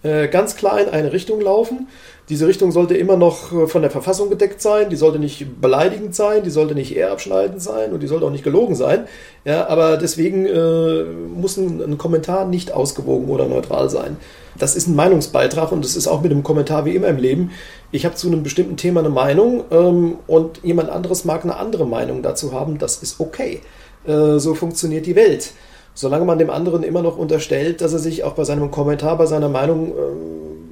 äh, 0.06 0.28
ganz 0.28 0.56
klar 0.56 0.80
in 0.80 0.90
eine 0.90 1.12
Richtung 1.12 1.42
laufen. 1.42 1.88
Diese 2.30 2.48
Richtung 2.48 2.72
sollte 2.72 2.96
immer 2.96 3.18
noch 3.18 3.52
äh, 3.52 3.68
von 3.68 3.82
der 3.82 3.90
Verfassung 3.90 4.30
gedeckt 4.30 4.62
sein, 4.62 4.90
die 4.90 4.96
sollte 4.96 5.18
nicht 5.18 5.60
beleidigend 5.60 6.14
sein, 6.14 6.44
die 6.44 6.52
sollte 6.52 6.76
nicht 6.76 6.96
ehrabschneidend 6.96 7.62
sein 7.62 7.92
und 7.92 8.04
die 8.04 8.08
sollte 8.08 8.26
auch 8.26 8.32
nicht 8.32 8.44
gelogen 8.44 8.76
sein. 8.76 9.08
Ja, 9.46 9.68
aber 9.68 9.98
deswegen 9.98 10.46
äh, 10.46 11.04
muss 11.04 11.58
ein, 11.58 11.82
ein, 11.82 11.98
Kommentar 11.98 12.46
nicht 12.46 12.72
ausgewogen 12.72 13.30
oder 13.30 13.48
neutral 13.48 13.90
sein. 13.90 14.18
Das 14.60 14.76
ist 14.76 14.88
ein 14.88 14.96
Meinungsbeitrag 14.96 15.72
und 15.72 15.84
das 15.84 15.96
ist 15.96 16.08
auch 16.08 16.22
mit 16.22 16.32
dem 16.32 16.44
Kommentar 16.44 16.86
wie 16.86 16.96
immer 16.96 17.08
im 17.08 17.18
Leben. 17.18 17.52
Ich 17.92 18.06
habe 18.06 18.16
zu 18.16 18.28
einem 18.28 18.44
bestimmten 18.44 18.78
Thema 18.78 19.00
eine 19.00 19.10
Meinung 19.10 19.64
ähm, 19.72 20.18
und 20.28 20.64
jemand 20.64 20.92
anderes 20.92 21.26
mag 21.26 21.44
eine 21.44 21.58
andere 21.58 21.88
Meinung 21.88 22.22
dazu 22.22 22.54
haben. 22.54 22.78
Das 22.78 22.98
ist 22.98 23.20
okay. 23.20 23.62
Äh, 24.06 24.38
so 24.38 24.54
funktioniert 24.54 25.08
die 25.08 25.16
Welt 25.16 25.52
solange 25.96 26.26
man 26.26 26.38
dem 26.38 26.52
anderen 26.52 26.84
immer 26.84 27.02
noch 27.02 27.18
unterstellt, 27.18 27.82
dass 27.82 27.94
er 27.94 28.00
sich 28.00 28.24
auch 28.24 28.34
bei 28.34 28.44
seinem 28.44 28.70
Kommentar, 28.70 29.18
bei 29.18 29.26
seiner 29.26 29.50
Meinung 29.50 29.90
äh, 29.90 29.94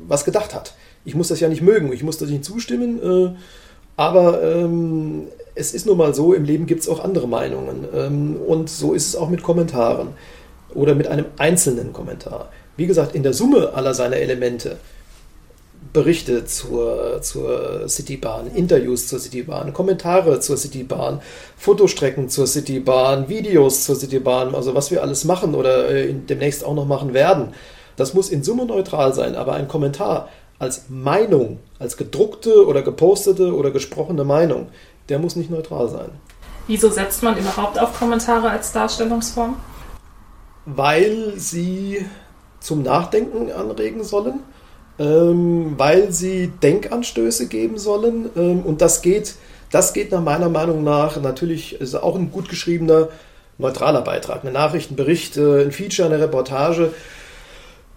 was 0.07 0.25
gedacht 0.25 0.53
hat. 0.53 0.75
Ich 1.05 1.15
muss 1.15 1.29
das 1.29 1.39
ja 1.39 1.49
nicht 1.49 1.61
mögen, 1.61 1.91
ich 1.91 2.03
muss 2.03 2.19
das 2.19 2.29
nicht 2.29 2.45
zustimmen, 2.45 3.01
äh, 3.01 3.35
aber 3.95 4.43
ähm, 4.43 5.27
es 5.55 5.73
ist 5.73 5.85
nun 5.85 5.97
mal 5.97 6.13
so, 6.13 6.33
im 6.33 6.43
Leben 6.43 6.65
gibt 6.65 6.81
es 6.81 6.89
auch 6.89 7.03
andere 7.03 7.27
Meinungen. 7.27 7.85
Ähm, 7.95 8.35
und 8.45 8.69
so 8.69 8.93
ist 8.93 9.07
es 9.07 9.15
auch 9.15 9.29
mit 9.29 9.43
Kommentaren 9.43 10.09
oder 10.73 10.95
mit 10.95 11.07
einem 11.07 11.25
einzelnen 11.37 11.93
Kommentar. 11.93 12.49
Wie 12.75 12.87
gesagt, 12.87 13.15
in 13.15 13.23
der 13.23 13.33
Summe 13.33 13.73
aller 13.73 13.93
seiner 13.93 14.17
Elemente 14.17 14.77
Berichte 15.93 16.45
zur, 16.45 17.21
zur 17.21 17.87
Citybahn, 17.87 18.47
Interviews 18.55 19.07
zur 19.07 19.19
Citybahn, 19.19 19.73
Kommentare 19.73 20.39
zur 20.39 20.57
Citybahn, 20.57 21.21
Fotostrecken 21.55 22.29
zur 22.29 22.47
Citybahn, 22.47 23.29
Videos 23.29 23.83
zur 23.85 23.95
Citybahn, 23.95 24.55
also 24.55 24.73
was 24.73 24.89
wir 24.89 25.03
alles 25.03 25.23
machen 25.23 25.53
oder 25.53 25.89
äh, 25.89 26.11
demnächst 26.11 26.65
auch 26.65 26.73
noch 26.73 26.87
machen 26.87 27.13
werden. 27.13 27.53
Das 27.95 28.15
muss 28.15 28.29
in 28.29 28.43
Summe 28.43 28.65
neutral 28.65 29.13
sein, 29.13 29.35
aber 29.35 29.53
ein 29.53 29.67
Kommentar 29.67 30.29
als 30.57 30.85
Meinung, 30.89 31.59
als 31.77 31.95
gedruckte 31.95 32.65
oder 32.65 32.81
gepostete 32.81 33.55
oder 33.55 33.69
gesprochene 33.69 34.23
Meinung, 34.23 34.69
der 35.09 35.19
muss 35.19 35.35
nicht 35.35 35.51
neutral 35.51 35.89
sein. 35.89 36.09
Wieso 36.65 36.89
setzt 36.89 37.21
man 37.21 37.37
überhaupt 37.37 37.77
auf 37.79 37.99
Kommentare 37.99 38.49
als 38.49 38.71
Darstellungsform? 38.71 39.57
Weil 40.65 41.33
sie 41.35 42.03
zum 42.61 42.81
Nachdenken 42.81 43.51
anregen 43.51 44.03
sollen 44.03 44.39
ähm, 44.99 45.73
weil 45.77 46.11
sie 46.11 46.47
Denkanstöße 46.61 47.47
geben 47.47 47.77
sollen. 47.77 48.29
Ähm, 48.35 48.61
und 48.61 48.81
das 48.81 49.01
geht, 49.01 49.35
das 49.71 49.93
geht 49.93 50.11
nach 50.11 50.21
meiner 50.21 50.49
Meinung 50.49 50.83
nach 50.83 51.19
natürlich 51.19 51.79
ist 51.79 51.95
auch 51.95 52.15
ein 52.15 52.31
gut 52.31 52.49
geschriebener, 52.49 53.09
neutraler 53.57 54.01
Beitrag. 54.01 54.41
Eine 54.43 54.51
Nachrichtenbericht, 54.51 55.37
äh, 55.37 55.63
ein 55.63 55.71
Feature, 55.71 56.07
eine 56.07 56.19
Reportage 56.19 56.93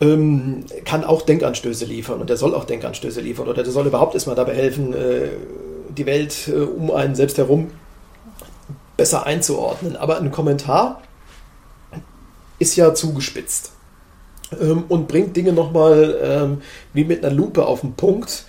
ähm, 0.01 0.65
kann 0.85 1.05
auch 1.05 1.23
Denkanstöße 1.23 1.85
liefern 1.85 2.21
und 2.21 2.29
der 2.29 2.37
soll 2.37 2.55
auch 2.55 2.65
Denkanstöße 2.65 3.21
liefern 3.21 3.49
oder 3.49 3.63
der 3.63 3.73
soll 3.73 3.87
überhaupt 3.87 4.15
erstmal 4.15 4.37
dabei 4.37 4.55
helfen, 4.55 4.93
äh, 4.93 5.29
die 5.97 6.07
Welt 6.07 6.49
äh, 6.49 6.53
um 6.53 6.91
einen 6.91 7.15
selbst 7.15 7.39
herum 7.39 7.71
besser 8.97 9.27
einzuordnen. 9.27 9.97
Aber 9.97 10.19
ein 10.19 10.31
Kommentar 10.31 11.03
ist 12.59 12.77
ja 12.77 12.95
zugespitzt 12.95 13.73
ähm, 14.61 14.85
und 14.89 15.09
bringt 15.09 15.37
Dinge 15.37 15.53
nochmal 15.53 16.17
ähm, 16.23 16.59
wie 16.93 17.05
mit 17.05 17.25
einer 17.25 17.35
Lupe 17.35 17.67
auf 17.67 17.81
den 17.81 17.95
Punkt. 17.95 18.45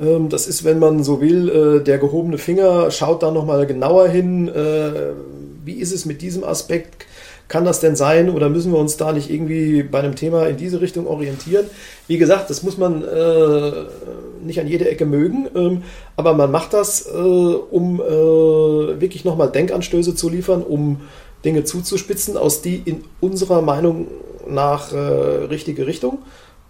Ähm, 0.00 0.28
das 0.28 0.46
ist, 0.46 0.64
wenn 0.64 0.78
man 0.78 1.02
so 1.04 1.20
will, 1.20 1.48
äh, 1.48 1.84
der 1.84 1.98
gehobene 1.98 2.38
Finger 2.38 2.90
schaut 2.90 3.22
da 3.22 3.30
nochmal 3.30 3.66
genauer 3.66 4.08
hin. 4.08 4.48
Äh, 4.48 5.12
wie 5.64 5.74
ist 5.74 5.92
es 5.92 6.06
mit 6.06 6.22
diesem 6.22 6.44
Aspekt? 6.44 7.06
Kann 7.48 7.64
das 7.64 7.80
denn 7.80 7.96
sein 7.96 8.30
oder 8.30 8.48
müssen 8.48 8.72
wir 8.72 8.78
uns 8.78 8.96
da 8.96 9.12
nicht 9.12 9.28
irgendwie 9.28 9.82
bei 9.82 9.98
einem 9.98 10.14
Thema 10.14 10.46
in 10.46 10.56
diese 10.56 10.80
Richtung 10.80 11.08
orientieren? 11.08 11.66
Wie 12.06 12.16
gesagt, 12.16 12.48
das 12.48 12.62
muss 12.62 12.78
man 12.78 13.02
äh, 13.02 13.72
nicht 14.44 14.60
an 14.60 14.68
jeder 14.68 14.88
Ecke 14.88 15.04
mögen, 15.04 15.48
ähm, 15.56 15.82
aber 16.14 16.32
man 16.34 16.52
macht 16.52 16.72
das, 16.72 17.06
äh, 17.06 17.10
um 17.10 18.00
äh, 18.00 19.00
wirklich 19.00 19.24
nochmal 19.24 19.50
Denkanstöße 19.50 20.14
zu 20.14 20.28
liefern, 20.28 20.62
um 20.62 21.00
Dinge 21.44 21.64
zuzuspitzen, 21.64 22.36
aus 22.36 22.62
die 22.62 22.82
in 22.84 23.04
unserer 23.20 23.62
Meinung 23.62 24.08
nach 24.48 24.92
äh, 24.92 24.96
richtige 24.96 25.86
Richtung. 25.86 26.18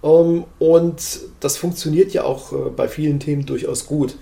Ähm, 0.02 0.44
und 0.58 1.20
das 1.40 1.56
funktioniert 1.56 2.12
ja 2.12 2.24
auch 2.24 2.52
äh, 2.52 2.70
bei 2.74 2.88
vielen 2.88 3.20
Themen 3.20 3.46
durchaus 3.46 3.86
gut. 3.86 4.16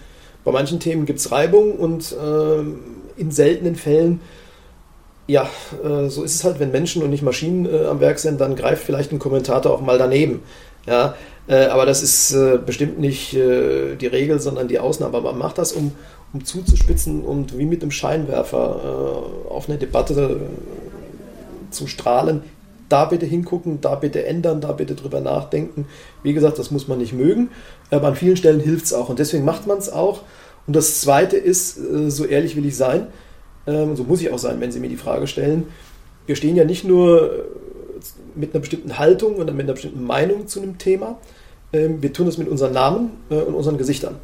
Bei 0.44 0.52
manchen 0.52 0.80
Themen 0.80 1.04
gibt 1.04 1.18
es 1.18 1.30
Reibung 1.30 1.72
und 1.72 2.12
äh, 2.12 3.20
in 3.20 3.30
seltenen 3.30 3.76
Fällen, 3.76 4.20
ja, 5.26 5.48
äh, 5.84 6.08
so 6.08 6.22
ist 6.22 6.36
es 6.36 6.44
halt, 6.44 6.58
wenn 6.58 6.70
Menschen 6.70 7.02
und 7.02 7.10
nicht 7.10 7.22
Maschinen 7.22 7.66
äh, 7.66 7.84
am 7.84 8.00
Werk 8.00 8.18
sind, 8.18 8.40
dann 8.40 8.56
greift 8.56 8.82
vielleicht 8.82 9.12
ein 9.12 9.18
Kommentator 9.18 9.72
auch 9.72 9.82
mal 9.82 9.98
daneben. 9.98 10.40
Ja, 10.86 11.16
äh, 11.48 11.66
aber 11.66 11.84
das 11.84 12.02
ist 12.02 12.34
bestimmt 12.64 12.98
nicht 12.98 13.32
die 13.32 14.06
Regel, 14.06 14.40
sondern 14.40 14.68
die 14.68 14.78
Ausnahme. 14.78 15.18
Aber 15.18 15.32
man 15.32 15.38
macht 15.38 15.58
das, 15.58 15.72
um, 15.72 15.92
um 16.32 16.44
zuzuspitzen 16.44 17.24
und 17.24 17.56
wie 17.56 17.64
mit 17.64 17.82
einem 17.82 17.90
Scheinwerfer 17.90 19.24
auf 19.48 19.68
eine 19.68 19.78
Debatte 19.78 20.40
zu 21.70 21.86
strahlen, 21.86 22.42
da 22.88 23.04
bitte 23.04 23.26
hingucken, 23.26 23.80
da 23.80 23.94
bitte 23.94 24.24
ändern, 24.24 24.60
da 24.60 24.72
bitte 24.72 24.94
drüber 24.94 25.20
nachdenken. 25.20 25.86
Wie 26.22 26.32
gesagt, 26.32 26.58
das 26.58 26.70
muss 26.70 26.88
man 26.88 26.98
nicht 26.98 27.12
mögen, 27.12 27.50
aber 27.90 28.08
an 28.08 28.16
vielen 28.16 28.36
Stellen 28.36 28.60
hilft 28.60 28.86
es 28.86 28.94
auch 28.94 29.08
und 29.08 29.18
deswegen 29.18 29.44
macht 29.44 29.66
man 29.66 29.78
es 29.78 29.90
auch. 29.90 30.22
Und 30.66 30.76
das 30.76 31.00
Zweite 31.00 31.36
ist, 31.36 31.78
äh, 31.78 32.10
so 32.10 32.24
ehrlich 32.24 32.56
will 32.56 32.66
ich 32.66 32.76
sein, 32.76 33.06
ähm, 33.66 33.96
so 33.96 34.04
muss 34.04 34.20
ich 34.20 34.30
auch 34.32 34.38
sein, 34.38 34.60
wenn 34.60 34.72
Sie 34.72 34.80
mir 34.80 34.88
die 34.88 34.96
Frage 34.96 35.26
stellen, 35.26 35.66
wir 36.26 36.36
stehen 36.36 36.56
ja 36.56 36.64
nicht 36.64 36.84
nur 36.84 37.46
mit 38.34 38.54
einer 38.54 38.60
bestimmten 38.60 38.98
Haltung 38.98 39.36
oder 39.36 39.52
mit 39.52 39.64
einer 39.64 39.72
bestimmten 39.72 40.04
Meinung 40.04 40.46
zu 40.46 40.60
einem 40.60 40.78
Thema. 40.78 41.18
Ähm, 41.72 42.02
wir 42.02 42.12
tun 42.12 42.26
das 42.26 42.38
mit 42.38 42.48
unseren 42.48 42.72
Namen 42.72 43.10
äh, 43.30 43.36
und 43.36 43.54
unseren 43.54 43.78
Gesichtern. 43.78 44.16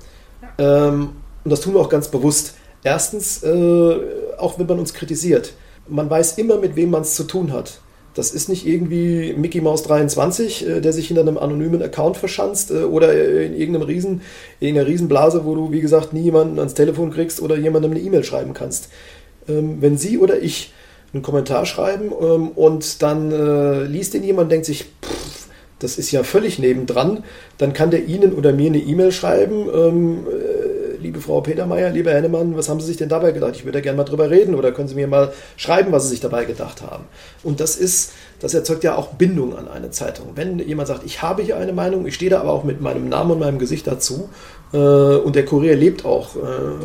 Ja. 0.58 0.88
Ähm, 0.88 1.10
und 1.44 1.50
das 1.50 1.60
tun 1.60 1.74
wir 1.74 1.80
auch 1.80 1.88
ganz 1.88 2.08
bewusst. 2.08 2.54
Erstens, 2.82 3.42
äh, 3.42 3.96
auch 4.38 4.58
wenn 4.58 4.66
man 4.66 4.78
uns 4.78 4.94
kritisiert, 4.94 5.54
man 5.88 6.08
weiß 6.08 6.38
immer, 6.38 6.58
mit 6.58 6.76
wem 6.76 6.90
man 6.90 7.02
es 7.02 7.14
zu 7.14 7.24
tun 7.24 7.52
hat. 7.52 7.80
Das 8.14 8.30
ist 8.30 8.48
nicht 8.48 8.66
irgendwie 8.66 9.34
Mickey 9.36 9.60
Mouse 9.60 9.82
23, 9.82 10.66
äh, 10.66 10.80
der 10.80 10.92
sich 10.92 11.08
hinter 11.08 11.22
einem 11.22 11.36
anonymen 11.36 11.82
Account 11.82 12.16
verschanzt 12.16 12.70
äh, 12.70 12.84
oder 12.84 13.12
in 13.42 13.54
irgendeinem 13.54 13.86
Riesen, 13.86 14.22
in 14.60 14.68
irgendeiner 14.68 14.88
Riesenblase, 14.88 15.44
wo 15.44 15.54
du, 15.54 15.72
wie 15.72 15.80
gesagt, 15.80 16.12
nie 16.12 16.22
jemanden 16.22 16.58
ans 16.58 16.74
Telefon 16.74 17.10
kriegst 17.10 17.42
oder 17.42 17.56
jemandem 17.56 17.90
eine 17.90 18.00
E-Mail 18.00 18.24
schreiben 18.24 18.54
kannst. 18.54 18.88
Ähm, 19.48 19.78
wenn 19.80 19.98
sie 19.98 20.18
oder 20.18 20.40
ich 20.40 20.72
einen 21.12 21.22
Kommentar 21.22 21.66
schreiben 21.66 22.12
ähm, 22.20 22.48
und 22.50 23.02
dann 23.02 23.32
äh, 23.32 23.84
liest 23.84 24.14
ihn 24.14 24.24
jemand 24.24 24.50
denkt 24.50 24.66
sich, 24.66 24.84
pff, 25.02 25.48
das 25.80 25.98
ist 25.98 26.10
ja 26.12 26.22
völlig 26.22 26.58
nebendran, 26.58 27.24
dann 27.58 27.72
kann 27.72 27.90
der 27.90 28.04
Ihnen 28.06 28.32
oder 28.32 28.52
mir 28.52 28.68
eine 28.68 28.78
E-Mail 28.78 29.12
schreiben, 29.12 29.68
ähm, 29.74 30.26
äh, 30.26 30.53
liebe 31.04 31.20
Frau 31.20 31.42
Petermeier, 31.42 31.90
lieber 31.90 32.12
Hennemann, 32.12 32.56
was 32.56 32.68
haben 32.70 32.80
Sie 32.80 32.86
sich 32.86 32.96
denn 32.96 33.10
dabei 33.10 33.32
gedacht? 33.32 33.52
Ich 33.54 33.64
würde 33.64 33.78
da 33.78 33.82
gerne 33.82 33.98
mal 33.98 34.04
drüber 34.04 34.30
reden 34.30 34.54
oder 34.54 34.72
können 34.72 34.88
Sie 34.88 34.94
mir 34.94 35.06
mal 35.06 35.32
schreiben, 35.56 35.92
was 35.92 36.04
Sie 36.04 36.08
sich 36.08 36.20
dabei 36.20 36.46
gedacht 36.46 36.80
haben. 36.80 37.04
Und 37.42 37.60
das 37.60 37.76
ist, 37.76 38.12
das 38.40 38.54
erzeugt 38.54 38.84
ja 38.84 38.96
auch 38.96 39.08
Bindung 39.08 39.56
an 39.56 39.68
eine 39.68 39.90
Zeitung. 39.90 40.30
Wenn 40.34 40.58
jemand 40.58 40.88
sagt, 40.88 41.04
ich 41.04 41.20
habe 41.20 41.42
hier 41.42 41.58
eine 41.58 41.74
Meinung, 41.74 42.06
ich 42.06 42.14
stehe 42.14 42.30
da 42.30 42.40
aber 42.40 42.52
auch 42.52 42.64
mit 42.64 42.80
meinem 42.80 43.10
Namen 43.10 43.32
und 43.32 43.38
meinem 43.38 43.58
Gesicht 43.58 43.86
dazu 43.86 44.30
äh, 44.72 44.78
und 44.78 45.36
der 45.36 45.44
Kurier 45.44 45.76
lebt 45.76 46.06
auch 46.06 46.36
äh, 46.36 46.40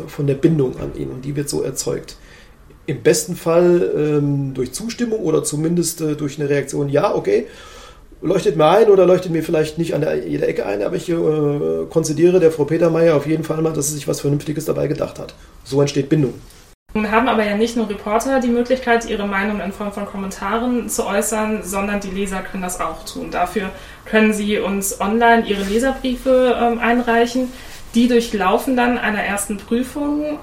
von 0.06 0.26
der 0.26 0.34
Bindung 0.34 0.78
an 0.78 0.94
ihn 0.96 1.10
und 1.10 1.24
die 1.24 1.34
wird 1.34 1.48
so 1.48 1.62
erzeugt 1.62 2.16
im 2.86 3.02
besten 3.02 3.36
Fall 3.36 3.92
ähm, 3.96 4.52
durch 4.52 4.72
Zustimmung 4.72 5.20
oder 5.20 5.44
zumindest 5.44 6.00
äh, 6.00 6.16
durch 6.16 6.40
eine 6.40 6.48
Reaktion, 6.50 6.88
ja, 6.88 7.14
okay, 7.14 7.46
leuchtet 8.22 8.56
mir 8.56 8.68
ein 8.68 8.88
oder 8.88 9.06
leuchtet 9.06 9.32
mir 9.32 9.42
vielleicht 9.42 9.78
nicht 9.78 9.94
an 9.94 10.02
der, 10.02 10.26
jeder 10.26 10.48
Ecke 10.48 10.66
ein, 10.66 10.82
aber 10.82 10.96
ich 10.96 11.08
äh, 11.08 11.86
konzidiere 11.88 12.40
der 12.40 12.50
Frau 12.50 12.64
Petermeier 12.64 13.16
auf 13.16 13.26
jeden 13.26 13.44
Fall 13.44 13.60
mal, 13.62 13.72
dass 13.72 13.88
sie 13.88 13.94
sich 13.94 14.08
was 14.08 14.20
Vernünftiges 14.20 14.64
dabei 14.64 14.86
gedacht 14.86 15.18
hat. 15.18 15.34
So 15.64 15.80
entsteht 15.80 16.08
Bindung. 16.08 16.34
Wir 16.92 17.12
haben 17.12 17.28
aber 17.28 17.44
ja 17.44 17.56
nicht 17.56 17.76
nur 17.76 17.88
Reporter 17.88 18.40
die 18.40 18.48
Möglichkeit, 18.48 19.08
ihre 19.08 19.26
Meinung 19.26 19.60
in 19.60 19.70
Form 19.70 19.92
von 19.92 20.06
Kommentaren 20.06 20.88
zu 20.88 21.06
äußern, 21.06 21.62
sondern 21.62 22.00
die 22.00 22.10
Leser 22.10 22.40
können 22.40 22.64
das 22.64 22.80
auch 22.80 23.04
tun. 23.04 23.30
Dafür 23.30 23.70
können 24.06 24.32
sie 24.32 24.58
uns 24.58 25.00
online 25.00 25.46
ihre 25.46 25.62
Leserbriefe 25.62 26.56
ähm, 26.60 26.80
einreichen. 26.80 27.52
Die 27.94 28.08
durchlaufen 28.08 28.76
dann 28.76 28.98
einer 28.98 29.22
ersten 29.22 29.56
Prüfung 29.56 30.38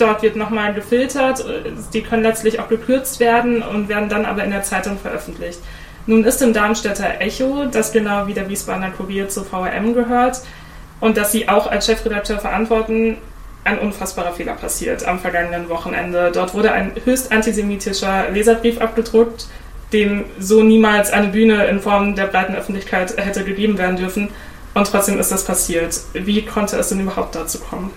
Dort 0.00 0.22
wird 0.22 0.34
nochmal 0.34 0.72
gefiltert, 0.72 1.44
die 1.92 2.00
können 2.00 2.22
letztlich 2.22 2.58
auch 2.58 2.68
gekürzt 2.68 3.20
werden 3.20 3.60
und 3.60 3.90
werden 3.90 4.08
dann 4.08 4.24
aber 4.24 4.42
in 4.44 4.50
der 4.50 4.62
Zeitung 4.62 4.98
veröffentlicht. 4.98 5.60
Nun 6.10 6.24
ist 6.24 6.42
im 6.42 6.52
Darmstädter 6.52 7.20
Echo, 7.20 7.66
das 7.70 7.92
genau 7.92 8.26
wie 8.26 8.34
der 8.34 8.48
Wiesbadener 8.48 8.90
Kurier 8.90 9.28
zu 9.28 9.44
VRM 9.44 9.94
gehört 9.94 10.40
und 10.98 11.16
dass 11.16 11.30
sie 11.30 11.48
auch 11.48 11.68
als 11.68 11.86
Chefredakteur 11.86 12.40
verantworten, 12.40 13.18
ein 13.62 13.78
unfassbarer 13.78 14.32
Fehler 14.32 14.54
passiert 14.54 15.06
am 15.06 15.20
vergangenen 15.20 15.68
Wochenende. 15.68 16.32
Dort 16.34 16.52
wurde 16.52 16.72
ein 16.72 16.90
höchst 17.04 17.30
antisemitischer 17.30 18.28
Leserbrief 18.28 18.80
abgedruckt, 18.80 19.46
dem 19.92 20.24
so 20.40 20.64
niemals 20.64 21.12
eine 21.12 21.28
Bühne 21.28 21.66
in 21.66 21.78
Form 21.78 22.16
der 22.16 22.26
breiten 22.26 22.56
Öffentlichkeit 22.56 23.16
hätte 23.16 23.44
gegeben 23.44 23.78
werden 23.78 23.94
dürfen. 23.94 24.30
Und 24.74 24.88
trotzdem 24.88 25.16
ist 25.20 25.30
das 25.30 25.44
passiert. 25.44 26.00
Wie 26.12 26.44
konnte 26.44 26.76
es 26.76 26.88
denn 26.88 26.98
überhaupt 26.98 27.36
dazu 27.36 27.60
kommen? 27.60 27.92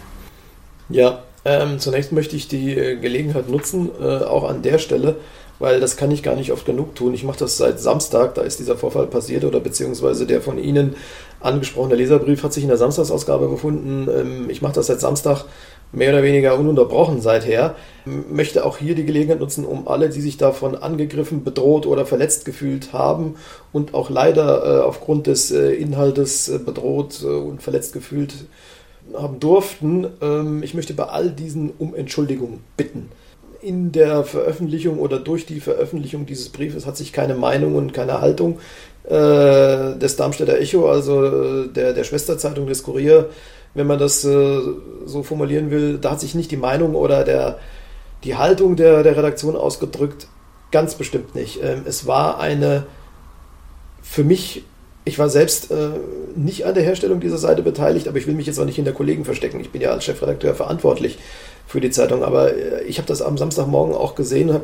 Ja, 0.87 1.23
ähm, 1.45 1.79
zunächst 1.79 2.11
möchte 2.11 2.35
ich 2.35 2.47
die 2.47 2.77
äh, 2.77 2.95
Gelegenheit 2.95 3.49
nutzen, 3.49 3.89
äh, 3.99 4.23
auch 4.23 4.47
an 4.47 4.61
der 4.61 4.77
Stelle, 4.77 5.15
weil 5.63 5.79
das 5.79 5.95
kann 5.95 6.11
ich 6.11 6.23
gar 6.23 6.35
nicht 6.35 6.51
oft 6.51 6.65
genug 6.65 6.93
tun. 6.93 7.13
Ich 7.13 7.23
mache 7.23 7.39
das 7.39 7.55
seit 7.55 7.79
Samstag, 7.79 8.35
da 8.35 8.41
ist 8.41 8.59
dieser 8.59 8.75
Vorfall 8.75 9.07
passiert 9.07 9.45
oder 9.45 9.61
beziehungsweise 9.61 10.27
der 10.27 10.41
von 10.41 10.57
Ihnen 10.57 10.97
angesprochene 11.39 11.95
Leserbrief 11.95 12.43
hat 12.43 12.51
sich 12.51 12.63
in 12.63 12.67
der 12.67 12.77
Samstagsausgabe 12.77 13.47
befunden. 13.47 14.09
Ähm, 14.13 14.49
ich 14.49 14.61
mache 14.61 14.73
das 14.73 14.87
seit 14.87 14.99
Samstag 14.99 15.45
mehr 15.93 16.09
oder 16.09 16.21
weniger 16.21 16.59
ununterbrochen 16.59 17.21
seither. 17.21 17.75
Möchte 18.03 18.65
auch 18.65 18.77
hier 18.77 18.93
die 18.93 19.05
Gelegenheit 19.05 19.39
nutzen, 19.39 19.63
um 19.63 19.87
alle, 19.87 20.09
die 20.09 20.19
sich 20.19 20.35
davon 20.35 20.75
angegriffen, 20.75 21.45
bedroht 21.45 21.85
oder 21.85 22.05
verletzt 22.05 22.43
gefühlt 22.43 22.91
haben 22.91 23.35
und 23.71 23.93
auch 23.93 24.09
leider 24.09 24.65
äh, 24.65 24.81
aufgrund 24.81 25.27
des 25.27 25.49
äh, 25.51 25.71
Inhaltes 25.75 26.49
äh, 26.49 26.57
bedroht 26.57 27.23
und 27.23 27.63
verletzt 27.63 27.93
gefühlt 27.93 28.33
haben 29.13 29.39
durften. 29.39 30.07
Ähm, 30.21 30.61
ich 30.61 30.73
möchte 30.73 30.93
bei 30.93 31.05
all 31.05 31.29
diesen 31.29 31.71
um 31.77 31.95
Entschuldigung 31.95 32.59
bitten. 32.75 33.09
In 33.63 33.93
der 33.93 34.25
Veröffentlichung 34.25 34.99
oder 34.99 35.19
durch 35.19 35.45
die 35.45 35.61
Veröffentlichung 35.61 36.25
dieses 36.25 36.49
Briefes 36.49 36.85
hat 36.85 36.97
sich 36.97 37.13
keine 37.13 37.33
Meinung 37.33 37.75
und 37.75 37.93
keine 37.93 38.19
Haltung 38.19 38.59
äh, 39.05 39.95
des 39.97 40.17
Darmstädter 40.17 40.59
Echo, 40.59 40.89
also 40.89 41.23
äh, 41.23 41.67
der, 41.69 41.93
der 41.93 42.03
Schwesterzeitung 42.03 42.67
des 42.67 42.83
Kurier, 42.83 43.29
wenn 43.73 43.87
man 43.87 43.99
das 43.99 44.25
äh, 44.25 44.59
so 45.05 45.23
formulieren 45.23 45.71
will, 45.71 45.97
da 45.97 46.11
hat 46.11 46.19
sich 46.19 46.35
nicht 46.35 46.51
die 46.51 46.57
Meinung 46.57 46.93
oder 46.93 47.23
der, 47.23 47.57
die 48.25 48.35
Haltung 48.35 48.75
der, 48.75 49.01
der 49.01 49.15
Redaktion 49.15 49.55
ausgedrückt. 49.55 50.27
Ganz 50.71 50.95
bestimmt 50.95 51.33
nicht. 51.33 51.63
Ähm, 51.63 51.83
es 51.85 52.05
war 52.05 52.41
eine 52.41 52.85
für 54.01 54.25
mich 54.25 54.65
ich 55.05 55.19
war 55.19 55.29
selbst 55.29 55.71
äh, 55.71 55.89
nicht 56.35 56.65
an 56.65 56.73
der 56.73 56.83
Herstellung 56.83 57.19
dieser 57.19 57.37
Seite 57.37 57.61
beteiligt, 57.61 58.07
aber 58.07 58.17
ich 58.17 58.27
will 58.27 58.35
mich 58.35 58.47
jetzt 58.47 58.59
auch 58.59 58.65
nicht 58.65 58.77
hinter 58.77 58.93
Kollegen 58.93 59.25
verstecken. 59.25 59.59
Ich 59.59 59.71
bin 59.71 59.81
ja 59.81 59.91
als 59.91 60.05
Chefredakteur 60.05 60.55
verantwortlich 60.55 61.17
für 61.67 61.81
die 61.81 61.89
Zeitung. 61.89 62.23
Aber 62.23 62.53
äh, 62.53 62.83
ich 62.83 62.97
habe 62.97 63.07
das 63.07 63.21
am 63.21 63.37
Samstagmorgen 63.37 63.95
auch 63.95 64.15
gesehen, 64.15 64.53
hab, 64.53 64.63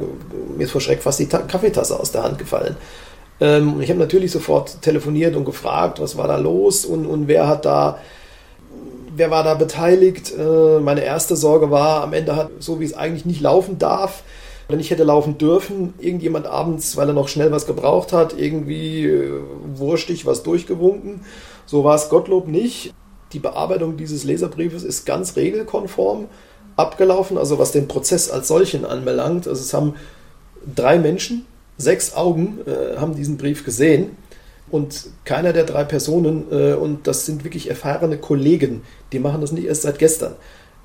mir 0.58 0.64
ist 0.64 0.72
vor 0.72 0.82
Schreck 0.82 1.02
fast 1.02 1.20
die 1.20 1.28
Ta 1.28 1.40
Kaffeetasse 1.40 2.00
aus 2.00 2.12
der 2.12 2.24
Hand 2.24 2.38
gefallen. 2.38 2.78
Ähm, 3.42 3.82
ich 3.82 3.90
habe 3.90 4.00
natürlich 4.00 4.32
sofort 4.32 4.82
telefoniert 4.82 5.36
und 5.36 5.46
gefragt, 5.46 6.00
was 6.00 6.18
war 6.18 6.28
da 6.28 6.38
los 6.38 6.86
und, 6.86 7.06
und 7.06 7.28
wer 7.28 7.48
hat 7.48 7.66
da, 7.66 8.00
wer 9.16 9.32
war 9.32 9.44
da 9.44 9.56
beteiligt. 9.56 10.34
Äh, 10.38 10.80
meine 10.80 11.04
erste 11.04 11.36
Sorge 11.36 11.70
war, 11.70 12.04
am 12.04 12.14
Ende 12.14 12.36
hat, 12.36 12.50
so 12.60 12.80
wie 12.80 12.86
es 12.86 12.94
eigentlich 12.94 13.26
nicht 13.26 13.42
laufen 13.42 13.78
darf, 13.78 14.24
oder 14.70 14.78
nicht 14.78 14.92
hätte 14.92 15.04
laufen 15.04 15.40
dürfen, 15.40 15.96
irgendjemand 15.98 16.46
abends, 16.46 16.96
weil 16.96 17.08
er 17.08 17.14
noch 17.14 17.28
schnell 17.28 17.52
was 17.52 17.66
gebraucht 17.66 18.14
hat, 18.14 18.38
irgendwie 18.38 19.04
äh, 19.08 19.42
wurstig 19.74 20.28
was 20.28 20.44
durchgewunken. 20.44 21.22
So 21.66 21.84
war 21.84 21.96
es 21.96 22.10
Gottlob 22.10 22.48
nicht. 22.48 22.94
Die 23.34 23.40
Bearbeitung 23.40 23.98
dieses 23.98 24.24
Leserbriefes 24.24 24.84
ist 24.84 25.06
ganz 25.06 25.36
regelkonform 25.36 26.28
abgelaufen, 26.76 27.40
also 27.40 27.58
was 27.58 27.72
den 27.72 27.88
Prozess 27.88 28.30
als 28.30 28.48
solchen 28.48 28.86
anbelangt. 28.86 29.48
Also 29.48 29.60
es 29.60 29.74
haben 29.74 29.96
drei 30.76 31.00
Menschen, 31.00 31.48
sechs 31.80 32.14
Augen 32.14 32.60
äh, 32.68 32.98
haben 32.98 33.16
diesen 33.16 33.38
Brief 33.38 33.66
gesehen 33.66 34.12
und 34.70 35.08
keiner 35.26 35.52
der 35.52 35.64
drei 35.64 35.84
Personen, 35.84 36.46
äh, 36.52 36.74
und 36.74 37.08
das 37.08 37.26
sind 37.26 37.44
wirklich 37.44 37.72
erfahrene 37.72 38.20
Kollegen, 38.20 38.84
die 39.14 39.20
machen 39.20 39.42
das 39.42 39.52
nicht 39.52 39.66
erst 39.66 39.82
seit 39.82 39.98
gestern, 39.98 40.36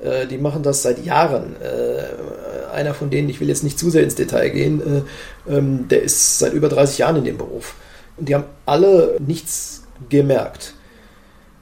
äh, 0.04 0.26
die 0.26 0.38
machen 0.38 0.62
das 0.62 0.82
seit 0.82 1.04
Jahren. 1.04 1.56
Äh, 1.60 2.72
einer 2.72 2.94
von 2.94 3.10
denen, 3.10 3.28
ich 3.28 3.40
will 3.40 3.48
jetzt 3.48 3.64
nicht 3.64 3.78
zu 3.78 3.90
sehr 3.90 4.02
ins 4.02 4.14
Detail 4.14 4.50
gehen, 4.50 5.04
äh, 5.48 5.52
ähm, 5.56 5.88
der 5.88 6.02
ist 6.02 6.38
seit 6.38 6.52
über 6.52 6.68
30 6.68 6.98
Jahren 6.98 7.16
in 7.16 7.24
dem 7.24 7.38
Beruf. 7.38 7.74
Und 8.16 8.28
die 8.28 8.34
haben 8.34 8.44
alle 8.66 9.16
nichts 9.24 9.84
gemerkt. 10.08 10.74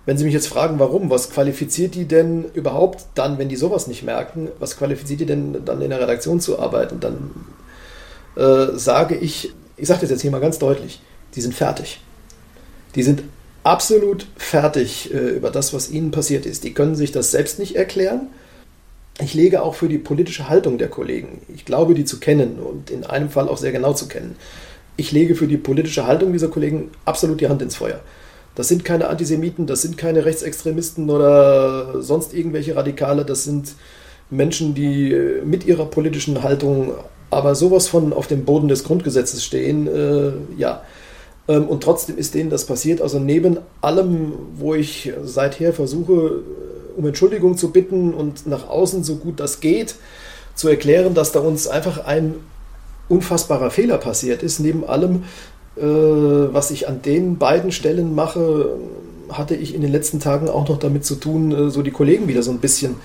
Wenn 0.05 0.18
Sie 0.18 0.24
mich 0.24 0.34
jetzt 0.34 0.49
fragen, 0.49 0.78
warum, 0.80 1.11
was 1.11 1.30
qualifiziert 1.30 1.95
die 1.95 2.07
denn 2.07 2.47
überhaupt 2.55 3.05
dann, 3.14 3.38
wenn 3.38 3.49
die 3.49 3.57
sowas 3.57 3.86
nicht 3.86 4.03
merken, 4.03 4.49
was 4.59 4.76
qualifiziert 4.76 5.20
die 5.20 5.26
denn 5.26 5.64
dann 5.64 5.80
in 5.80 5.90
der 5.90 6.01
Redaktion 6.01 6.40
zu 6.40 6.59
arbeiten? 6.59 6.99
Dann 6.99 7.30
äh, 8.36 8.76
sage 8.76 9.14
ich, 9.14 9.53
ich 9.76 9.86
sage 9.86 10.01
das 10.01 10.11
jetzt 10.11 10.22
hier 10.22 10.32
mal 10.32 10.40
ganz 10.40 10.59
deutlich, 10.59 11.01
die 11.36 11.40
sind 11.40 11.55
fertig. 11.55 12.01
Die 12.97 13.03
sind 13.05 13.22
absolut 13.65 14.27
fertig 14.37 15.13
äh, 15.13 15.19
über 15.19 15.51
das, 15.51 15.73
was 15.73 15.91
ihnen 15.91 16.11
passiert 16.11 16.47
ist. 16.47 16.65
Die 16.65 16.75
können 16.75 16.95
sich 16.95 17.13
das 17.13 17.31
selbst 17.31 17.59
nicht 17.59 17.77
erklären. 17.77 18.29
Ich 19.21 19.35
lege 19.35 19.63
auch 19.63 19.75
für 19.75 19.89
die 19.89 19.99
politische 19.99 20.49
Haltung 20.49 20.79
der 20.79 20.89
Kollegen, 20.89 21.43
ich 21.55 21.65
glaube, 21.65 21.95
die 21.95 22.05
zu 22.05 22.19
kennen 22.19 22.59
und 22.59 22.91
in 22.91 23.05
einem 23.05 23.29
Fall 23.29 23.49
auch 23.49 23.59
sehr 23.59 23.73
genau 23.73 23.93
zu 23.93 24.09
kennen. 24.09 24.37
Ich 24.97 25.13
lege 25.13 25.35
für 25.35 25.47
die 25.47 25.59
politische 25.59 26.07
Haltung 26.07 26.33
dieser 26.33 26.49
Kollegen 26.49 26.91
absolut 27.05 27.41
die 27.41 27.49
Hand 27.49 27.63
ins 27.63 27.77
Feuer. 27.77 28.01
Das 28.55 28.69
sind 28.69 28.85
keine 28.85 29.09
Antisemiten, 29.09 29.67
das 29.67 29.83
sind 29.83 29.97
keine 29.97 30.25
Rechtsextremisten 30.25 31.09
oder 31.11 32.03
sonst 32.03 32.35
irgendwelche 32.35 32.75
Radikale, 32.75 33.25
das 33.25 33.45
sind 33.45 33.75
Menschen, 34.31 34.75
die 34.75 35.13
äh, 35.13 35.43
mit 35.45 35.67
ihrer 35.67 35.87
politischen 35.87 36.43
Haltung 36.43 36.95
aber 37.31 37.55
sowas 37.55 37.89
von 37.89 38.13
auf 38.13 38.27
dem 38.27 38.45
Boden 38.45 38.69
des 38.69 38.85
Grundgesetzes 38.85 39.43
stehen, 39.43 39.87
äh, 39.87 40.33
ja, 40.59 40.83
und 41.47 41.82
trotzdem 41.82 42.18
ist 42.18 42.34
denen 42.34 42.51
das 42.51 42.66
passiert. 42.66 43.01
Also 43.01 43.18
neben 43.18 43.59
allem, 43.80 44.32
wo 44.57 44.74
ich 44.74 45.12
seither 45.24 45.72
versuche, 45.72 46.12
äh, 46.12 46.99
um 46.99 47.07
Entschuldigung 47.07 47.57
zu 47.57 47.70
bitten 47.70 48.14
und 48.14 48.47
nach 48.47 48.68
außen 48.68 49.03
so 49.03 49.16
gut 49.16 49.40
das 49.40 49.61
geht, 49.61 49.97
zu 50.55 50.68
erklären, 50.68 51.14
dass 51.14 51.32
da 51.32 51.40
uns 51.40 51.66
einfach 51.66 52.05
ein 52.05 52.34
unfassbarer 53.09 53.70
Fehler 53.70 53.99
passiert 53.99 54.43
ist. 54.43 54.61
Neben 54.61 54.84
allem, 54.84 55.24
äh, 55.76 55.82
was 55.82 56.70
ich 56.70 56.88
an 56.88 57.03
den 57.03 57.38
beiden 57.38 57.72
Stellen 57.72 58.14
mache, 58.14 58.76
hatte 59.30 59.55
ich 59.55 59.74
in 59.74 59.80
den 59.80 59.90
letzten 59.90 60.20
Tagen 60.20 60.49
auch 60.49 60.68
noch 60.68 60.78
damit 60.78 61.05
zu 61.05 61.16
tun, 61.16 61.51
äh, 61.51 61.70
so 61.70 61.82
die 61.82 61.90
Kollegen 61.90 62.28
wieder 62.28 62.43
so 62.43 62.51
ein 62.51 62.59
bisschen 62.59 62.97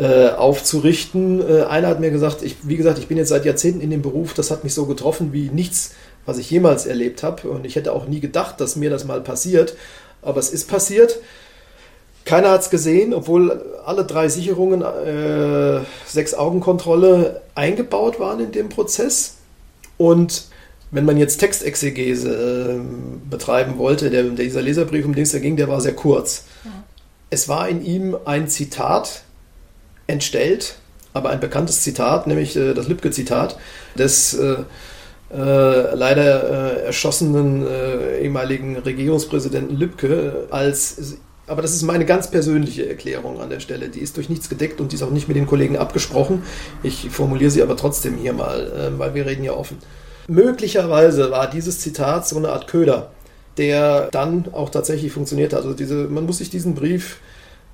aufzurichten. 0.00 1.44
einer 1.66 1.88
hat 1.88 1.98
mir 1.98 2.12
gesagt, 2.12 2.44
ich, 2.44 2.54
wie 2.62 2.76
gesagt, 2.76 3.00
ich 3.00 3.08
bin 3.08 3.16
jetzt 3.16 3.30
seit 3.30 3.44
Jahrzehnten 3.44 3.80
in 3.80 3.90
dem 3.90 4.00
Beruf, 4.00 4.32
das 4.32 4.52
hat 4.52 4.62
mich 4.62 4.72
so 4.72 4.86
getroffen 4.86 5.32
wie 5.32 5.50
nichts 5.50 5.90
was 6.28 6.38
ich 6.38 6.50
jemals 6.50 6.86
erlebt 6.86 7.22
habe. 7.22 7.48
Und 7.48 7.64
ich 7.64 7.74
hätte 7.74 7.92
auch 7.92 8.06
nie 8.06 8.20
gedacht, 8.20 8.60
dass 8.60 8.76
mir 8.76 8.90
das 8.90 9.04
mal 9.04 9.20
passiert. 9.22 9.74
Aber 10.22 10.38
es 10.38 10.50
ist 10.50 10.68
passiert. 10.68 11.18
Keiner 12.24 12.50
hat 12.50 12.60
es 12.60 12.70
gesehen, 12.70 13.14
obwohl 13.14 13.64
alle 13.86 14.04
drei 14.04 14.28
Sicherungen, 14.28 14.82
äh, 14.82 15.80
sechs 16.06 16.34
Augenkontrolle 16.34 17.40
eingebaut 17.54 18.20
waren 18.20 18.40
in 18.40 18.52
dem 18.52 18.68
Prozess. 18.68 19.36
Und 19.96 20.44
wenn 20.90 21.06
man 21.06 21.16
jetzt 21.16 21.38
Textexegese 21.38 22.76
äh, 22.76 23.30
betreiben 23.30 23.78
wollte, 23.78 24.10
der, 24.10 24.24
dieser 24.24 24.60
Leserbrief, 24.60 25.06
um 25.06 25.14
den 25.14 25.22
es 25.22 25.32
da 25.32 25.38
ging, 25.38 25.56
der 25.56 25.68
war 25.68 25.80
sehr 25.80 25.94
kurz. 25.94 26.44
Ja. 26.64 26.70
Es 27.30 27.48
war 27.48 27.68
in 27.68 27.82
ihm 27.82 28.16
ein 28.26 28.48
Zitat 28.48 29.22
entstellt, 30.06 30.76
aber 31.14 31.30
ein 31.30 31.40
bekanntes 31.40 31.80
Zitat, 31.82 32.26
nämlich 32.26 32.54
äh, 32.56 32.74
das 32.74 32.88
Lübcke-Zitat 32.88 33.58
des 33.96 34.34
äh, 34.34 34.56
äh, 35.30 35.94
leider 35.94 36.76
äh, 36.76 36.86
erschossenen 36.86 37.66
äh, 37.66 38.20
ehemaligen 38.20 38.76
Regierungspräsidenten 38.76 39.76
Lübcke 39.76 40.46
als 40.50 41.18
aber 41.46 41.62
das 41.62 41.72
ist 41.72 41.82
meine 41.82 42.04
ganz 42.04 42.30
persönliche 42.30 42.86
Erklärung 42.86 43.40
an 43.40 43.48
der 43.48 43.60
Stelle. 43.60 43.88
Die 43.88 44.00
ist 44.00 44.18
durch 44.18 44.28
nichts 44.28 44.50
gedeckt 44.50 44.82
und 44.82 44.92
die 44.92 44.96
ist 44.96 45.02
auch 45.02 45.10
nicht 45.10 45.28
mit 45.28 45.36
den 45.36 45.46
Kollegen 45.46 45.78
abgesprochen. 45.78 46.42
Ich 46.82 47.08
formuliere 47.08 47.50
sie 47.50 47.62
aber 47.62 47.74
trotzdem 47.74 48.16
hier 48.18 48.34
mal, 48.34 48.66
äh, 48.66 48.98
weil 48.98 49.14
wir 49.14 49.24
reden 49.24 49.44
ja 49.44 49.52
offen. 49.52 49.78
Möglicherweise 50.28 51.30
war 51.30 51.48
dieses 51.48 51.80
Zitat 51.80 52.28
so 52.28 52.36
eine 52.36 52.50
Art 52.50 52.68
Köder, 52.68 53.12
der 53.56 54.10
dann 54.10 54.44
auch 54.52 54.68
tatsächlich 54.68 55.10
funktioniert 55.10 55.54
hat. 55.54 55.62
Also 55.62 55.72
diese, 55.72 56.06
man 56.08 56.26
muss 56.26 56.36
sich 56.36 56.50
diesen 56.50 56.74
Brief 56.74 57.18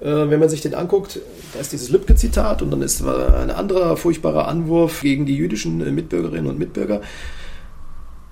äh, 0.00 0.28
wenn 0.28 0.40
man 0.40 0.48
sich 0.48 0.61
den 0.61 0.74
anguckt, 0.74 1.20
da 1.52 1.61
ist 1.61 1.72
dieses 1.72 1.90
Lübcke-Zitat 1.90 2.62
und 2.62 2.70
dann 2.70 2.82
ist 2.82 3.02
ein 3.02 3.50
anderer 3.50 3.96
furchtbarer 3.96 4.48
Anwurf 4.48 5.02
gegen 5.02 5.24
die 5.24 5.36
jüdischen 5.36 5.80
äh, 5.80 5.90
Mitbürgerinnen 5.90 6.46
und 6.46 6.59
Mitbürger. 6.59 7.00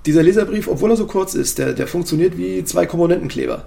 Dieser 0.05 0.23
Leserbrief, 0.23 0.67
obwohl 0.67 0.91
er 0.91 0.97
so 0.97 1.07
kurz 1.07 1.33
ist, 1.33 1.59
der, 1.59 1.73
der 1.73 1.87
funktioniert 1.87 2.37
wie 2.37 2.63
zwei 2.65 2.85
Komponentenkleber 2.85 3.65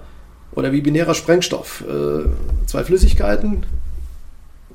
oder 0.51 0.71
wie 0.71 0.81
binärer 0.81 1.15
Sprengstoff. 1.15 1.83
Äh, 1.87 2.29
zwei 2.67 2.83
Flüssigkeiten, 2.83 3.65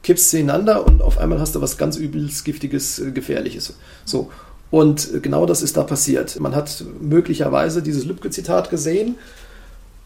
kippst 0.02 0.30
sie 0.30 0.40
ineinander 0.40 0.86
und 0.86 1.02
auf 1.02 1.18
einmal 1.18 1.40
hast 1.40 1.54
du 1.54 1.60
was 1.60 1.78
ganz 1.78 1.96
übelst, 1.96 2.44
giftiges, 2.44 3.02
gefährliches. 3.14 3.74
So. 4.04 4.30
Und 4.70 5.22
genau 5.22 5.46
das 5.46 5.62
ist 5.62 5.76
da 5.76 5.84
passiert. 5.84 6.40
Man 6.40 6.56
hat 6.56 6.84
möglicherweise 7.00 7.82
dieses 7.82 8.04
Lübcke-Zitat 8.06 8.70
gesehen, 8.70 9.16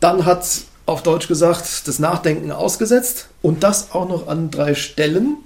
dann 0.01 0.27
hat 0.27 0.45
auf 0.87 1.03
Deutsch 1.03 1.29
gesagt, 1.29 1.89
das 1.89 1.99
Nachdenken 1.99 2.53
ausgesetzt 2.53 3.29
und 3.43 3.63
das 3.63 3.93
auch 3.93 4.09
noch 4.09 4.29
an 4.29 4.51
drei 4.51 4.75
Stellen. 4.75 5.39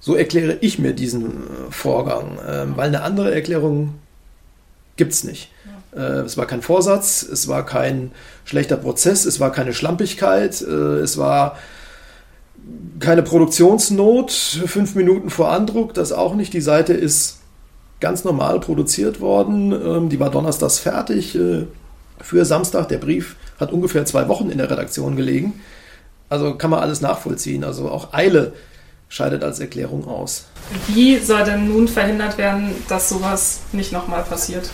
So 0.00 0.14
erkläre 0.14 0.58
ich 0.60 0.78
mir 0.78 0.92
diesen 0.92 1.26
äh, 1.26 1.70
Vorgang, 1.70 2.38
ähm, 2.48 2.72
weil 2.76 2.88
eine 2.88 3.02
andere 3.02 3.34
Erklärung 3.34 3.94
gibt 4.96 5.12
es 5.12 5.24
nicht. 5.24 5.50
Äh, 5.94 6.20
es 6.20 6.36
war 6.36 6.46
kein 6.46 6.62
Vorsatz, 6.62 7.22
es 7.22 7.48
war 7.48 7.64
kein 7.64 8.12
schlechter 8.44 8.76
Prozess, 8.76 9.24
es 9.24 9.40
war 9.40 9.50
keine 9.50 9.72
Schlampigkeit, 9.72 10.60
äh, 10.62 10.98
es 11.00 11.18
war 11.18 11.56
keine 12.98 13.22
Produktionsnot, 13.22 14.30
fünf 14.30 14.94
Minuten 14.94 15.30
vor 15.30 15.50
Andruck, 15.50 15.94
das 15.94 16.12
auch 16.12 16.34
nicht. 16.34 16.52
Die 16.52 16.60
Seite 16.60 16.92
ist 16.92 17.40
ganz 18.00 18.24
normal 18.24 18.60
produziert 18.60 19.20
worden, 19.20 19.72
ähm, 19.72 20.08
die 20.08 20.20
war 20.20 20.30
donnerstags 20.30 20.78
fertig 20.78 21.38
für 22.20 22.44
Samstag. 22.44 22.88
Der 22.88 22.98
Brief 22.98 23.36
hat 23.58 23.72
ungefähr 23.72 24.04
zwei 24.04 24.28
Wochen 24.28 24.50
in 24.50 24.58
der 24.58 24.70
Redaktion 24.70 25.16
gelegen. 25.16 25.60
Also 26.28 26.56
kann 26.56 26.70
man 26.70 26.80
alles 26.80 27.00
nachvollziehen. 27.00 27.62
Also 27.62 27.88
auch 27.88 28.12
Eile 28.12 28.52
scheidet 29.08 29.44
als 29.44 29.60
Erklärung 29.60 30.06
aus. 30.06 30.46
Wie 30.88 31.18
soll 31.18 31.44
denn 31.44 31.68
nun 31.68 31.88
verhindert 31.88 32.38
werden, 32.38 32.70
dass 32.88 33.08
sowas 33.08 33.60
nicht 33.72 33.92
nochmal 33.92 34.22
passiert? 34.24 34.70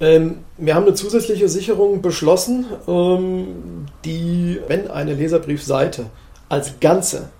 Ähm, 0.00 0.38
wir 0.56 0.74
haben 0.74 0.86
eine 0.86 0.94
zusätzliche 0.94 1.48
Sicherung 1.48 2.02
beschlossen, 2.02 2.66
ähm, 2.86 3.86
die, 4.04 4.60
wenn 4.68 4.90
eine 4.90 5.14
Leserbriefseite 5.14 6.06
als 6.48 6.80
Ganze 6.80 7.30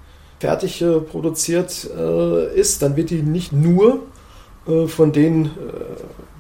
fertig 0.40 0.82
äh, 0.82 1.01
produziert 1.01 1.88
äh, 1.97 2.55
ist, 2.55 2.82
dann 2.82 2.97
wird 2.97 3.11
die 3.11 3.22
nicht 3.22 3.53
nur 3.53 4.03
äh, 4.66 4.86
von 4.86 5.12
den 5.12 5.47
äh, 5.47 5.49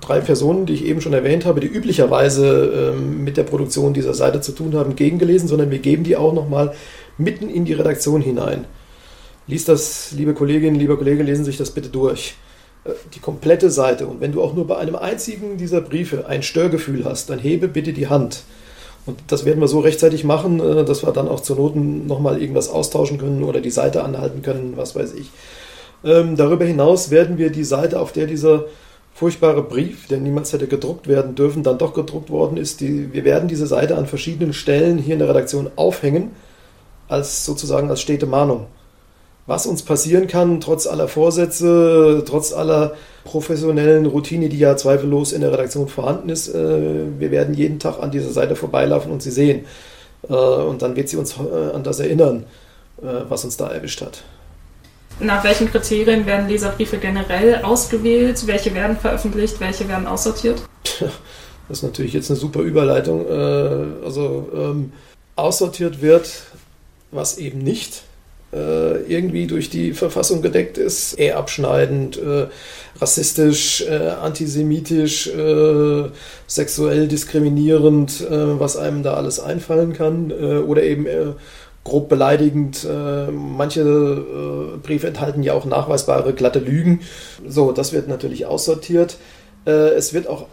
drei 0.00 0.20
Personen, 0.20 0.66
die 0.66 0.74
ich 0.74 0.84
eben 0.84 1.00
schon 1.00 1.14
erwähnt 1.14 1.44
habe, 1.44 1.60
die 1.60 1.66
üblicherweise 1.66 2.92
ähm, 2.94 3.24
mit 3.24 3.36
der 3.36 3.44
Produktion 3.44 3.94
dieser 3.94 4.14
Seite 4.14 4.40
zu 4.40 4.52
tun 4.52 4.74
haben, 4.74 4.96
gegengelesen, 4.96 5.48
sondern 5.48 5.70
wir 5.70 5.78
geben 5.78 6.04
die 6.04 6.16
auch 6.16 6.32
nochmal 6.32 6.74
mitten 7.18 7.48
in 7.48 7.64
die 7.64 7.72
Redaktion 7.72 8.20
hinein. 8.20 8.66
Lies 9.46 9.64
das, 9.64 10.12
liebe 10.12 10.34
Kolleginnen, 10.34 10.76
lieber 10.76 10.96
Kollege, 10.96 11.22
lesen 11.22 11.44
Sie 11.44 11.50
sich 11.50 11.58
das 11.58 11.70
bitte 11.70 11.90
durch. 11.90 12.36
Äh, 12.84 12.92
die 13.14 13.20
komplette 13.20 13.70
Seite. 13.70 14.06
Und 14.06 14.20
wenn 14.20 14.32
du 14.32 14.42
auch 14.42 14.54
nur 14.54 14.66
bei 14.66 14.76
einem 14.76 14.96
einzigen 14.96 15.56
dieser 15.56 15.80
Briefe 15.80 16.26
ein 16.26 16.42
Störgefühl 16.42 17.04
hast, 17.04 17.30
dann 17.30 17.38
hebe 17.38 17.68
bitte 17.68 17.92
die 17.92 18.08
Hand. 18.08 18.42
Und 19.06 19.18
das 19.28 19.44
werden 19.44 19.60
wir 19.60 19.68
so 19.68 19.80
rechtzeitig 19.80 20.24
machen, 20.24 20.60
äh, 20.60 20.84
dass 20.84 21.04
wir 21.04 21.12
dann 21.12 21.28
auch 21.28 21.40
zur 21.40 21.56
Noten 21.56 22.06
nochmal 22.06 22.40
irgendwas 22.40 22.68
austauschen 22.68 23.18
können 23.18 23.42
oder 23.42 23.60
die 23.60 23.70
Seite 23.70 24.02
anhalten 24.02 24.42
können, 24.42 24.74
was 24.76 24.94
weiß 24.94 25.14
ich. 25.14 25.30
Ähm, 26.04 26.36
darüber 26.36 26.64
hinaus 26.64 27.10
werden 27.10 27.38
wir 27.38 27.50
die 27.50 27.64
Seite, 27.64 28.00
auf 28.00 28.12
der 28.12 28.26
dieser 28.26 28.64
furchtbare 29.14 29.62
Brief, 29.62 30.08
der 30.08 30.18
niemals 30.18 30.52
hätte 30.52 30.66
gedruckt 30.66 31.06
werden 31.06 31.34
dürfen, 31.34 31.62
dann 31.62 31.78
doch 31.78 31.94
gedruckt 31.94 32.30
worden 32.30 32.56
ist. 32.56 32.80
Die, 32.80 33.12
wir 33.12 33.24
werden 33.24 33.48
diese 33.48 33.66
Seite 33.66 33.96
an 33.96 34.06
verschiedenen 34.06 34.52
Stellen 34.52 34.98
hier 34.98 35.14
in 35.14 35.20
der 35.20 35.28
Redaktion 35.28 35.70
aufhängen, 35.76 36.32
als 37.08 37.44
sozusagen 37.44 37.90
als 37.90 38.00
stete 38.00 38.26
Mahnung. 38.26 38.66
Was 39.46 39.66
uns 39.66 39.82
passieren 39.82 40.26
kann, 40.26 40.60
trotz 40.60 40.86
aller 40.86 41.06
Vorsätze, 41.06 42.24
trotz 42.26 42.54
aller 42.54 42.94
professionellen 43.24 44.06
Routine, 44.06 44.48
die 44.48 44.58
ja 44.58 44.76
zweifellos 44.76 45.32
in 45.32 45.42
der 45.42 45.52
Redaktion 45.52 45.88
vorhanden 45.88 46.30
ist, 46.30 46.48
äh, 46.48 47.18
wir 47.18 47.30
werden 47.30 47.54
jeden 47.54 47.78
Tag 47.78 48.02
an 48.02 48.10
dieser 48.10 48.30
Seite 48.30 48.56
vorbeilaufen 48.56 49.12
und 49.12 49.22
sie 49.22 49.30
sehen. 49.30 49.66
Äh, 50.28 50.32
und 50.32 50.80
dann 50.80 50.96
wird 50.96 51.10
sie 51.10 51.18
uns 51.18 51.36
äh, 51.36 51.74
an 51.74 51.82
das 51.82 52.00
erinnern, 52.00 52.44
was 53.28 53.44
uns 53.44 53.56
da 53.56 53.68
erwischt 53.68 54.00
hat. 54.02 54.22
Nach 55.18 55.42
welchen 55.42 55.68
Kriterien 55.68 56.24
werden 56.26 56.48
Leserbriefe 56.48 56.96
generell 56.98 57.56
ausgewählt? 57.62 58.46
Welche 58.46 58.72
werden 58.72 58.96
veröffentlicht? 58.96 59.60
Welche 59.60 59.88
werden 59.88 60.06
aussortiert? 60.06 60.62
Das 61.66 61.78
ist 61.78 61.82
natürlich 61.82 62.12
jetzt 62.12 62.30
eine 62.30 62.38
super 62.38 62.60
Überleitung. 62.60 63.28
Also 63.28 64.48
ähm, 64.54 64.92
aussortiert 65.34 66.00
wird, 66.00 66.30
was 67.10 67.36
eben 67.36 67.58
nicht 67.58 68.04
äh, 68.54 69.02
irgendwie 69.02 69.46
durch 69.46 69.70
die 69.70 69.92
Verfassung 69.92 70.42
gedeckt 70.42 70.78
ist, 70.78 71.14
eher 71.14 71.38
abschneidend, 71.38 72.16
äh, 72.16 72.46
rassistisch, 73.00 73.84
äh, 73.88 74.10
antisemitisch, 74.22 75.26
äh, 75.26 76.04
sexuell 76.46 77.08
diskriminierend, 77.08 78.20
äh, 78.20 78.60
was 78.60 78.76
einem 78.76 79.02
da 79.02 79.14
alles 79.14 79.40
einfallen 79.40 79.92
kann, 79.92 80.30
oder 80.32 80.82
eben 80.82 81.06
grob 81.82 82.08
beleidigend. 82.08 82.86
Manche 83.30 84.78
Briefe 84.82 85.06
enthalten 85.06 85.42
ja 85.42 85.52
auch 85.52 85.64
nachweisbare 85.64 86.32
glatte 86.32 86.60
Lügen. 86.60 87.00
So, 87.46 87.72
das 87.72 87.92
wird 87.92 88.08
natürlich 88.08 88.46
aussortiert. 88.46 89.16
Es 89.64 90.14
wird 90.14 90.28
auch 90.28 90.46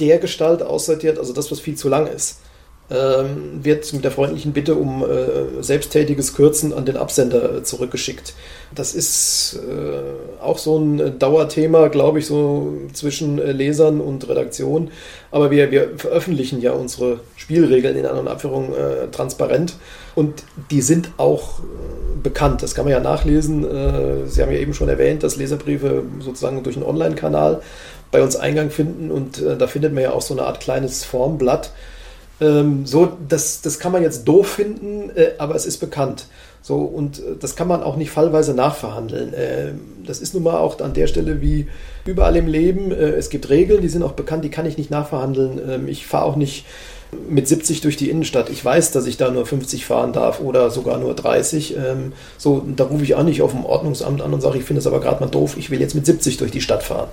der 0.00 0.18
Gestalt 0.18 0.62
aussortiert, 0.62 1.18
also 1.18 1.32
das, 1.32 1.50
was 1.50 1.60
viel 1.60 1.76
zu 1.76 1.88
lang 1.88 2.06
ist. 2.06 2.40
Ähm, 2.88 3.64
wird 3.64 3.92
mit 3.94 4.04
der 4.04 4.12
freundlichen 4.12 4.52
Bitte 4.52 4.76
um 4.76 5.02
äh, 5.02 5.60
selbsttätiges 5.60 6.36
Kürzen 6.36 6.72
an 6.72 6.84
den 6.84 6.96
Absender 6.96 7.56
äh, 7.56 7.62
zurückgeschickt. 7.64 8.34
Das 8.76 8.94
ist 8.94 9.58
äh, 9.68 10.40
auch 10.40 10.58
so 10.58 10.78
ein 10.78 11.18
Dauerthema, 11.18 11.88
glaube 11.88 12.20
ich, 12.20 12.26
so 12.26 12.74
zwischen 12.92 13.40
äh, 13.40 13.50
Lesern 13.50 14.00
und 14.00 14.28
Redaktion. 14.28 14.92
Aber 15.32 15.50
wir, 15.50 15.72
wir 15.72 15.98
veröffentlichen 15.98 16.60
ja 16.60 16.74
unsere 16.74 17.18
Spielregeln 17.34 17.96
in 17.96 18.06
An- 18.06 18.18
und 18.18 18.28
Abführung 18.28 18.72
äh, 18.72 19.08
transparent 19.10 19.74
und 20.14 20.44
die 20.70 20.80
sind 20.80 21.10
auch 21.16 21.58
äh, 21.58 21.62
bekannt. 22.22 22.62
Das 22.62 22.76
kann 22.76 22.84
man 22.84 22.92
ja 22.92 23.00
nachlesen. 23.00 23.62
Sie 24.26 24.42
haben 24.42 24.50
ja 24.50 24.58
eben 24.58 24.74
schon 24.74 24.88
erwähnt, 24.88 25.22
dass 25.22 25.36
Leserbriefe 25.36 26.04
sozusagen 26.20 26.62
durch 26.62 26.76
einen 26.76 26.86
Online-Kanal 26.86 27.62
bei 28.10 28.22
uns 28.22 28.36
Eingang 28.36 28.70
finden 28.70 29.10
und 29.10 29.42
da 29.42 29.66
findet 29.66 29.92
man 29.92 30.02
ja 30.02 30.12
auch 30.12 30.22
so 30.22 30.34
eine 30.34 30.44
Art 30.44 30.58
kleines 30.58 31.04
Formblatt 31.04 31.70
ähm, 32.40 32.84
so, 32.84 33.16
das, 33.28 33.62
das 33.62 33.78
kann 33.78 33.92
man 33.92 34.02
jetzt 34.02 34.24
doof 34.24 34.48
finden, 34.48 35.10
äh, 35.14 35.32
aber 35.38 35.54
es 35.54 35.66
ist 35.66 35.78
bekannt. 35.78 36.26
So, 36.60 36.78
und 36.78 37.20
äh, 37.20 37.36
das 37.40 37.56
kann 37.56 37.68
man 37.68 37.82
auch 37.82 37.96
nicht 37.96 38.10
fallweise 38.10 38.52
nachverhandeln. 38.52 39.32
Äh, 39.32 39.72
das 40.04 40.18
ist 40.18 40.34
nun 40.34 40.42
mal 40.42 40.58
auch 40.58 40.80
an 40.80 40.92
der 40.92 41.06
Stelle 41.06 41.40
wie 41.40 41.68
überall 42.04 42.36
im 42.36 42.46
Leben. 42.48 42.90
Äh, 42.90 43.12
es 43.12 43.30
gibt 43.30 43.48
Regeln, 43.48 43.80
die 43.80 43.88
sind 43.88 44.02
auch 44.02 44.12
bekannt, 44.12 44.44
die 44.44 44.50
kann 44.50 44.66
ich 44.66 44.76
nicht 44.76 44.90
nachverhandeln. 44.90 45.60
Ähm, 45.66 45.88
ich 45.88 46.06
fahre 46.06 46.24
auch 46.24 46.36
nicht 46.36 46.66
mit 47.28 47.46
70 47.48 47.80
durch 47.82 47.96
die 47.96 48.10
Innenstadt. 48.10 48.50
Ich 48.50 48.62
weiß, 48.62 48.90
dass 48.90 49.06
ich 49.06 49.16
da 49.16 49.30
nur 49.30 49.46
50 49.46 49.86
fahren 49.86 50.12
darf 50.12 50.40
oder 50.40 50.70
sogar 50.70 50.98
nur 50.98 51.14
30. 51.14 51.76
Ähm, 51.76 52.12
so, 52.36 52.66
da 52.76 52.84
rufe 52.84 53.04
ich 53.04 53.14
auch 53.14 53.22
nicht 53.22 53.42
auf 53.42 53.52
dem 53.52 53.64
Ordnungsamt 53.64 54.20
an 54.20 54.34
und 54.34 54.40
sage, 54.42 54.58
ich 54.58 54.64
finde 54.64 54.80
es 54.80 54.86
aber 54.86 55.00
gerade 55.00 55.24
mal 55.24 55.30
doof, 55.30 55.56
ich 55.56 55.70
will 55.70 55.80
jetzt 55.80 55.94
mit 55.94 56.04
70 56.04 56.36
durch 56.36 56.50
die 56.50 56.60
Stadt 56.60 56.82
fahren. 56.82 57.08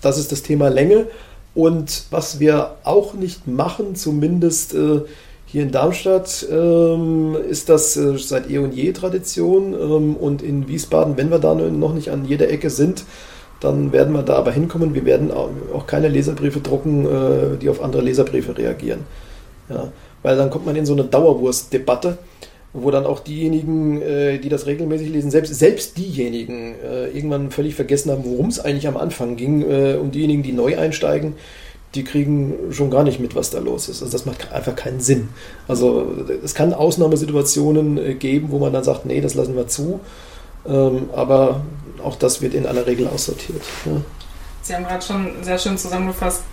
Das 0.00 0.18
ist 0.18 0.32
das 0.32 0.42
Thema 0.42 0.68
Länge. 0.68 1.06
Und 1.60 2.04
was 2.10 2.40
wir 2.40 2.76
auch 2.84 3.12
nicht 3.12 3.46
machen, 3.46 3.94
zumindest 3.94 4.72
äh, 4.72 5.02
hier 5.44 5.62
in 5.62 5.70
Darmstadt, 5.70 6.46
ähm, 6.50 7.36
ist 7.50 7.68
das 7.68 7.98
äh, 7.98 8.16
seit 8.16 8.48
eh 8.48 8.56
und 8.56 8.72
je 8.72 8.92
Tradition. 8.92 9.74
Ähm, 9.74 10.16
und 10.16 10.40
in 10.40 10.68
Wiesbaden, 10.68 11.18
wenn 11.18 11.30
wir 11.30 11.38
da 11.38 11.54
noch 11.54 11.92
nicht 11.92 12.10
an 12.10 12.24
jeder 12.24 12.48
Ecke 12.48 12.70
sind, 12.70 13.04
dann 13.60 13.92
werden 13.92 14.14
wir 14.14 14.22
da 14.22 14.36
aber 14.36 14.52
hinkommen. 14.52 14.94
Wir 14.94 15.04
werden 15.04 15.30
auch 15.30 15.86
keine 15.86 16.08
Leserbriefe 16.08 16.60
drucken, 16.60 17.04
äh, 17.04 17.58
die 17.60 17.68
auf 17.68 17.82
andere 17.82 18.00
Leserbriefe 18.00 18.56
reagieren. 18.56 19.00
Ja, 19.68 19.92
weil 20.22 20.38
dann 20.38 20.48
kommt 20.48 20.64
man 20.64 20.76
in 20.76 20.86
so 20.86 20.94
eine 20.94 21.04
Dauerwurstdebatte, 21.04 22.16
wo 22.72 22.90
dann 22.90 23.04
auch 23.04 23.20
diejenigen, 23.20 24.00
äh, 24.00 24.38
die 24.38 24.48
das 24.48 24.66
regelmäßig 24.66 25.10
lesen, 25.10 25.30
selbst, 25.30 25.54
selbst 25.54 25.98
diejenigen 25.98 26.74
äh, 26.84 27.08
irgendwann 27.08 27.50
völlig 27.50 27.74
vergessen 27.74 28.10
haben, 28.10 28.24
worum 28.24 28.46
es 28.46 28.60
eigentlich 28.60 28.86
am 28.86 28.96
Anfang 28.96 29.36
ging. 29.36 29.64
Und 29.64 30.14
diejenigen, 30.14 30.42
die 30.42 30.52
neu 30.52 30.78
einsteigen, 30.78 31.34
die 31.94 32.04
kriegen 32.04 32.54
schon 32.70 32.90
gar 32.90 33.02
nicht 33.02 33.18
mit, 33.18 33.34
was 33.34 33.50
da 33.50 33.58
los 33.58 33.88
ist. 33.88 34.02
Also 34.02 34.12
das 34.12 34.24
macht 34.26 34.52
einfach 34.52 34.76
keinen 34.76 35.00
Sinn. 35.00 35.28
Also 35.66 36.06
es 36.44 36.54
kann 36.54 36.72
Ausnahmesituationen 36.72 38.18
geben, 38.18 38.48
wo 38.50 38.58
man 38.58 38.72
dann 38.72 38.84
sagt, 38.84 39.06
nee, 39.06 39.20
das 39.20 39.34
lassen 39.34 39.56
wir 39.56 39.66
zu. 39.66 40.00
Ähm, 40.68 41.10
aber 41.12 41.62
auch 42.04 42.16
das 42.16 42.42
wird 42.42 42.54
in 42.54 42.66
aller 42.66 42.86
Regel 42.86 43.08
aussortiert. 43.08 43.62
Ja. 43.86 44.00
Sie 44.70 44.76
haben 44.76 44.84
gerade 44.84 45.04
schon 45.04 45.42
sehr 45.42 45.58
schön 45.58 45.76
zusammengefasst, 45.76 46.44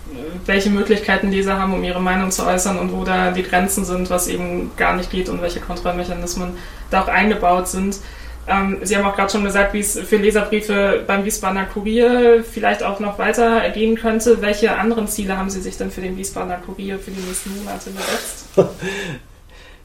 welche 0.44 0.70
Möglichkeiten 0.70 1.30
Leser 1.30 1.56
haben, 1.56 1.72
um 1.72 1.84
ihre 1.84 2.00
Meinung 2.00 2.32
zu 2.32 2.44
äußern 2.44 2.76
und 2.76 2.92
wo 2.92 3.04
da 3.04 3.30
die 3.30 3.44
Grenzen 3.44 3.84
sind, 3.84 4.10
was 4.10 4.26
eben 4.26 4.72
gar 4.76 4.96
nicht 4.96 5.12
geht 5.12 5.28
und 5.28 5.40
welche 5.40 5.60
Kontrollmechanismen 5.60 6.56
da 6.90 7.02
auch 7.02 7.06
eingebaut 7.06 7.68
sind. 7.68 8.00
Ähm, 8.48 8.78
Sie 8.82 8.96
haben 8.96 9.06
auch 9.06 9.14
gerade 9.14 9.30
schon 9.30 9.44
gesagt, 9.44 9.72
wie 9.72 9.78
es 9.78 9.96
für 9.96 10.16
Leserbriefe 10.16 11.04
beim 11.06 11.24
Wiesbadener 11.24 11.66
Kurier 11.66 12.42
vielleicht 12.42 12.82
auch 12.82 12.98
noch 12.98 13.20
weitergehen 13.20 13.94
könnte. 13.94 14.42
Welche 14.42 14.76
anderen 14.76 15.06
Ziele 15.06 15.38
haben 15.38 15.48
Sie 15.48 15.60
sich 15.60 15.76
denn 15.76 15.92
für 15.92 16.00
den 16.00 16.16
Wiesbadener 16.16 16.56
Kurier 16.56 16.98
für 16.98 17.12
die 17.12 17.20
nächsten 17.20 17.56
Monate 17.56 17.90
gesetzt? 17.92 18.46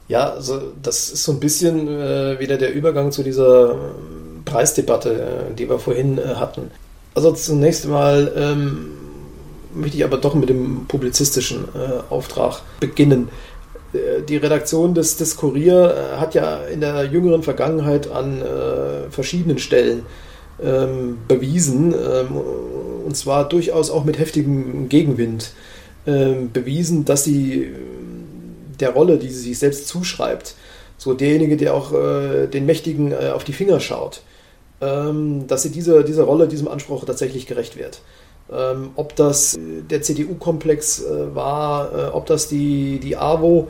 Ja, 0.06 0.32
also 0.32 0.72
das 0.82 1.08
ist 1.08 1.24
so 1.24 1.32
ein 1.32 1.40
bisschen 1.40 1.88
äh, 1.88 2.38
wieder 2.38 2.58
der 2.58 2.74
Übergang 2.74 3.10
zu 3.10 3.22
dieser 3.22 3.70
äh, 3.70 3.76
Preisdebatte, 4.44 5.48
äh, 5.50 5.54
die 5.54 5.66
wir 5.66 5.78
vorhin 5.78 6.18
äh, 6.18 6.34
hatten. 6.34 6.70
Also 7.14 7.32
zunächst 7.32 7.86
mal 7.86 8.32
ähm, 8.36 8.90
möchte 9.72 9.96
ich 9.96 10.04
aber 10.04 10.18
doch 10.18 10.34
mit 10.34 10.48
dem 10.48 10.86
publizistischen 10.86 11.64
äh, 11.74 12.12
Auftrag 12.12 12.62
beginnen. 12.80 13.28
Äh, 13.92 14.22
die 14.28 14.36
Redaktion 14.36 14.94
des, 14.94 15.16
des 15.16 15.36
Kurier 15.36 16.16
hat 16.18 16.34
ja 16.34 16.58
in 16.64 16.80
der 16.80 17.04
jüngeren 17.04 17.42
Vergangenheit 17.42 18.10
an 18.10 18.42
verschiedenen 19.10 19.58
Stellen 19.58 20.02
ähm, 20.62 21.18
bewiesen, 21.26 21.92
ähm, 21.92 22.36
und 23.04 23.16
zwar 23.16 23.48
durchaus 23.48 23.90
auch 23.90 24.04
mit 24.04 24.18
heftigem 24.18 24.88
Gegenwind, 24.88 25.52
ähm, 26.06 26.52
bewiesen, 26.52 27.04
dass 27.04 27.24
sie 27.24 27.72
der 28.80 28.90
Rolle, 28.90 29.18
die 29.18 29.28
sie 29.28 29.48
sich 29.48 29.58
selbst 29.58 29.88
zuschreibt, 29.88 30.54
so 30.96 31.14
derjenige, 31.14 31.56
der 31.56 31.74
auch 31.74 31.92
äh, 31.92 32.46
den 32.46 32.66
Mächtigen 32.66 33.12
äh, 33.12 33.30
auf 33.34 33.44
die 33.44 33.52
Finger 33.52 33.80
schaut, 33.80 34.22
dass 35.46 35.62
sie 35.62 35.70
dieser, 35.70 36.02
dieser 36.02 36.24
Rolle, 36.24 36.48
diesem 36.48 36.68
Anspruch 36.68 37.04
tatsächlich 37.04 37.46
gerecht 37.46 37.76
wird. 37.78 38.00
Ähm, 38.52 38.90
ob 38.96 39.16
das 39.16 39.58
der 39.58 40.02
CDU-Komplex 40.02 41.02
äh, 41.02 41.34
war, 41.34 41.92
äh, 41.92 42.08
ob 42.08 42.26
das 42.26 42.48
die, 42.48 43.00
die 43.00 43.16
AWO 43.16 43.68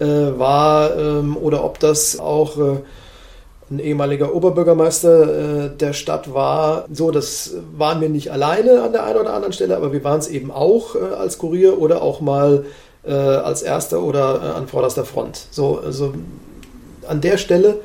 äh, 0.00 0.04
war 0.04 0.96
ähm, 0.96 1.36
oder 1.36 1.62
ob 1.62 1.78
das 1.78 2.18
auch 2.18 2.58
äh, 2.58 2.78
ein 3.70 3.78
ehemaliger 3.78 4.34
Oberbürgermeister 4.34 5.68
der 5.68 5.92
Stadt 5.92 6.34
war. 6.34 6.86
So, 6.92 7.12
das 7.12 7.54
waren 7.76 8.00
wir 8.00 8.08
nicht 8.08 8.32
alleine 8.32 8.82
an 8.82 8.90
der 8.90 9.04
einen 9.04 9.20
oder 9.20 9.32
anderen 9.32 9.52
Stelle, 9.52 9.76
aber 9.76 9.92
wir 9.92 10.02
waren 10.02 10.18
es 10.18 10.26
eben 10.26 10.50
auch 10.50 10.96
als 10.96 11.38
Kurier 11.38 11.80
oder 11.80 12.02
auch 12.02 12.20
mal 12.20 12.64
äh, 13.04 13.12
als 13.12 13.62
erster 13.62 14.02
oder 14.02 14.42
äh, 14.42 14.58
an 14.58 14.68
vorderster 14.68 15.04
Front. 15.04 15.46
So, 15.50 15.78
also 15.78 16.12
an 17.08 17.20
der 17.20 17.38
Stelle 17.38 17.80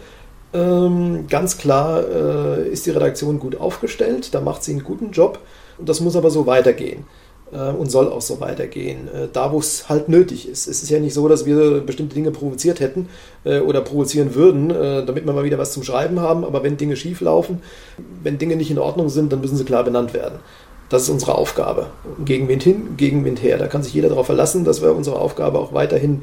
ähm, 0.55 1.27
ganz 1.27 1.57
klar 1.57 2.03
äh, 2.07 2.69
ist 2.69 2.85
die 2.85 2.91
Redaktion 2.91 3.39
gut 3.39 3.59
aufgestellt, 3.59 4.33
da 4.33 4.41
macht 4.41 4.63
sie 4.63 4.71
einen 4.71 4.83
guten 4.83 5.11
Job 5.11 5.39
das 5.79 5.99
muss 5.99 6.15
aber 6.15 6.29
so 6.29 6.45
weitergehen 6.45 7.05
äh, 7.51 7.69
und 7.69 7.89
soll 7.89 8.11
auch 8.11 8.21
so 8.21 8.39
weitergehen, 8.39 9.07
äh, 9.07 9.27
da 9.31 9.51
wo 9.51 9.59
es 9.59 9.89
halt 9.89 10.09
nötig 10.09 10.47
ist. 10.47 10.67
Es 10.67 10.83
ist 10.83 10.89
ja 10.89 10.99
nicht 10.99 11.13
so, 11.13 11.27
dass 11.27 11.45
wir 11.45 11.81
bestimmte 11.81 12.15
Dinge 12.15 12.31
provoziert 12.31 12.79
hätten 12.79 13.09
äh, 13.43 13.59
oder 13.59 13.81
provozieren 13.81 14.35
würden, 14.35 14.69
damit 14.69 15.25
wir 15.25 15.33
mal 15.33 15.43
wieder 15.43 15.57
was 15.57 15.73
zum 15.73 15.83
Schreiben 15.83 16.19
haben, 16.19 16.43
aber 16.43 16.63
wenn 16.63 16.77
Dinge 16.77 16.95
schief 16.95 17.21
laufen, 17.21 17.61
wenn 18.23 18.37
Dinge 18.37 18.55
nicht 18.55 18.71
in 18.71 18.79
Ordnung 18.79 19.09
sind, 19.09 19.31
dann 19.31 19.41
müssen 19.41 19.57
sie 19.57 19.65
klar 19.65 19.83
benannt 19.83 20.13
werden. 20.13 20.39
Das 20.89 21.03
ist 21.03 21.09
unsere 21.09 21.35
Aufgabe. 21.35 21.87
Gegenwind 22.23 22.61
hin, 22.61 22.95
Gegenwind 22.95 23.41
her. 23.41 23.57
Da 23.57 23.65
kann 23.65 23.81
sich 23.81 23.93
jeder 23.93 24.09
darauf 24.09 24.27
verlassen, 24.27 24.65
dass 24.65 24.83
wir 24.83 24.95
unserer 24.95 25.19
Aufgabe 25.19 25.57
auch 25.57 25.73
weiterhin 25.73 26.21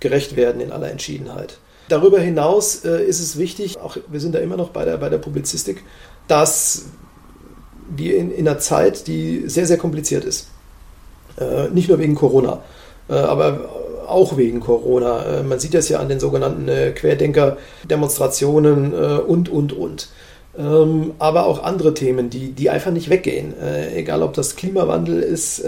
gerecht 0.00 0.34
werden 0.34 0.60
in 0.60 0.72
aller 0.72 0.90
Entschiedenheit. 0.90 1.58
Darüber 1.90 2.20
hinaus 2.20 2.84
äh, 2.84 3.04
ist 3.04 3.18
es 3.18 3.36
wichtig, 3.36 3.80
auch 3.80 3.96
wir 4.08 4.20
sind 4.20 4.32
da 4.34 4.38
immer 4.38 4.56
noch 4.56 4.70
bei 4.70 4.84
der, 4.84 4.96
bei 4.96 5.08
der 5.08 5.18
Publizistik, 5.18 5.82
dass 6.28 6.84
wir 7.88 8.16
in, 8.16 8.30
in 8.30 8.46
einer 8.46 8.60
Zeit, 8.60 9.08
die 9.08 9.48
sehr, 9.48 9.66
sehr 9.66 9.76
kompliziert 9.76 10.24
ist, 10.24 10.46
äh, 11.36 11.68
nicht 11.70 11.88
nur 11.88 11.98
wegen 11.98 12.14
Corona, 12.14 12.62
äh, 13.08 13.14
aber 13.14 13.68
auch 14.06 14.36
wegen 14.36 14.60
Corona. 14.60 15.24
Äh, 15.24 15.42
man 15.42 15.58
sieht 15.58 15.74
das 15.74 15.88
ja 15.88 15.98
an 15.98 16.08
den 16.08 16.20
sogenannten 16.20 16.68
äh, 16.68 16.92
Querdenker-Demonstrationen 16.92 18.92
äh, 18.92 19.18
und, 19.18 19.48
und, 19.48 19.72
und 19.72 20.10
ähm, 20.56 21.14
aber 21.18 21.46
auch 21.46 21.64
andere 21.64 21.92
Themen, 21.94 22.30
die, 22.30 22.52
die 22.52 22.70
einfach 22.70 22.92
nicht 22.92 23.10
weggehen. 23.10 23.54
Egal, 23.94 24.22
ob 24.22 24.34
das 24.34 24.54
Klimawandel 24.56 25.22
ist, 25.22 25.64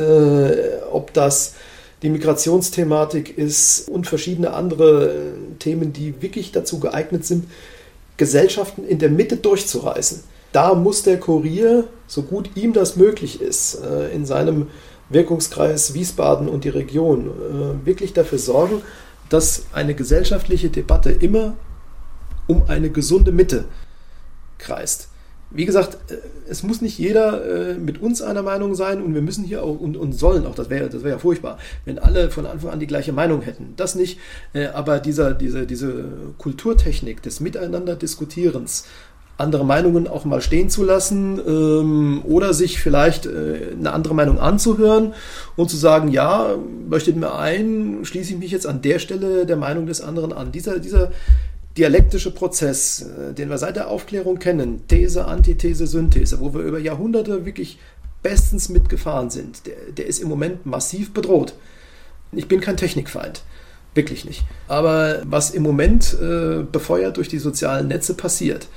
ob 0.91 1.13
das 1.15 1.55
die 2.03 2.11
Migrationsthematik 2.11 3.39
ist 3.39 3.89
und 3.89 4.07
verschiedene 4.07 4.53
andere 4.53 5.13
äh, 5.13 5.19
Themen, 5.59 5.93
die 5.93 6.21
wirklich 6.21 6.53
dazu 6.53 6.81
geeignet 6.81 7.25
sind, 7.25 7.47
Gesellschaften 8.17 8.85
in 8.87 8.99
der 8.99 9.11
Mitte 9.11 9.37
durchzureißen. 9.37 10.25
Da 10.53 10.75
muss 10.75 11.03
der 11.03 11.19
Kurier, 11.19 11.85
so 12.07 12.23
gut 12.23 12.51
ihm 12.57 12.73
das 12.73 12.97
möglich 12.97 13.41
ist, 13.41 13.77
äh, 13.83 14.13
in 14.13 14.27
seinem 14.27 14.67
Wirkungskreis 15.09 15.95
Wiesbaden 15.95 16.49
und 16.49 16.65
die 16.65 16.71
Region 16.71 17.29
äh, 17.29 17.87
wirklich 17.87 18.13
dafür 18.13 18.39
sorgen, 18.39 18.83
dass 19.29 19.65
eine 19.73 19.95
gesellschaftliche 19.95 20.69
Debatte 20.69 21.11
immer 21.11 21.55
um 22.47 22.65
eine 22.69 22.91
gesunde 22.91 23.33
Mitte 23.33 23.65
kreist. 24.59 25.09
Wie 25.55 25.65
gesagt, 25.65 26.11
äh, 26.11 26.17
es 26.49 26.63
muss 26.63 26.81
nicht 26.81 26.99
jeder 26.99 27.45
äh, 27.45 27.75
mit 27.75 28.01
uns 28.01 28.23
einer 28.23 28.43
Meinung 28.43 28.75
sein 28.75 29.03
und 29.03 29.15
wir 29.15 29.23
müssen 29.23 29.45
hier 29.45 29.63
auch 29.63 29.79
und, 29.81 29.97
und 29.97 30.13
sollen 30.13 30.47
auch, 30.47 30.55
das 30.55 30.71
wäre 30.71 30.89
das 30.89 31.03
wär 31.05 31.13
ja 31.13 31.19
furchtbar, 31.19 31.59
wenn 31.85 31.99
alle 31.99 32.31
von 32.31 32.47
Anfang 32.47 32.71
an 32.71 32.81
die 32.81 32.87
gleiche 32.87 33.13
Meinung 33.13 33.43
hätten. 33.43 33.75
Das 33.77 33.95
nicht, 33.95 34.19
äh, 34.53 34.67
aber 34.67 35.01
dieser, 35.01 35.35
diese, 35.35 35.67
diese 35.67 36.05
Kulturtechnik 36.39 37.23
des 37.23 37.41
Miteinander-Diskutierens, 37.41 38.85
andere 39.39 39.65
Meinungen 39.65 40.07
auch 40.07 40.25
mal 40.25 40.41
stehen 40.41 40.71
zu 40.71 40.85
lassen 40.85 41.41
ähm, 41.47 42.23
oder 42.25 42.55
sich 42.55 42.81
vielleicht 42.81 43.27
äh, 43.27 43.73
eine 43.79 43.93
andere 43.93 44.15
Meinung 44.15 44.39
anzuhören 44.39 45.15
und 45.57 45.71
zu 45.71 45.77
sagen, 45.77 46.09
ja, 46.09 46.55
möchtet 46.89 47.17
mir 47.17 47.35
ein, 47.35 48.01
schließe 48.05 48.33
ich 48.35 48.39
mich 48.39 48.51
jetzt 48.51 48.67
an 48.67 48.83
der 48.83 48.99
Stelle 48.99 49.47
der 49.47 49.57
Meinung 49.57 49.87
des 49.87 50.01
anderen 50.01 50.33
an. 50.33 50.53
Dieser, 50.53 50.79
dieser, 50.79 51.13
dialektische 51.77 52.31
Prozess, 52.31 53.03
äh, 53.03 53.35
den 53.35 53.51
wir 53.51 53.59
seit 53.59 53.77
der 53.77 53.89
Aufklärung 53.89 54.39
kennen, 54.39 54.87
These, 54.89 55.25
Antithese, 55.27 55.87
Synthese, 55.87 56.41
wo 56.41 56.55
wir 56.55 56.63
über 56.63 56.79
Jahrhunderte 56.79 57.45
wirklich 57.45 57.79
bestens 58.23 58.69
mitgefahren 58.69 59.31
sind, 59.31 59.67
der, 59.67 59.77
der 59.97 60.07
ist 60.07 60.21
im 60.21 60.29
Moment 60.29 60.67
massiv 60.67 61.13
bedroht. 61.13 61.55
Ich 62.33 62.49
bin 62.49 62.61
kein 62.61 62.77
Technikfeind, 62.77 63.43
wirklich 63.95 64.25
nicht. 64.25 64.45
Aber 64.69 65.23
was 65.25 65.51
im 65.51 65.63
Moment 65.63 66.17
äh, 66.21 66.63
befeuert 66.63 67.17
durch 67.17 67.29
die 67.29 67.39
sozialen 67.39 67.89
Netze 67.89 68.15
passiert, 68.15 68.69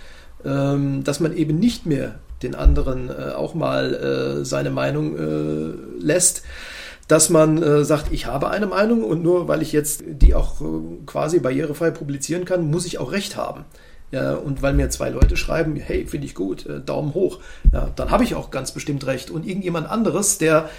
ähm, 0.43 1.03
dass 1.03 1.19
man 1.19 1.35
eben 1.35 1.59
nicht 1.59 1.85
mehr 1.85 2.19
den 2.43 2.55
anderen 2.55 3.09
äh, 3.09 3.31
auch 3.33 3.53
mal 3.53 3.93
äh, 3.93 4.45
seine 4.45 4.71
Meinung 4.71 5.17
äh, 5.17 6.03
lässt, 6.03 6.43
dass 7.07 7.29
man 7.29 7.61
äh, 7.61 7.85
sagt, 7.85 8.11
ich 8.11 8.25
habe 8.25 8.49
eine 8.49 8.65
Meinung 8.65 9.03
und 9.03 9.21
nur 9.21 9.47
weil 9.47 9.61
ich 9.61 9.71
jetzt 9.71 10.03
die 10.07 10.33
auch 10.33 10.61
äh, 10.61 10.65
quasi 11.05 11.39
barrierefrei 11.39 11.91
publizieren 11.91 12.45
kann, 12.45 12.69
muss 12.69 12.85
ich 12.85 12.97
auch 12.97 13.11
recht 13.11 13.35
haben. 13.35 13.65
Ja, 14.11 14.35
und 14.35 14.61
weil 14.61 14.73
mir 14.73 14.89
zwei 14.89 15.09
Leute 15.09 15.35
schreiben, 15.35 15.75
hey, 15.75 16.05
finde 16.07 16.25
ich 16.25 16.35
gut, 16.35 16.65
äh, 16.65 16.79
Daumen 16.79 17.13
hoch, 17.13 17.39
ja, 17.73 17.91
dann 17.95 18.11
habe 18.11 18.23
ich 18.23 18.35
auch 18.35 18.49
ganz 18.49 18.71
bestimmt 18.71 19.05
recht. 19.05 19.29
Und 19.29 19.45
irgendjemand 19.45 19.89
anderes, 19.89 20.37
der 20.37 20.69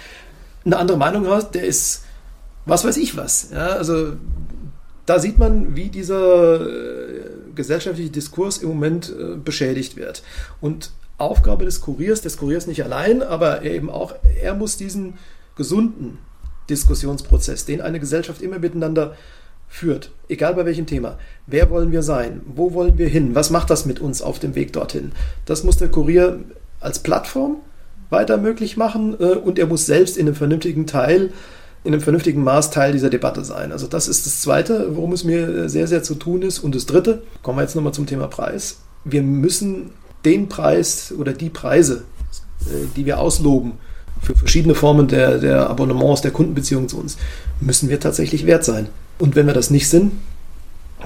eine 0.65 0.77
andere 0.77 0.97
Meinung 0.97 1.27
hat, 1.27 1.55
der 1.55 1.65
ist, 1.65 2.03
was 2.65 2.83
weiß 2.83 2.97
ich 2.97 3.15
was. 3.15 3.49
Ja, 3.51 3.67
also 3.67 4.13
da 5.05 5.19
sieht 5.19 5.37
man, 5.37 5.75
wie 5.75 5.89
dieser 5.89 6.61
äh, 6.61 7.29
gesellschaftliche 7.55 8.09
Diskurs 8.09 8.57
im 8.57 8.69
Moment 8.69 9.13
äh, 9.17 9.35
beschädigt 9.37 9.95
wird. 9.95 10.23
Und 10.59 10.91
Aufgabe 11.17 11.65
des 11.65 11.81
Kuriers, 11.81 12.21
des 12.21 12.37
Kuriers 12.37 12.67
nicht 12.67 12.83
allein, 12.83 13.23
aber 13.23 13.63
eben 13.63 13.89
auch, 13.89 14.13
er 14.41 14.53
muss 14.53 14.77
diesen 14.77 15.15
gesunden 15.57 16.19
Diskussionsprozess, 16.69 17.65
den 17.65 17.81
eine 17.81 17.99
Gesellschaft 17.99 18.41
immer 18.41 18.59
miteinander 18.59 19.15
führt, 19.67 20.11
egal 20.29 20.53
bei 20.53 20.65
welchem 20.65 20.85
Thema. 20.85 21.17
Wer 21.45 21.69
wollen 21.69 21.91
wir 21.91 22.03
sein? 22.03 22.41
Wo 22.45 22.73
wollen 22.73 22.97
wir 22.97 23.09
hin? 23.09 23.35
Was 23.35 23.49
macht 23.49 23.69
das 23.69 23.85
mit 23.85 23.99
uns 23.99 24.21
auf 24.21 24.39
dem 24.39 24.55
Weg 24.55 24.73
dorthin? 24.73 25.11
Das 25.45 25.63
muss 25.63 25.77
der 25.77 25.89
Kurier 25.89 26.39
als 26.79 26.99
Plattform 26.99 27.57
weiter 28.09 28.37
möglich 28.37 28.77
machen 28.77 29.17
äh, 29.19 29.35
und 29.35 29.59
er 29.59 29.67
muss 29.67 29.85
selbst 29.85 30.17
in 30.17 30.27
einem 30.27 30.35
vernünftigen 30.35 30.87
Teil, 30.87 31.31
in 31.83 31.93
einem 31.93 32.01
vernünftigen 32.01 32.43
Maß 32.43 32.71
Teil 32.71 32.93
dieser 32.93 33.09
Debatte 33.09 33.43
sein. 33.43 33.73
Also 33.73 33.87
das 33.87 34.07
ist 34.07 34.25
das 34.25 34.41
Zweite, 34.41 34.95
worum 34.95 35.11
es 35.11 35.25
mir 35.25 35.67
sehr, 35.67 35.87
sehr 35.87 36.03
zu 36.03 36.15
tun 36.15 36.41
ist. 36.41 36.59
Und 36.59 36.75
das 36.75 36.85
Dritte, 36.85 37.23
kommen 37.43 37.57
wir 37.57 37.63
jetzt 37.63 37.75
nochmal 37.75 37.93
zum 37.93 38.05
Thema 38.05 38.27
Preis. 38.27 38.79
Wir 39.03 39.21
müssen 39.21 39.91
den 40.23 40.47
Preis 40.47 41.13
oder 41.17 41.33
die 41.33 41.49
Preise 41.49 42.03
äh, 42.65 42.87
die 42.95 43.05
wir 43.05 43.19
ausloben 43.19 43.73
für 44.21 44.35
verschiedene 44.35 44.75
Formen 44.75 45.07
der, 45.07 45.37
der 45.37 45.69
Abonnements, 45.69 46.21
der 46.21 46.31
Kundenbeziehungen 46.31 46.89
zu 46.89 46.99
uns, 46.99 47.17
müssen 47.59 47.89
wir 47.89 47.99
tatsächlich 47.99 48.45
wert 48.45 48.63
sein. 48.63 48.87
Und 49.19 49.35
wenn 49.35 49.47
wir 49.47 49.53
das 49.53 49.69
nicht 49.69 49.89
sind, 49.89 50.11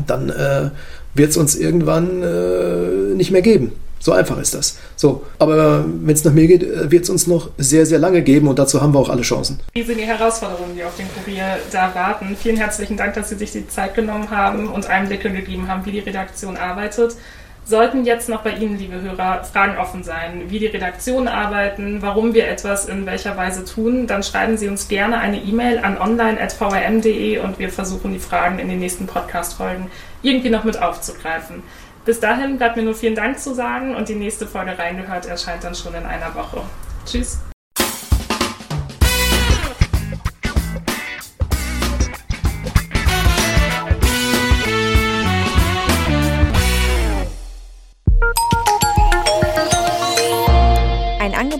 dann 0.07 0.29
äh, 0.29 0.69
wird 1.13 1.31
es 1.31 1.37
uns 1.37 1.55
irgendwann 1.55 2.23
äh, 2.23 3.15
nicht 3.15 3.31
mehr 3.31 3.41
geben. 3.41 3.73
So 4.01 4.13
einfach 4.13 4.39
ist 4.39 4.55
das. 4.55 4.79
So, 4.95 5.23
aber 5.37 5.85
wenn 5.85 6.15
es 6.15 6.23
nach 6.23 6.33
mir 6.33 6.47
geht, 6.47 6.63
äh, 6.63 6.89
wird 6.89 7.03
es 7.03 7.09
uns 7.09 7.27
noch 7.27 7.51
sehr, 7.59 7.85
sehr 7.85 7.99
lange 7.99 8.23
geben 8.23 8.47
und 8.47 8.57
dazu 8.57 8.81
haben 8.81 8.93
wir 8.93 8.99
auch 8.99 9.09
alle 9.09 9.21
Chancen. 9.21 9.59
Wie 9.73 9.83
sind 9.83 9.99
die 9.99 10.05
Herausforderungen, 10.05 10.75
die 10.75 10.83
auf 10.83 10.95
den 10.97 11.05
Kurier 11.13 11.59
da 11.71 11.93
warten? 11.93 12.35
Vielen 12.41 12.57
herzlichen 12.57 12.97
Dank, 12.97 13.13
dass 13.13 13.29
Sie 13.29 13.35
sich 13.35 13.51
die 13.51 13.67
Zeit 13.67 13.93
genommen 13.93 14.31
haben 14.31 14.69
und 14.69 14.87
Einblicke 14.87 15.29
gegeben 15.29 15.67
haben, 15.67 15.85
wie 15.85 15.91
die 15.91 15.99
Redaktion 15.99 16.57
arbeitet. 16.57 17.15
Sollten 17.63 18.05
jetzt 18.05 18.27
noch 18.27 18.41
bei 18.41 18.51
Ihnen, 18.51 18.77
liebe 18.77 18.99
Hörer, 19.01 19.43
Fragen 19.43 19.77
offen 19.77 20.03
sein, 20.03 20.49
wie 20.49 20.59
die 20.59 20.65
Redaktion 20.65 21.27
arbeiten, 21.27 22.01
warum 22.01 22.33
wir 22.33 22.47
etwas 22.47 22.89
in 22.89 23.05
welcher 23.05 23.37
Weise 23.37 23.63
tun, 23.63 24.07
dann 24.07 24.23
schreiben 24.23 24.57
Sie 24.57 24.67
uns 24.67 24.87
gerne 24.87 25.19
eine 25.19 25.37
E-Mail 25.37 25.79
an 25.79 25.97
online.vrm.de 25.97 27.37
und 27.37 27.59
wir 27.59 27.69
versuchen 27.69 28.13
die 28.13 28.19
Fragen 28.19 28.57
in 28.59 28.67
den 28.67 28.79
nächsten 28.79 29.05
Podcast-Folgen 29.05 29.91
irgendwie 30.23 30.49
noch 30.49 30.63
mit 30.63 30.81
aufzugreifen. 30.81 31.63
Bis 32.03 32.19
dahin 32.19 32.57
bleibt 32.57 32.77
mir 32.77 32.83
nur 32.83 32.95
vielen 32.95 33.15
Dank 33.15 33.39
zu 33.39 33.53
sagen 33.53 33.95
und 33.95 34.09
die 34.09 34.15
nächste 34.15 34.47
Folge 34.47 34.77
reingehört 34.77 35.27
erscheint 35.27 35.63
dann 35.63 35.75
schon 35.75 35.93
in 35.93 36.05
einer 36.05 36.33
Woche. 36.33 36.63
Tschüss. 37.05 37.39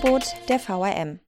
Angebot 0.03 0.35
der 0.49 0.59
VRM. 0.59 1.21